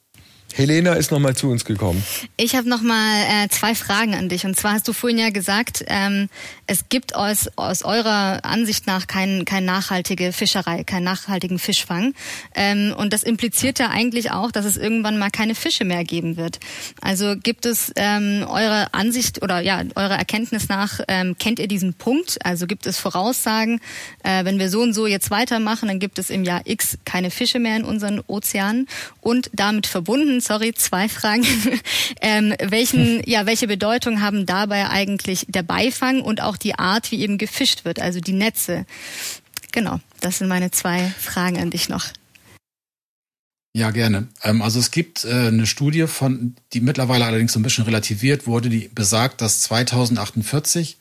Helena 0.56 0.92
ist 0.92 1.10
nochmal 1.10 1.34
zu 1.34 1.50
uns 1.50 1.64
gekommen. 1.64 2.04
Ich 2.36 2.54
habe 2.54 2.68
nochmal 2.68 3.22
äh, 3.22 3.48
zwei 3.48 3.74
Fragen 3.74 4.14
an 4.14 4.28
dich. 4.28 4.46
Und 4.46 4.56
zwar 4.56 4.74
hast 4.74 4.86
du 4.86 4.92
vorhin 4.92 5.18
ja 5.18 5.30
gesagt, 5.30 5.84
ähm, 5.88 6.28
es 6.68 6.88
gibt 6.88 7.16
aus, 7.16 7.48
aus 7.56 7.82
eurer 7.82 8.44
Ansicht 8.44 8.86
nach 8.86 9.08
kein, 9.08 9.44
kein 9.44 9.64
nachhaltige 9.64 10.32
Fischerei, 10.32 10.84
keinen 10.84 11.02
nachhaltigen 11.02 11.58
Fischfang. 11.58 12.14
Ähm, 12.54 12.94
und 12.96 13.12
das 13.12 13.24
impliziert 13.24 13.80
ja 13.80 13.90
eigentlich 13.90 14.30
auch, 14.30 14.52
dass 14.52 14.64
es 14.64 14.76
irgendwann 14.76 15.18
mal 15.18 15.30
keine 15.30 15.56
Fische 15.56 15.84
mehr 15.84 16.04
geben 16.04 16.36
wird. 16.36 16.60
Also 17.00 17.34
gibt 17.36 17.66
es 17.66 17.92
ähm, 17.96 18.46
eure 18.48 18.94
Ansicht 18.94 19.42
oder 19.42 19.58
ja, 19.58 19.82
eurer 19.96 20.16
Erkenntnis 20.16 20.68
nach, 20.68 21.00
ähm, 21.08 21.34
kennt 21.36 21.58
ihr 21.58 21.66
diesen 21.66 21.94
Punkt? 21.94 22.38
Also 22.44 22.68
gibt 22.68 22.86
es 22.86 22.98
Voraussagen, 22.98 23.80
äh, 24.22 24.44
wenn 24.44 24.60
wir 24.60 24.70
so 24.70 24.82
und 24.82 24.92
so 24.92 25.08
jetzt 25.08 25.32
weitermachen, 25.32 25.88
dann 25.88 25.98
gibt 25.98 26.20
es 26.20 26.30
im 26.30 26.44
Jahr 26.44 26.62
X 26.64 26.96
keine 27.04 27.32
Fische 27.32 27.58
mehr 27.58 27.76
in 27.76 27.84
unseren 27.84 28.22
Ozeanen. 28.28 28.86
Und 29.20 29.50
damit 29.52 29.88
verbunden 29.88 30.40
sorry, 30.44 30.74
zwei 30.74 31.08
Fragen. 31.08 31.44
ähm, 32.20 32.54
welchen, 32.60 33.22
ja, 33.26 33.46
welche 33.46 33.66
Bedeutung 33.66 34.20
haben 34.20 34.46
dabei 34.46 34.88
eigentlich 34.88 35.46
der 35.48 35.62
Beifang 35.62 36.20
und 36.20 36.40
auch 36.40 36.56
die 36.56 36.78
Art, 36.78 37.10
wie 37.10 37.20
eben 37.20 37.38
gefischt 37.38 37.84
wird, 37.84 38.00
also 38.00 38.20
die 38.20 38.32
Netze? 38.32 38.86
Genau, 39.72 40.00
das 40.20 40.38
sind 40.38 40.48
meine 40.48 40.70
zwei 40.70 41.12
Fragen 41.18 41.58
an 41.58 41.70
dich 41.70 41.88
noch. 41.88 42.06
Ja, 43.76 43.90
gerne. 43.90 44.28
Ähm, 44.44 44.62
also 44.62 44.78
es 44.78 44.92
gibt 44.92 45.24
äh, 45.24 45.48
eine 45.48 45.66
Studie 45.66 46.06
von, 46.06 46.54
die 46.72 46.80
mittlerweile 46.80 47.24
allerdings 47.24 47.52
so 47.52 47.58
ein 47.58 47.64
bisschen 47.64 47.84
relativiert 47.84 48.46
wurde, 48.46 48.68
die 48.68 48.88
besagt, 48.94 49.40
dass 49.40 49.62
2048 49.62 50.98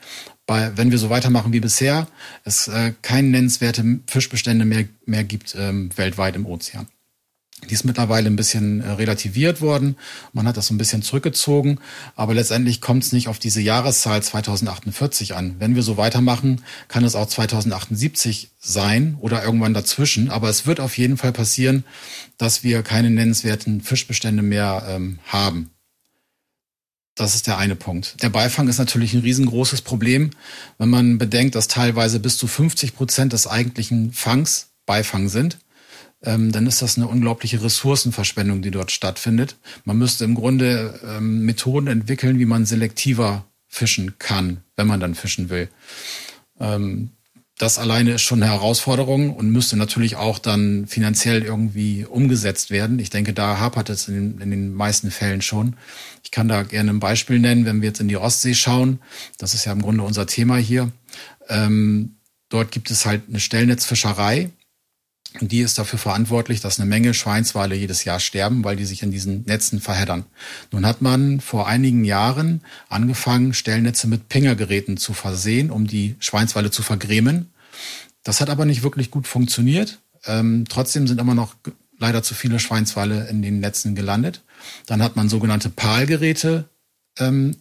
bei, 0.47 0.75
wenn 0.75 0.91
wir 0.91 0.97
so 0.97 1.09
weitermachen 1.09 1.53
wie 1.53 1.59
bisher, 1.59 2.07
es 2.43 2.67
äh, 2.67 2.93
keine 3.01 3.29
nennenswerte 3.29 3.99
Fischbestände 4.07 4.65
mehr, 4.65 4.85
mehr 5.05 5.23
gibt 5.23 5.55
ähm, 5.57 5.89
weltweit 5.95 6.35
im 6.35 6.45
Ozean. 6.45 6.87
Die 7.69 7.73
ist 7.73 7.83
mittlerweile 7.83 8.27
ein 8.27 8.35
bisschen 8.35 8.81
äh, 8.81 8.91
relativiert 8.91 9.61
worden. 9.61 9.95
Man 10.33 10.47
hat 10.47 10.57
das 10.57 10.67
so 10.67 10.73
ein 10.73 10.77
bisschen 10.77 11.01
zurückgezogen. 11.01 11.79
Aber 12.15 12.33
letztendlich 12.33 12.81
kommt 12.81 13.03
es 13.03 13.11
nicht 13.11 13.27
auf 13.27 13.39
diese 13.39 13.61
Jahreszahl 13.61 14.21
2048 14.21 15.35
an. 15.35 15.55
Wenn 15.59 15.75
wir 15.75 15.83
so 15.83 15.97
weitermachen, 15.97 16.61
kann 16.87 17.03
es 17.03 17.15
auch 17.15 17.27
2078 17.27 18.51
sein 18.59 19.17
oder 19.19 19.43
irgendwann 19.43 19.73
dazwischen. 19.73 20.29
Aber 20.29 20.49
es 20.49 20.65
wird 20.65 20.79
auf 20.79 20.97
jeden 20.97 21.17
Fall 21.17 21.31
passieren, 21.31 21.83
dass 22.37 22.63
wir 22.63 22.83
keine 22.83 23.09
nennenswerten 23.09 23.81
Fischbestände 23.81 24.43
mehr 24.43 24.85
ähm, 24.89 25.19
haben. 25.27 25.69
Das 27.15 27.35
ist 27.35 27.45
der 27.45 27.59
eine 27.59 27.75
Punkt. 27.75 28.23
Der 28.23 28.29
Beifang 28.29 28.67
ist 28.67 28.79
natürlich 28.79 29.13
ein 29.13 29.21
riesengroßes 29.21 29.83
Problem, 29.83 30.31
wenn 30.79 30.89
man 30.89 31.19
bedenkt, 31.19 31.53
dass 31.53 31.67
teilweise 31.67 32.19
bis 32.19 32.37
zu 32.37 32.47
50 32.47 32.95
Prozent 32.95 33.33
des 33.33 33.45
eigentlichen 33.45 34.11
Fangs 34.13 34.69
Beifang 34.85 35.29
sind 35.29 35.59
ähm, 36.23 36.51
dann 36.51 36.67
ist 36.67 36.81
das 36.81 36.97
eine 36.97 37.07
unglaubliche 37.07 37.61
Ressourcenverschwendung, 37.61 38.61
die 38.61 38.71
dort 38.71 38.91
stattfindet. 38.91 39.57
Man 39.83 39.97
müsste 39.97 40.23
im 40.23 40.35
Grunde 40.35 40.99
ähm, 41.05 41.45
Methoden 41.45 41.87
entwickeln, 41.87 42.39
wie 42.39 42.45
man 42.45 42.65
selektiver 42.65 43.45
fischen 43.67 44.17
kann, 44.19 44.61
wenn 44.75 44.87
man 44.87 44.99
dann 44.99 45.15
fischen 45.15 45.49
will. 45.49 45.69
Ähm, 46.59 47.09
das 47.57 47.77
alleine 47.77 48.13
ist 48.13 48.23
schon 48.23 48.41
eine 48.41 48.51
Herausforderung 48.51 49.35
und 49.35 49.51
müsste 49.51 49.77
natürlich 49.77 50.15
auch 50.15 50.39
dann 50.39 50.87
finanziell 50.87 51.43
irgendwie 51.43 52.03
umgesetzt 52.03 52.71
werden. 52.71 52.97
Ich 52.99 53.11
denke, 53.11 53.33
da 53.33 53.59
hapert 53.59 53.89
es 53.89 54.07
in 54.07 54.15
den, 54.15 54.41
in 54.41 54.49
den 54.49 54.73
meisten 54.73 55.11
Fällen 55.11 55.41
schon. 55.41 55.75
Ich 56.23 56.31
kann 56.31 56.47
da 56.47 56.63
gerne 56.63 56.89
ein 56.89 56.99
Beispiel 56.99 57.39
nennen, 57.39 57.65
wenn 57.65 57.81
wir 57.81 57.89
jetzt 57.89 58.01
in 58.01 58.07
die 58.07 58.17
Ostsee 58.17 58.55
schauen. 58.55 58.99
Das 59.37 59.53
ist 59.53 59.65
ja 59.65 59.71
im 59.71 59.83
Grunde 59.83 60.03
unser 60.03 60.25
Thema 60.25 60.57
hier. 60.57 60.91
Ähm, 61.47 62.15
dort 62.49 62.71
gibt 62.71 62.89
es 62.89 63.05
halt 63.05 63.23
eine 63.29 63.39
Stellnetzfischerei 63.39 64.49
die 65.41 65.61
ist 65.61 65.77
dafür 65.77 65.99
verantwortlich, 65.99 66.61
dass 66.61 66.79
eine 66.79 66.87
Menge 66.87 67.13
Schweinswale 67.13 67.75
jedes 67.75 68.03
Jahr 68.03 68.19
sterben, 68.19 68.63
weil 68.63 68.75
die 68.75 68.85
sich 68.85 69.03
in 69.03 69.11
diesen 69.11 69.43
Netzen 69.45 69.79
verheddern. 69.79 70.25
Nun 70.71 70.85
hat 70.85 71.01
man 71.01 71.39
vor 71.39 71.67
einigen 71.67 72.03
Jahren 72.03 72.61
angefangen, 72.89 73.53
Stellnetze 73.53 74.07
mit 74.07 74.29
Pingergeräten 74.29 74.97
zu 74.97 75.13
versehen, 75.13 75.71
um 75.71 75.87
die 75.87 76.15
Schweinswale 76.19 76.71
zu 76.71 76.83
vergrämen. 76.83 77.51
Das 78.23 78.41
hat 78.41 78.49
aber 78.49 78.65
nicht 78.65 78.83
wirklich 78.83 79.11
gut 79.11 79.27
funktioniert. 79.27 79.99
Ähm, 80.25 80.65
trotzdem 80.69 81.07
sind 81.07 81.19
immer 81.19 81.35
noch 81.35 81.55
leider 81.97 82.23
zu 82.23 82.35
viele 82.35 82.59
Schweinswale 82.59 83.27
in 83.27 83.41
den 83.41 83.59
Netzen 83.59 83.95
gelandet. 83.95 84.41
Dann 84.85 85.01
hat 85.01 85.15
man 85.15 85.29
sogenannte 85.29 85.69
PAL-Geräte 85.69 86.65
ähm, 87.19 87.57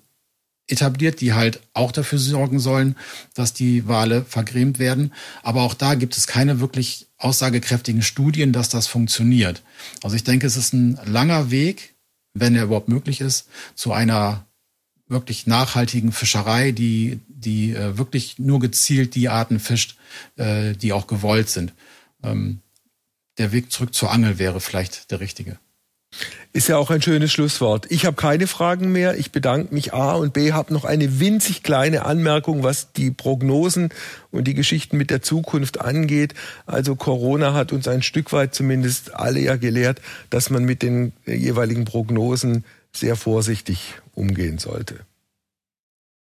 etabliert, 0.68 1.20
die 1.20 1.32
halt 1.32 1.60
auch 1.74 1.92
dafür 1.92 2.18
sorgen 2.18 2.58
sollen, 2.58 2.96
dass 3.34 3.52
die 3.52 3.88
Wale 3.88 4.24
vergrämt 4.24 4.78
werden. 4.78 5.12
Aber 5.42 5.62
auch 5.62 5.74
da 5.74 5.94
gibt 5.94 6.16
es 6.16 6.26
keine 6.26 6.60
wirklich 6.60 7.06
aussagekräftigen 7.18 8.02
Studien, 8.02 8.52
dass 8.52 8.68
das 8.68 8.86
funktioniert. 8.86 9.62
Also 10.02 10.16
ich 10.16 10.24
denke, 10.24 10.46
es 10.46 10.56
ist 10.56 10.72
ein 10.72 10.98
langer 11.04 11.50
Weg, 11.50 11.94
wenn 12.34 12.54
er 12.54 12.64
überhaupt 12.64 12.88
möglich 12.88 13.20
ist, 13.20 13.48
zu 13.74 13.92
einer 13.92 14.46
wirklich 15.08 15.46
nachhaltigen 15.46 16.12
Fischerei, 16.12 16.72
die, 16.72 17.20
die 17.28 17.74
äh, 17.74 17.98
wirklich 17.98 18.38
nur 18.38 18.60
gezielt 18.60 19.14
die 19.14 19.28
Arten 19.28 19.60
fischt, 19.60 19.96
äh, 20.36 20.72
die 20.74 20.92
auch 20.92 21.06
gewollt 21.06 21.50
sind. 21.50 21.72
Ähm, 22.22 22.60
der 23.38 23.52
Weg 23.52 23.70
zurück 23.72 23.94
zur 23.94 24.10
Angel 24.10 24.38
wäre 24.38 24.60
vielleicht 24.60 25.10
der 25.10 25.20
richtige. 25.20 25.58
Ist 26.52 26.68
ja 26.68 26.76
auch 26.76 26.90
ein 26.90 27.00
schönes 27.00 27.32
Schlusswort. 27.32 27.86
Ich 27.90 28.04
habe 28.04 28.16
keine 28.16 28.46
Fragen 28.46 28.92
mehr. 28.92 29.18
Ich 29.18 29.32
bedanke 29.32 29.72
mich 29.72 29.94
A 29.94 30.12
und 30.12 30.34
B 30.34 30.52
habe 30.52 30.72
noch 30.74 30.84
eine 30.84 31.18
winzig 31.18 31.62
kleine 31.62 32.04
Anmerkung, 32.04 32.62
was 32.62 32.92
die 32.92 33.10
Prognosen 33.10 33.88
und 34.30 34.44
die 34.44 34.54
Geschichten 34.54 34.98
mit 34.98 35.10
der 35.10 35.22
Zukunft 35.22 35.80
angeht. 35.80 36.34
Also 36.66 36.94
Corona 36.94 37.54
hat 37.54 37.72
uns 37.72 37.88
ein 37.88 38.02
Stück 38.02 38.32
weit 38.32 38.54
zumindest 38.54 39.14
alle 39.14 39.40
ja 39.40 39.56
gelehrt, 39.56 40.02
dass 40.28 40.50
man 40.50 40.64
mit 40.64 40.82
den 40.82 41.12
jeweiligen 41.24 41.86
Prognosen 41.86 42.64
sehr 42.92 43.16
vorsichtig 43.16 43.94
umgehen 44.14 44.58
sollte. 44.58 45.00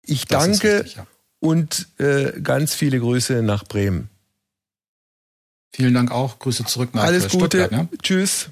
Ich 0.03 0.25
das 0.25 0.43
danke 0.43 0.79
richtig, 0.81 0.95
ja. 0.97 1.07
und 1.39 1.87
äh, 1.97 2.39
ganz 2.41 2.75
viele 2.75 2.99
Grüße 2.99 3.41
nach 3.41 3.63
Bremen. 3.63 4.09
Vielen 5.73 5.95
Dank 5.95 6.11
auch. 6.11 6.37
Grüße 6.37 6.65
zurück 6.65 6.93
nach 6.93 7.05
Alles 7.05 7.29
Gute. 7.29 7.69
Ne? 7.71 7.87
Tschüss. 8.03 8.49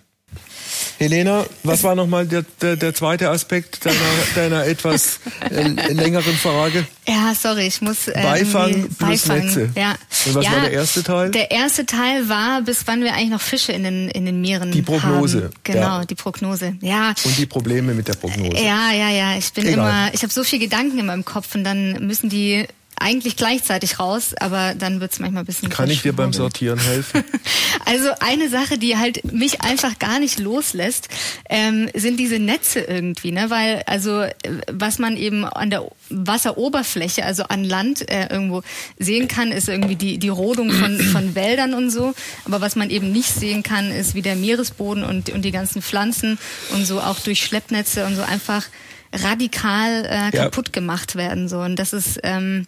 Helena, 0.99 1.45
was 1.63 1.81
war 1.83 1.95
nochmal 1.95 2.27
der, 2.27 2.43
der, 2.61 2.75
der 2.75 2.93
zweite 2.93 3.29
Aspekt 3.29 3.85
deiner, 3.85 3.97
deiner 4.35 4.65
etwas 4.65 5.21
äh, 5.49 5.63
längeren 5.63 6.33
Frage? 6.35 6.85
Ja, 7.07 7.33
sorry, 7.33 7.67
ich 7.67 7.81
muss. 7.81 8.09
Äh, 8.09 8.21
Beifang 8.21 8.73
plus 8.73 8.97
Beifang. 8.97 9.45
Netze. 9.45 9.69
Ja. 9.75 9.95
Und 10.25 10.35
was 10.35 10.45
ja, 10.45 10.51
war 10.51 10.61
der 10.61 10.71
erste 10.73 11.03
Teil? 11.03 11.31
Der 11.31 11.51
erste 11.51 11.85
Teil 11.85 12.27
war, 12.27 12.61
bis 12.63 12.85
wann 12.85 13.01
wir 13.01 13.13
eigentlich 13.13 13.29
noch 13.29 13.39
Fische 13.41 13.71
in 13.71 13.83
den, 13.83 14.09
in 14.09 14.25
den 14.25 14.41
Meeren 14.41 14.73
Die 14.73 14.81
Prognose. 14.81 15.43
Haben. 15.43 15.53
Genau, 15.63 15.99
ja. 15.99 16.05
die 16.05 16.15
Prognose. 16.15 16.75
Ja. 16.81 17.13
Und 17.23 17.37
die 17.37 17.45
Probleme 17.45 17.93
mit 17.93 18.09
der 18.09 18.15
Prognose. 18.15 18.57
Ja, 18.57 18.91
ja, 18.91 19.09
ja. 19.09 19.37
Ich 19.37 19.53
bin 19.53 19.67
Egal. 19.67 19.73
immer, 19.75 20.13
ich 20.13 20.21
habe 20.21 20.33
so 20.33 20.43
viel 20.43 20.59
Gedanken 20.59 20.99
in 20.99 21.05
meinem 21.05 21.23
Kopf 21.23 21.55
und 21.55 21.63
dann 21.63 21.93
müssen 22.05 22.29
die 22.29 22.67
eigentlich 22.99 23.35
gleichzeitig 23.35 23.99
raus, 23.99 24.33
aber 24.39 24.75
dann 24.75 24.99
wird's 25.01 25.19
manchmal 25.19 25.43
ein 25.43 25.45
bisschen. 25.45 25.69
Kann 25.69 25.89
ich 25.89 26.01
dir 26.01 26.13
beim 26.13 26.33
Sortieren 26.33 26.79
helfen? 26.79 27.23
also 27.85 28.09
eine 28.19 28.49
Sache, 28.49 28.77
die 28.77 28.97
halt 28.97 29.31
mich 29.31 29.61
einfach 29.61 29.99
gar 29.99 30.19
nicht 30.19 30.39
loslässt, 30.39 31.09
ähm, 31.49 31.89
sind 31.93 32.19
diese 32.19 32.39
Netze 32.39 32.81
irgendwie, 32.81 33.31
ne? 33.31 33.49
Weil 33.49 33.83
also 33.85 34.25
was 34.71 34.99
man 34.99 35.17
eben 35.17 35.45
an 35.45 35.69
der 35.69 35.89
Wasseroberfläche, 36.09 37.25
also 37.25 37.43
an 37.43 37.63
Land 37.63 38.09
äh, 38.09 38.27
irgendwo 38.29 38.63
sehen 38.97 39.27
kann, 39.27 39.51
ist 39.51 39.69
irgendwie 39.69 39.95
die 39.95 40.17
die 40.17 40.29
Rodung 40.29 40.71
von 40.71 40.99
von 41.11 41.35
Wäldern 41.35 41.73
und 41.73 41.89
so. 41.89 42.13
Aber 42.45 42.61
was 42.61 42.75
man 42.75 42.89
eben 42.89 43.11
nicht 43.11 43.33
sehen 43.33 43.63
kann, 43.63 43.91
ist 43.91 44.15
wie 44.15 44.21
der 44.21 44.35
Meeresboden 44.35 45.03
und 45.03 45.29
und 45.29 45.43
die 45.43 45.51
ganzen 45.51 45.81
Pflanzen 45.81 46.37
und 46.73 46.85
so 46.85 46.99
auch 46.99 47.19
durch 47.19 47.41
Schleppnetze 47.43 48.05
und 48.05 48.15
so 48.15 48.21
einfach 48.21 48.65
radikal 49.13 50.05
äh, 50.05 50.37
kaputt 50.37 50.67
ja. 50.67 50.71
gemacht 50.73 51.15
werden 51.15 51.49
so 51.49 51.59
und 51.61 51.77
das 51.77 51.93
ist 51.93 52.19
ähm, 52.21 52.67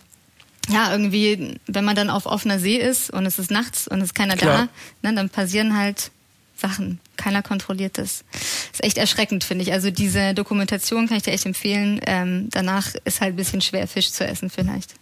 ja, 0.70 0.92
irgendwie, 0.92 1.60
wenn 1.68 1.86
man 1.86 1.96
dann 1.96 2.10
auf 2.10 2.26
offener 2.26 2.60
See 2.60 2.78
ist 2.78 3.10
und 3.10 3.26
es 3.26 3.40
ist 3.40 3.52
nachts 3.52 3.88
und 3.88 4.00
es 4.00 4.06
ist 4.06 4.16
keiner 4.16 4.38
Klar. 4.38 4.70
da, 5.02 5.10
ne, 5.10 5.16
dann 5.16 5.30
passieren 5.30 5.78
halt 5.78 6.12
Sachen. 6.62 7.00
Keiner 7.18 7.42
kontrolliert 7.42 7.98
das. 7.98 8.24
Ist 8.72 8.84
echt 8.84 8.98
erschreckend, 8.98 9.44
finde 9.44 9.64
ich. 9.64 9.74
Also 9.74 9.92
diese 9.92 10.34
Dokumentation 10.34 11.08
kann 11.08 11.18
ich 11.18 11.24
dir 11.24 11.32
echt 11.32 11.46
empfehlen. 11.46 12.00
Ähm, 12.06 12.50
danach 12.52 12.94
ist 13.04 13.20
halt 13.20 13.34
ein 13.34 13.36
bisschen 13.36 13.62
schwer, 13.62 13.88
Fisch 13.88 14.12
zu 14.12 14.26
essen 14.26 14.50
vielleicht. 14.50 14.94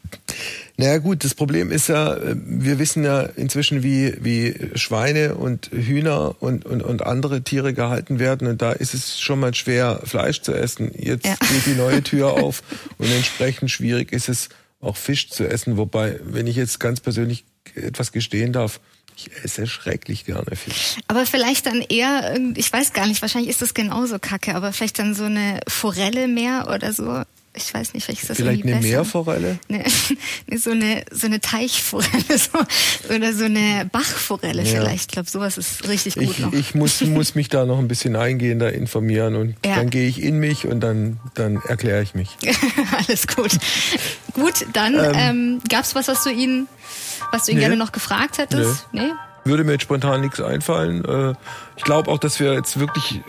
Naja 0.77 0.97
gut, 0.97 1.23
das 1.23 1.35
Problem 1.35 1.71
ist 1.71 1.87
ja, 1.87 2.17
wir 2.33 2.79
wissen 2.79 3.03
ja 3.03 3.21
inzwischen, 3.21 3.83
wie, 3.83 4.15
wie 4.21 4.71
Schweine 4.75 5.35
und 5.35 5.69
Hühner 5.71 6.35
und, 6.39 6.65
und, 6.65 6.81
und 6.81 7.05
andere 7.05 7.41
Tiere 7.41 7.73
gehalten 7.73 8.19
werden. 8.19 8.47
Und 8.47 8.61
da 8.61 8.71
ist 8.71 8.93
es 8.93 9.19
schon 9.19 9.39
mal 9.39 9.53
schwer, 9.53 10.01
Fleisch 10.03 10.41
zu 10.41 10.53
essen. 10.53 10.91
Jetzt 10.97 11.25
ja. 11.25 11.35
geht 11.35 11.65
die 11.65 11.75
neue 11.75 12.01
Tür 12.01 12.33
auf 12.33 12.63
und 12.97 13.11
entsprechend 13.11 13.69
schwierig 13.69 14.13
ist 14.13 14.29
es, 14.29 14.49
auch 14.81 14.97
Fisch 14.97 15.29
zu 15.29 15.47
essen. 15.47 15.77
Wobei, 15.77 16.19
wenn 16.23 16.47
ich 16.47 16.55
jetzt 16.55 16.79
ganz 16.79 16.99
persönlich 16.99 17.45
etwas 17.75 18.11
gestehen 18.11 18.53
darf, 18.53 18.79
ich 19.15 19.31
esse 19.43 19.67
schrecklich 19.67 20.25
gerne 20.25 20.55
Fisch. 20.55 20.95
Aber 21.07 21.25
vielleicht 21.25 21.65
dann 21.65 21.81
eher, 21.81 22.39
ich 22.55 22.71
weiß 22.71 22.93
gar 22.93 23.05
nicht, 23.05 23.21
wahrscheinlich 23.21 23.49
ist 23.49 23.61
das 23.61 23.73
genauso 23.73 24.17
kacke, 24.17 24.55
aber 24.55 24.71
vielleicht 24.71 24.99
dann 24.99 25.13
so 25.13 25.25
eine 25.25 25.59
Forelle 25.67 26.27
mehr 26.27 26.71
oder 26.73 26.93
so 26.93 27.23
ich 27.61 27.73
weiß 27.73 27.93
nicht, 27.93 28.03
vielleicht 28.05 28.21
ist 28.21 28.29
das 28.29 28.37
Vielleicht 28.37 28.63
eine 28.63 28.75
besser. 28.75 28.87
Meerforelle? 28.87 29.59
Ne, 29.69 30.57
so 30.57 30.71
eine 30.71 31.03
so 31.11 31.27
eine 31.27 31.39
Teichforelle 31.39 32.23
so, 32.37 33.13
oder 33.13 33.33
so 33.33 33.45
eine 33.45 33.87
Bachforelle 33.91 34.63
ja. 34.63 34.79
vielleicht. 34.79 35.01
Ich 35.01 35.07
glaube, 35.07 35.29
sowas 35.29 35.57
ist 35.57 35.87
richtig 35.87 36.15
gut 36.15 36.23
ich, 36.23 36.39
noch. 36.39 36.53
Ich 36.53 36.75
muss, 36.75 37.01
muss 37.01 37.35
mich 37.35 37.49
da 37.49 37.65
noch 37.65 37.79
ein 37.79 37.87
bisschen 37.87 38.15
eingehender 38.15 38.73
informieren 38.73 39.35
und 39.35 39.55
ja. 39.65 39.75
dann 39.75 39.89
gehe 39.89 40.07
ich 40.07 40.21
in 40.21 40.39
mich 40.39 40.65
und 40.65 40.79
dann, 40.79 41.19
dann 41.35 41.61
erkläre 41.67 42.01
ich 42.01 42.15
mich. 42.15 42.37
Alles 42.97 43.27
gut. 43.27 43.51
gut, 44.33 44.65
dann 44.73 44.95
ähm, 44.95 45.13
ähm, 45.15 45.61
gab 45.69 45.83
es 45.83 45.95
was, 45.95 46.07
was 46.07 46.23
du 46.23 46.31
ihn, 46.31 46.67
was 47.31 47.45
du 47.45 47.51
ihn 47.51 47.57
nee. 47.57 47.61
gerne 47.61 47.77
noch 47.77 47.91
gefragt 47.91 48.37
hättest? 48.37 48.87
Nee. 48.91 49.01
nee? 49.01 49.11
Würde 49.45 49.63
mir 49.63 49.73
jetzt 49.73 49.83
spontan 49.83 50.21
nichts 50.21 50.41
einfallen. 50.41 51.05
Äh, 51.05 51.33
ich 51.77 51.83
glaube 51.83 52.11
auch, 52.11 52.19
dass 52.19 52.39
wir 52.39 52.53
jetzt 52.53 52.79
wirklich 52.79 53.21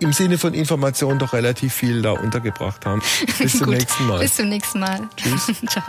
im 0.00 0.12
Sinne 0.12 0.38
von 0.38 0.54
Information 0.54 1.18
doch 1.18 1.32
relativ 1.32 1.74
viel 1.74 2.02
da 2.02 2.12
untergebracht 2.12 2.84
haben. 2.86 3.02
Bis 3.38 3.58
zum 3.58 3.70
nächsten 3.70 4.06
Mal. 4.06 4.18
Bis 4.20 4.36
zum 4.36 4.48
nächsten 4.48 4.80
Mal. 4.80 5.08
Tschüss. 5.16 5.52
Ciao. 5.68 5.84